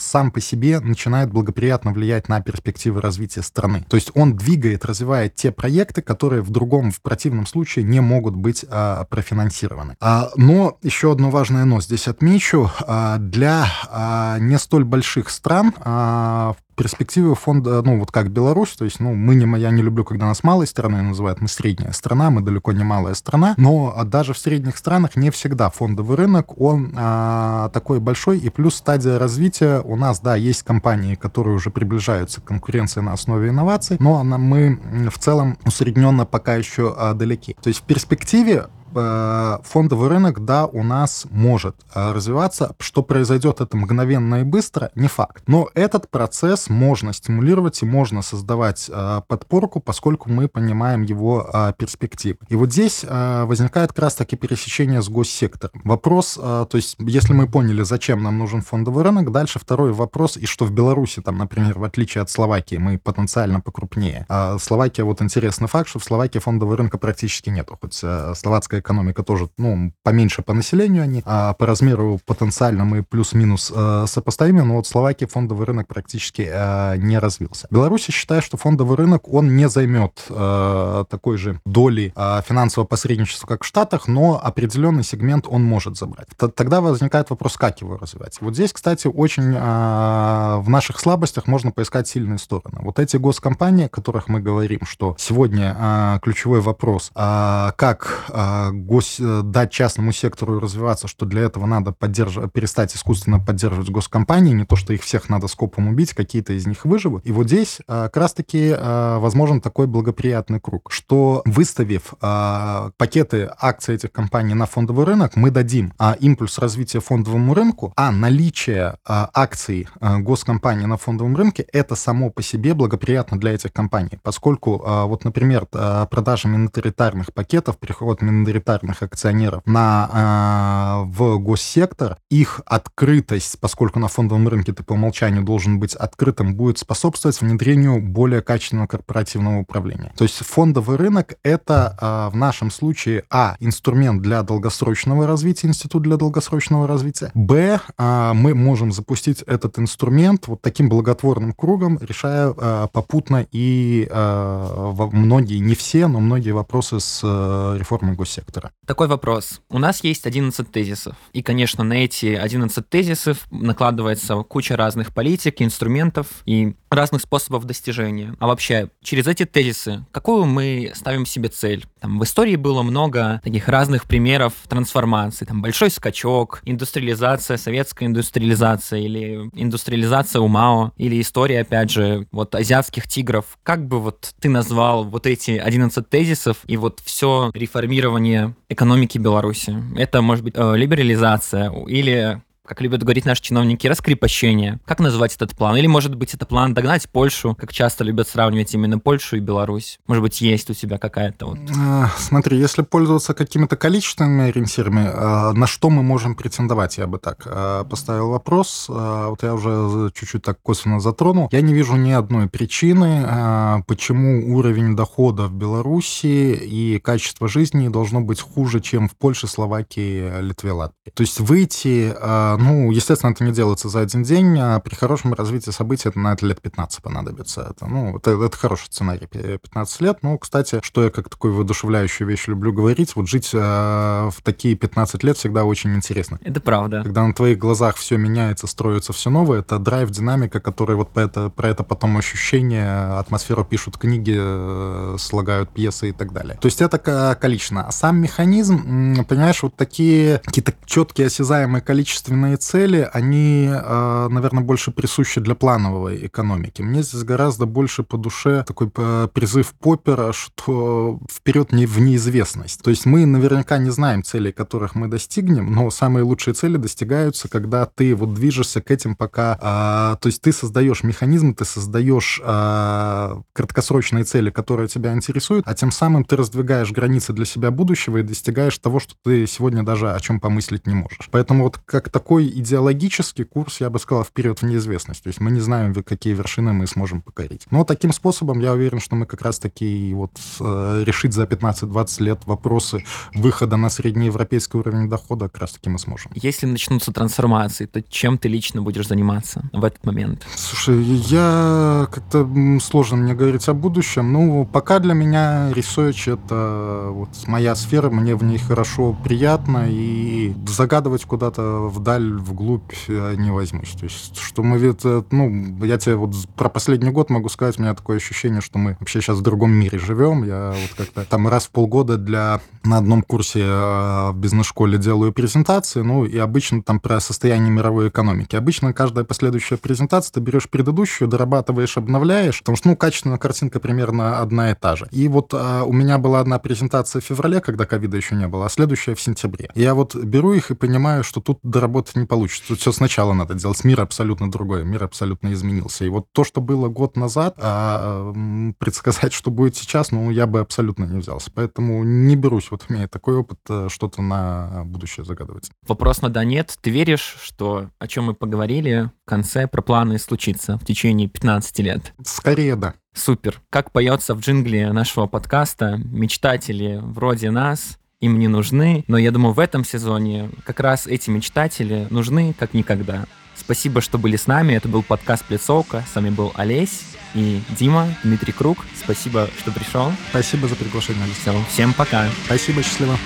сам 0.00 0.30
по 0.30 0.40
себе 0.40 0.80
начинает 0.80 1.30
благоприятно 1.30 1.92
влиять 1.92 2.28
на 2.28 2.37
перспективы 2.40 3.00
развития 3.00 3.42
страны. 3.42 3.84
То 3.88 3.96
есть 3.96 4.10
он 4.14 4.36
двигает, 4.36 4.84
развивает 4.84 5.34
те 5.34 5.52
проекты, 5.52 6.02
которые 6.02 6.42
в 6.42 6.50
другом, 6.50 6.90
в 6.90 7.00
противном 7.00 7.46
случае 7.46 7.84
не 7.84 8.00
могут 8.00 8.34
быть 8.34 8.64
а, 8.68 9.04
профинансированы. 9.04 9.96
А, 10.00 10.30
но 10.36 10.78
еще 10.82 11.12
одно 11.12 11.30
важное 11.30 11.64
но 11.64 11.80
здесь 11.80 12.08
отмечу. 12.08 12.70
А, 12.80 13.18
для 13.18 13.66
а, 13.90 14.38
не 14.38 14.58
столь 14.58 14.84
больших 14.84 15.30
стран 15.30 15.74
а, 15.80 16.54
перспективы 16.78 17.34
фонда, 17.34 17.82
ну, 17.82 17.98
вот 17.98 18.12
как 18.12 18.30
Беларусь, 18.30 18.70
то 18.70 18.84
есть, 18.84 19.00
ну, 19.00 19.12
мы 19.12 19.34
не, 19.34 19.58
я 19.58 19.70
не 19.70 19.82
люблю, 19.82 20.04
когда 20.04 20.26
нас 20.26 20.44
малой 20.44 20.66
страной 20.68 21.02
называют, 21.02 21.40
мы 21.40 21.48
средняя 21.48 21.90
страна, 21.90 22.30
мы 22.30 22.40
далеко 22.40 22.70
не 22.72 22.84
малая 22.84 23.14
страна, 23.14 23.54
но 23.56 24.00
даже 24.04 24.32
в 24.32 24.38
средних 24.38 24.78
странах 24.78 25.16
не 25.16 25.30
всегда 25.30 25.70
фондовый 25.70 26.16
рынок, 26.16 26.58
он 26.60 26.94
а, 26.96 27.68
такой 27.70 27.98
большой, 27.98 28.38
и 28.38 28.48
плюс 28.48 28.76
стадия 28.76 29.18
развития 29.18 29.80
у 29.80 29.96
нас, 29.96 30.20
да, 30.20 30.36
есть 30.36 30.62
компании, 30.62 31.16
которые 31.16 31.56
уже 31.56 31.70
приближаются 31.70 32.40
к 32.40 32.44
конкуренции 32.44 33.00
на 33.00 33.12
основе 33.12 33.48
инноваций, 33.48 33.96
но 33.98 34.18
она, 34.18 34.38
мы 34.38 34.78
в 35.10 35.18
целом 35.18 35.58
усредненно 35.66 36.26
пока 36.26 36.54
еще 36.54 36.94
а, 36.96 37.12
далеки. 37.12 37.56
То 37.60 37.68
есть 37.68 37.80
в 37.80 37.82
перспективе 37.82 38.66
фондовый 38.92 40.08
рынок, 40.08 40.44
да, 40.44 40.66
у 40.66 40.82
нас 40.82 41.26
может 41.30 41.76
э, 41.94 42.12
развиваться. 42.12 42.74
Что 42.78 43.02
произойдет 43.02 43.60
это 43.60 43.76
мгновенно 43.76 44.40
и 44.40 44.44
быстро, 44.44 44.90
не 44.94 45.08
факт. 45.08 45.42
Но 45.46 45.68
этот 45.74 46.10
процесс 46.10 46.68
можно 46.68 47.12
стимулировать 47.12 47.82
и 47.82 47.86
можно 47.86 48.22
создавать 48.22 48.90
э, 48.92 49.22
подпорку, 49.26 49.80
поскольку 49.80 50.30
мы 50.30 50.48
понимаем 50.48 51.02
его 51.02 51.50
перспективы. 51.78 52.38
И 52.48 52.56
вот 52.56 52.72
здесь 52.72 53.04
возникает 53.04 53.90
как 53.90 54.00
раз-таки 54.00 54.36
пересечение 54.36 55.02
с 55.02 55.08
госсектором. 55.08 55.80
Вопрос, 55.84 56.34
то 56.34 56.68
есть, 56.72 56.96
если 56.98 57.32
мы 57.32 57.48
поняли, 57.48 57.82
зачем 57.82 58.22
нам 58.22 58.38
нужен 58.38 58.62
фондовый 58.62 59.04
рынок, 59.04 59.32
дальше 59.32 59.58
второй 59.58 59.92
вопрос, 59.92 60.36
и 60.36 60.46
что 60.46 60.64
в 60.64 60.70
Беларуси, 60.72 61.20
там, 61.20 61.38
например, 61.38 61.78
в 61.78 61.84
отличие 61.84 62.22
от 62.22 62.30
Словакии, 62.30 62.76
мы 62.76 62.98
потенциально 62.98 63.60
покрупнее. 63.60 64.26
А 64.28 64.58
Словакия, 64.58 65.04
вот 65.04 65.22
интересный 65.22 65.68
факт, 65.68 65.88
что 65.88 65.98
в 65.98 66.04
Словакии 66.04 66.38
фондового 66.38 66.76
рынка 66.76 66.98
практически 66.98 67.50
нету, 67.50 67.78
хоть 67.80 67.94
словацкая 67.94 68.77
экономика 68.80 69.22
тоже, 69.22 69.48
ну, 69.58 69.92
поменьше 70.02 70.42
по 70.42 70.54
населению 70.54 71.02
они, 71.02 71.22
а 71.24 71.54
по 71.54 71.66
размеру 71.66 72.20
потенциально 72.26 72.84
мы 72.84 73.02
плюс-минус 73.02 73.72
э, 73.74 74.04
сопоставимы, 74.06 74.64
но 74.64 74.76
вот 74.76 74.86
в 74.86 74.88
Словакии 74.88 75.26
фондовый 75.26 75.66
рынок 75.66 75.86
практически 75.86 76.48
э, 76.50 76.96
не 76.98 77.18
развился. 77.18 77.66
Беларусь 77.70 78.06
считает, 78.06 78.44
что 78.44 78.56
фондовый 78.56 78.96
рынок, 78.96 79.28
он 79.28 79.56
не 79.56 79.68
займет 79.68 80.24
э, 80.28 81.04
такой 81.08 81.36
же 81.38 81.60
доли 81.64 82.12
э, 82.14 82.40
финансового 82.46 82.86
посредничества, 82.86 83.46
как 83.46 83.64
в 83.64 83.66
Штатах, 83.66 84.08
но 84.08 84.40
определенный 84.42 85.04
сегмент 85.04 85.46
он 85.48 85.62
может 85.62 85.96
забрать. 85.96 86.28
Т 86.36 86.48
тогда 86.48 86.80
возникает 86.80 87.30
вопрос, 87.30 87.56
как 87.56 87.80
его 87.80 87.96
развивать. 87.96 88.38
Вот 88.40 88.54
здесь, 88.54 88.72
кстати, 88.72 89.06
очень 89.06 89.54
э, 89.54 90.56
в 90.58 90.68
наших 90.68 90.98
слабостях 91.00 91.46
можно 91.46 91.70
поискать 91.70 92.08
сильные 92.08 92.38
стороны. 92.38 92.78
Вот 92.80 92.98
эти 92.98 93.16
госкомпании, 93.16 93.86
о 93.86 93.88
которых 93.88 94.28
мы 94.28 94.40
говорим, 94.40 94.80
что 94.84 95.14
сегодня 95.18 95.76
э, 95.78 96.18
ключевой 96.22 96.60
вопрос, 96.60 97.10
э, 97.14 97.70
как 97.76 98.24
э, 98.28 98.67
гос... 98.72 99.16
Э, 99.20 99.42
дать 99.42 99.70
частному 99.70 100.12
сектору 100.12 100.60
развиваться, 100.60 101.08
что 101.08 101.26
для 101.26 101.42
этого 101.42 101.66
надо 101.66 101.92
поддерживать, 101.92 102.52
перестать 102.52 102.94
искусственно 102.94 103.38
поддерживать 103.38 103.90
госкомпании, 103.90 104.52
не 104.52 104.64
то, 104.64 104.76
что 104.76 104.92
их 104.92 105.02
всех 105.02 105.28
надо 105.28 105.48
скопом 105.48 105.88
убить, 105.88 106.12
какие-то 106.12 106.52
из 106.52 106.66
них 106.66 106.84
выживут. 106.84 107.26
И 107.26 107.32
вот 107.32 107.46
здесь 107.46 107.80
э, 107.80 108.04
как 108.04 108.16
раз-таки 108.16 108.74
э, 108.76 109.18
возможен 109.18 109.60
такой 109.60 109.86
благоприятный 109.86 110.60
круг, 110.60 110.90
что 110.90 111.42
выставив 111.44 112.14
пакеты 112.18 113.50
акций 113.58 113.94
этих 113.94 114.12
компаний 114.12 114.54
на 114.54 114.66
фондовый 114.66 115.06
рынок, 115.06 115.36
мы 115.36 115.50
дадим 115.50 115.92
импульс 116.20 116.58
развития 116.58 117.00
фондовому 117.00 117.54
рынку, 117.54 117.92
а 117.96 118.10
наличие 118.10 118.96
акций 119.04 119.88
госкомпаний 120.00 120.86
на 120.86 120.96
фондовом 120.96 121.36
рынке 121.36 121.64
это 121.72 121.94
само 121.94 122.30
по 122.30 122.42
себе 122.42 122.74
благоприятно 122.74 123.38
для 123.38 123.52
этих 123.54 123.72
компаний, 123.72 124.18
поскольку 124.22 124.82
вот, 125.06 125.24
например, 125.24 125.66
продажа 125.66 126.48
миноритарных 126.48 127.32
пакетов, 127.32 127.78
переход 127.78 128.22
миноритарных 128.22 128.57
миноритарных 128.58 129.02
акционеров 129.02 129.62
на, 129.66 131.04
э, 131.06 131.10
в 131.10 131.38
госсектор, 131.38 132.16
их 132.30 132.60
открытость, 132.66 133.58
поскольку 133.60 133.98
на 133.98 134.08
фондовом 134.08 134.48
рынке 134.48 134.72
ты 134.72 134.82
по 134.82 134.92
умолчанию 134.92 135.42
должен 135.42 135.78
быть 135.78 135.94
открытым, 135.94 136.54
будет 136.54 136.78
способствовать 136.78 137.40
внедрению 137.40 138.00
более 138.00 138.42
качественного 138.42 138.86
корпоративного 138.86 139.60
управления. 139.60 140.12
То 140.16 140.24
есть 140.24 140.36
фондовый 140.36 140.96
рынок— 140.96 141.34
это 141.42 141.96
э, 142.00 142.34
в 142.34 142.36
нашем 142.36 142.70
случае, 142.70 143.24
а, 143.30 143.56
инструмент 143.60 144.22
для 144.22 144.42
долгосрочного 144.42 145.26
развития, 145.26 145.68
институт 145.68 146.02
для 146.02 146.16
долгосрочного 146.16 146.86
развития, 146.86 147.30
б, 147.34 147.80
э, 147.98 148.32
мы 148.34 148.54
можем 148.54 148.92
запустить 148.92 149.42
этот 149.42 149.78
инструмент 149.78 150.48
вот 150.48 150.62
таким 150.62 150.88
благотворным 150.88 151.52
кругом, 151.52 151.98
решая 152.00 152.52
э, 152.56 152.88
попутно 152.92 153.46
и 153.52 154.08
э, 154.10 155.08
многие, 155.12 155.58
не 155.58 155.74
все, 155.74 156.06
но 156.08 156.20
многие 156.20 156.52
вопросы 156.52 157.00
с 157.00 157.20
э, 157.22 157.76
реформой 157.78 158.14
госсектора 158.14 158.47
автора. 158.48 158.72
Такой 158.86 159.08
вопрос. 159.08 159.60
У 159.68 159.78
нас 159.78 160.02
есть 160.02 160.26
11 160.26 160.70
тезисов. 160.70 161.16
И, 161.32 161.42
конечно, 161.42 161.84
на 161.84 161.94
эти 161.94 162.26
11 162.34 162.88
тезисов 162.88 163.46
накладывается 163.50 164.36
куча 164.36 164.76
разных 164.76 165.14
политик, 165.14 165.60
инструментов 165.60 166.26
и 166.46 166.74
разных 166.90 167.22
способов 167.22 167.64
достижения. 167.64 168.34
А 168.38 168.46
вообще, 168.46 168.90
через 169.02 169.26
эти 169.26 169.44
тезисы, 169.44 170.06
какую 170.10 170.46
мы 170.46 170.92
ставим 170.94 171.26
себе 171.26 171.48
цель? 171.48 171.84
Там 172.00 172.18
в 172.18 172.24
истории 172.24 172.56
было 172.56 172.82
много 172.82 173.40
таких 173.44 173.68
разных 173.68 174.04
примеров 174.04 174.54
трансформации. 174.68 175.44
Там 175.44 175.60
большой 175.60 175.90
скачок, 175.90 176.60
индустриализация, 176.64 177.56
советская 177.56 178.08
индустриализация 178.08 179.00
или 179.00 179.50
индустриализация 179.52 180.40
УМАО, 180.40 180.92
или 180.96 181.20
история, 181.20 181.60
опять 181.60 181.90
же, 181.90 182.26
вот 182.32 182.54
азиатских 182.54 183.06
тигров. 183.06 183.58
Как 183.62 183.86
бы 183.86 184.00
вот 184.00 184.32
ты 184.40 184.48
назвал 184.48 185.04
вот 185.04 185.26
эти 185.26 185.52
11 185.52 186.08
тезисов 186.08 186.58
и 186.66 186.76
вот 186.76 187.00
все 187.04 187.50
реформирование 187.54 188.37
экономики 188.68 189.18
Беларуси? 189.18 189.76
Это 189.96 190.22
может 190.22 190.44
быть 190.44 190.54
э, 190.56 190.76
либерализация 190.76 191.70
или 191.86 192.40
как 192.68 192.82
любят 192.82 193.02
говорить 193.02 193.24
наши 193.24 193.40
чиновники, 193.40 193.86
раскрепощение. 193.86 194.78
Как 194.84 195.00
называть 195.00 195.34
этот 195.34 195.56
план? 195.56 195.76
Или, 195.76 195.86
может 195.86 196.14
быть, 196.14 196.34
это 196.34 196.44
план 196.44 196.74
догнать 196.74 197.08
Польшу, 197.08 197.56
как 197.58 197.72
часто 197.72 198.04
любят 198.04 198.28
сравнивать 198.28 198.74
именно 198.74 198.98
Польшу 198.98 199.36
и 199.36 199.40
Беларусь? 199.40 199.98
Может 200.06 200.22
быть, 200.22 200.42
есть 200.42 200.68
у 200.68 200.74
тебя 200.74 200.98
какая-то 200.98 201.46
вот... 201.46 201.58
А, 201.78 202.10
смотри, 202.18 202.58
если 202.58 202.82
пользоваться 202.82 203.32
какими-то 203.32 203.76
количественными 203.76 204.50
ориентирами, 204.50 205.08
а, 205.10 205.52
на 205.54 205.66
что 205.66 205.88
мы 205.88 206.02
можем 206.02 206.34
претендовать, 206.34 206.98
я 206.98 207.06
бы 207.06 207.18
так 207.18 207.42
а, 207.46 207.84
поставил 207.84 208.28
вопрос. 208.30 208.84
Вот 208.88 209.42
я 209.42 209.54
уже 209.54 210.10
чуть-чуть 210.14 210.42
так 210.42 210.60
косвенно 210.60 211.00
затронул. 211.00 211.48
Я 211.50 211.62
не 211.62 211.72
вижу 211.72 211.96
ни 211.96 212.10
одной 212.10 212.48
причины, 212.48 213.82
почему 213.86 214.54
уровень 214.54 214.94
дохода 214.94 215.46
в 215.46 215.54
Беларуси 215.54 216.52
и 216.52 216.98
качество 216.98 217.48
жизни 217.48 217.88
должно 217.88 218.20
быть 218.20 218.42
хуже, 218.42 218.80
чем 218.80 219.08
в 219.08 219.16
Польше, 219.16 219.46
Словакии, 219.46 220.42
Литве, 220.42 220.72
Латвии. 220.72 221.10
То 221.14 221.22
есть 221.22 221.40
выйти 221.40 222.12
ну, 222.58 222.90
естественно, 222.90 223.30
это 223.30 223.44
не 223.44 223.52
делается 223.52 223.88
за 223.88 224.00
один 224.00 224.22
день, 224.22 224.58
а 224.58 224.80
при 224.80 224.94
хорошем 224.94 225.32
развитии 225.32 225.70
событий 225.70 226.08
это 226.08 226.18
на 226.18 226.32
это 226.32 226.44
лет 226.44 226.60
15 226.60 227.02
понадобится. 227.02 227.68
Это, 227.70 227.86
ну, 227.86 228.16
это, 228.16 228.32
это 228.32 228.56
хороший 228.56 228.86
сценарий, 228.86 229.26
15 229.26 230.00
лет. 230.00 230.18
Ну, 230.22 230.36
кстати, 230.38 230.80
что 230.82 231.04
я 231.04 231.10
как 231.10 231.28
такую 231.28 231.54
воодушевляющую 231.54 232.26
вещь 232.26 232.48
люблю 232.48 232.72
говорить, 232.72 233.14
вот 233.16 233.28
жить 233.28 233.50
э, 233.52 233.58
в 233.58 234.42
такие 234.42 234.74
15 234.74 235.22
лет 235.22 235.36
всегда 235.36 235.64
очень 235.64 235.94
интересно. 235.94 236.38
Это 236.42 236.60
правда. 236.60 237.02
Когда 237.02 237.26
на 237.26 237.32
твоих 237.32 237.58
глазах 237.58 237.96
все 237.96 238.16
меняется, 238.16 238.66
строится 238.66 239.12
все 239.12 239.30
новое, 239.30 239.60
это 239.60 239.78
драйв, 239.78 240.10
динамика, 240.10 240.60
которая 240.60 240.96
вот 240.96 241.10
про 241.10 241.22
это, 241.22 241.50
про 241.50 241.68
это 241.68 241.84
потом 241.84 242.16
ощущение, 242.16 243.18
атмосферу 243.18 243.64
пишут 243.64 243.98
книги, 243.98 244.36
э, 244.36 245.16
слагают 245.18 245.70
пьесы 245.70 246.10
и 246.10 246.12
так 246.12 246.32
далее. 246.32 246.58
То 246.60 246.66
есть 246.66 246.82
это 246.82 246.98
количественно. 247.40 247.86
А 247.86 247.92
сам 247.92 248.20
механизм, 248.20 249.24
понимаешь, 249.26 249.62
вот 249.62 249.76
такие 249.76 250.40
какие-то 250.44 250.74
четкие 250.84 251.28
осязаемые 251.28 251.82
количественные 251.82 252.47
краткосрочные 252.48 252.56
цели, 252.56 253.08
они, 253.12 253.68
а, 253.70 254.28
наверное, 254.28 254.62
больше 254.62 254.90
присущи 254.90 255.40
для 255.40 255.54
плановой 255.54 256.26
экономики. 256.26 256.82
Мне 256.82 257.02
здесь 257.02 257.24
гораздо 257.24 257.66
больше 257.66 258.02
по 258.02 258.16
душе 258.16 258.64
такой 258.66 258.90
э, 258.96 259.28
призыв 259.32 259.74
Поппера, 259.78 260.32
что 260.32 261.18
вперед 261.30 261.72
не 261.72 261.86
в 261.86 262.00
неизвестность. 262.00 262.82
То 262.82 262.90
есть 262.90 263.06
мы 263.06 263.26
наверняка 263.26 263.78
не 263.78 263.90
знаем 263.90 264.22
целей, 264.22 264.52
которых 264.52 264.94
мы 264.94 265.08
достигнем, 265.08 265.72
но 265.72 265.90
самые 265.90 266.24
лучшие 266.24 266.54
цели 266.54 266.76
достигаются, 266.76 267.48
когда 267.48 267.86
ты 267.86 268.14
вот 268.14 268.34
движешься 268.34 268.80
к 268.80 268.90
этим 268.90 269.14
пока... 269.14 269.58
А, 269.60 270.16
то 270.16 270.28
есть 270.28 270.42
ты 270.42 270.52
создаешь 270.52 271.02
механизм, 271.02 271.54
ты 271.54 271.64
создаешь 271.64 272.40
а, 272.44 273.40
краткосрочные 273.52 274.24
цели, 274.24 274.50
которые 274.50 274.88
тебя 274.88 275.12
интересуют, 275.12 275.64
а 275.66 275.74
тем 275.74 275.90
самым 275.90 276.24
ты 276.24 276.36
раздвигаешь 276.36 276.92
границы 276.92 277.32
для 277.32 277.44
себя 277.44 277.70
будущего 277.70 278.18
и 278.18 278.22
достигаешь 278.22 278.78
того, 278.78 279.00
что 279.00 279.14
ты 279.24 279.46
сегодня 279.46 279.82
даже 279.82 280.10
о 280.12 280.20
чем 280.20 280.40
помыслить 280.40 280.86
не 280.86 280.94
можешь. 280.94 281.28
Поэтому 281.30 281.64
вот 281.64 281.78
как 281.84 282.08
такой 282.10 282.37
идеологический 282.46 283.44
курс, 283.44 283.80
я 283.80 283.90
бы 283.90 283.98
сказал, 283.98 284.24
вперед 284.24 284.60
в 284.60 284.64
неизвестность. 284.64 285.22
То 285.22 285.28
есть 285.28 285.40
мы 285.40 285.50
не 285.50 285.60
знаем, 285.60 285.94
какие 285.94 286.34
вершины 286.34 286.72
мы 286.72 286.86
сможем 286.86 287.22
покорить. 287.22 287.66
Но 287.70 287.84
таким 287.84 288.12
способом 288.12 288.60
я 288.60 288.72
уверен, 288.72 289.00
что 289.00 289.16
мы 289.16 289.26
как 289.26 289.42
раз-таки 289.42 290.12
вот 290.14 290.32
э, 290.60 291.02
решить 291.04 291.32
за 291.32 291.44
15-20 291.44 292.22
лет 292.22 292.40
вопросы 292.46 293.04
выхода 293.34 293.76
на 293.76 293.90
среднеевропейский 293.90 294.78
уровень 294.78 295.08
дохода 295.08 295.48
как 295.48 295.62
раз-таки 295.62 295.90
мы 295.90 295.98
сможем. 295.98 296.30
Если 296.34 296.66
начнутся 296.66 297.12
трансформации, 297.12 297.86
то 297.86 298.02
чем 298.02 298.38
ты 298.38 298.48
лично 298.48 298.82
будешь 298.82 299.08
заниматься 299.08 299.68
в 299.72 299.84
этот 299.84 300.04
момент? 300.04 300.46
Слушай, 300.56 301.02
я 301.02 302.06
как-то 302.10 302.48
сложно 302.80 303.16
мне 303.16 303.34
говорить 303.34 303.68
о 303.68 303.74
будущем. 303.74 304.32
Ну, 304.32 304.64
пока 304.64 304.98
для 304.98 305.14
меня 305.14 305.70
research— 305.72 306.32
это 306.34 307.08
вот 307.10 307.30
моя 307.46 307.74
сфера, 307.74 308.10
мне 308.10 308.34
в 308.34 308.44
ней 308.44 308.58
хорошо, 308.58 309.16
приятно, 309.24 309.86
и 309.88 310.37
загадывать 310.66 311.24
куда-то 311.24 311.88
вдаль, 311.88 312.34
вглубь 312.34 312.92
не 313.08 313.50
возьмусь. 313.50 313.90
То 313.90 314.04
есть, 314.04 314.36
что 314.36 314.62
мы 314.62 314.78
ведь, 314.78 315.04
э, 315.04 315.22
ну, 315.30 315.84
я 315.84 315.98
тебе 315.98 316.16
вот 316.16 316.34
про 316.56 316.68
последний 316.68 317.10
год 317.10 317.30
могу 317.30 317.48
сказать, 317.48 317.78
у 317.78 317.82
меня 317.82 317.94
такое 317.94 318.16
ощущение, 318.16 318.60
что 318.60 318.78
мы 318.78 318.96
вообще 319.00 319.20
сейчас 319.20 319.38
в 319.38 319.42
другом 319.42 319.72
мире 319.72 319.98
живем. 319.98 320.44
Я 320.44 320.74
вот 320.74 320.96
как-то 320.96 321.24
там 321.24 321.48
раз 321.48 321.66
в 321.66 321.70
полгода 321.70 322.16
для 322.16 322.60
на 322.84 322.98
одном 322.98 323.22
курсе 323.22 323.60
э, 323.60 324.30
в 324.30 324.36
бизнес-школе 324.36 324.98
делаю 324.98 325.32
презентации, 325.32 326.02
ну, 326.02 326.24
и 326.24 326.38
обычно 326.38 326.82
там 326.82 327.00
про 327.00 327.20
состояние 327.20 327.70
мировой 327.70 328.08
экономики. 328.08 328.56
Обычно 328.56 328.92
каждая 328.92 329.24
последующая 329.24 329.76
презентация, 329.76 330.34
ты 330.34 330.40
берешь 330.40 330.68
предыдущую, 330.68 331.28
дорабатываешь, 331.28 331.96
обновляешь, 331.96 332.60
потому 332.60 332.76
что, 332.76 332.88
ну, 332.88 332.96
качественная 332.96 333.38
картинка 333.38 333.80
примерно 333.80 334.40
одна 334.40 334.70
и 334.70 334.74
та 334.74 334.96
же. 334.96 335.08
И 335.10 335.28
вот 335.28 335.52
а, 335.52 335.84
у 335.84 335.92
меня 335.92 336.18
была 336.18 336.40
одна 336.40 336.58
презентация 336.58 337.20
в 337.20 337.24
феврале, 337.24 337.60
когда 337.60 337.84
ковида 337.84 338.16
еще 338.16 338.34
не 338.34 338.48
было, 338.48 338.66
а 338.66 338.68
следующая 338.68 339.14
в 339.14 339.20
сентябре. 339.20 339.70
Я 339.74 339.94
вот 339.94 340.14
беру 340.14 340.37
их 340.54 340.70
и 340.70 340.74
понимаю, 340.74 341.24
что 341.24 341.40
тут 341.40 341.58
доработать 341.62 342.16
не 342.16 342.26
получится. 342.26 342.68
Тут 342.68 342.80
все 342.80 342.92
сначала 342.92 343.32
надо 343.32 343.54
делать. 343.54 343.84
Мир 343.84 344.00
абсолютно 344.00 344.50
другой, 344.50 344.84
мир 344.84 345.04
абсолютно 345.04 345.52
изменился. 345.52 346.04
И 346.04 346.08
вот 346.08 346.26
то, 346.32 346.44
что 346.44 346.60
было 346.60 346.88
год 346.88 347.16
назад, 347.16 347.54
а, 347.58 348.32
предсказать, 348.78 349.32
что 349.32 349.50
будет 349.50 349.76
сейчас, 349.76 350.10
ну, 350.10 350.30
я 350.30 350.46
бы 350.46 350.60
абсолютно 350.60 351.04
не 351.04 351.18
взялся. 351.18 351.50
Поэтому 351.54 352.04
не 352.04 352.36
берусь, 352.36 352.70
вот 352.70 352.84
имея 352.88 353.08
такой 353.08 353.36
опыт, 353.36 353.58
э, 353.68 353.88
что-то 353.90 354.22
на 354.22 354.84
будущее 354.84 355.24
загадывать. 355.24 355.70
Вопрос 355.86 356.22
на 356.22 356.30
да-нет. 356.30 356.76
Ты 356.80 356.90
веришь, 356.90 357.36
что 357.42 357.90
о 357.98 358.08
чем 358.08 358.24
мы 358.24 358.34
поговорили 358.34 359.10
в 359.26 359.28
конце 359.28 359.66
про 359.66 359.82
планы 359.82 360.18
случится 360.18 360.78
в 360.78 360.84
течение 360.84 361.28
15 361.28 361.78
лет? 361.80 362.14
Скорее 362.24 362.76
да. 362.76 362.94
Супер. 363.14 363.60
Как 363.70 363.90
поется 363.90 364.34
в 364.34 364.40
джингле 364.40 364.92
нашего 364.92 365.26
подкаста, 365.26 365.96
мечтатели 365.96 367.00
вроде 367.02 367.50
нас 367.50 367.98
им 368.20 368.38
не 368.38 368.48
нужны, 368.48 369.04
но 369.06 369.16
я 369.16 369.30
думаю, 369.30 369.54
в 369.54 369.60
этом 369.60 369.84
сезоне 369.84 370.50
как 370.64 370.80
раз 370.80 371.06
эти 371.06 371.30
мечтатели 371.30 372.06
нужны 372.10 372.54
как 372.58 372.74
никогда. 372.74 373.26
Спасибо, 373.54 374.00
что 374.00 374.18
были 374.18 374.36
с 374.36 374.46
нами. 374.46 374.74
Это 374.74 374.88
был 374.88 375.02
подкаст 375.02 375.44
Плецовка. 375.44 376.04
С 376.10 376.14
вами 376.14 376.30
был 376.30 376.52
Олесь 376.54 377.02
и 377.34 377.60
Дима, 377.70 378.08
Дмитрий 378.22 378.52
Круг. 378.52 378.78
Спасибо, 378.96 379.48
что 379.58 379.72
пришел. 379.72 380.12
Спасибо 380.30 380.68
за 380.68 380.76
приглашение, 380.76 381.24
Все, 381.40 381.52
всем 381.68 381.92
пока. 381.92 382.28
Спасибо, 382.46 382.82
счастливо. 382.82 383.16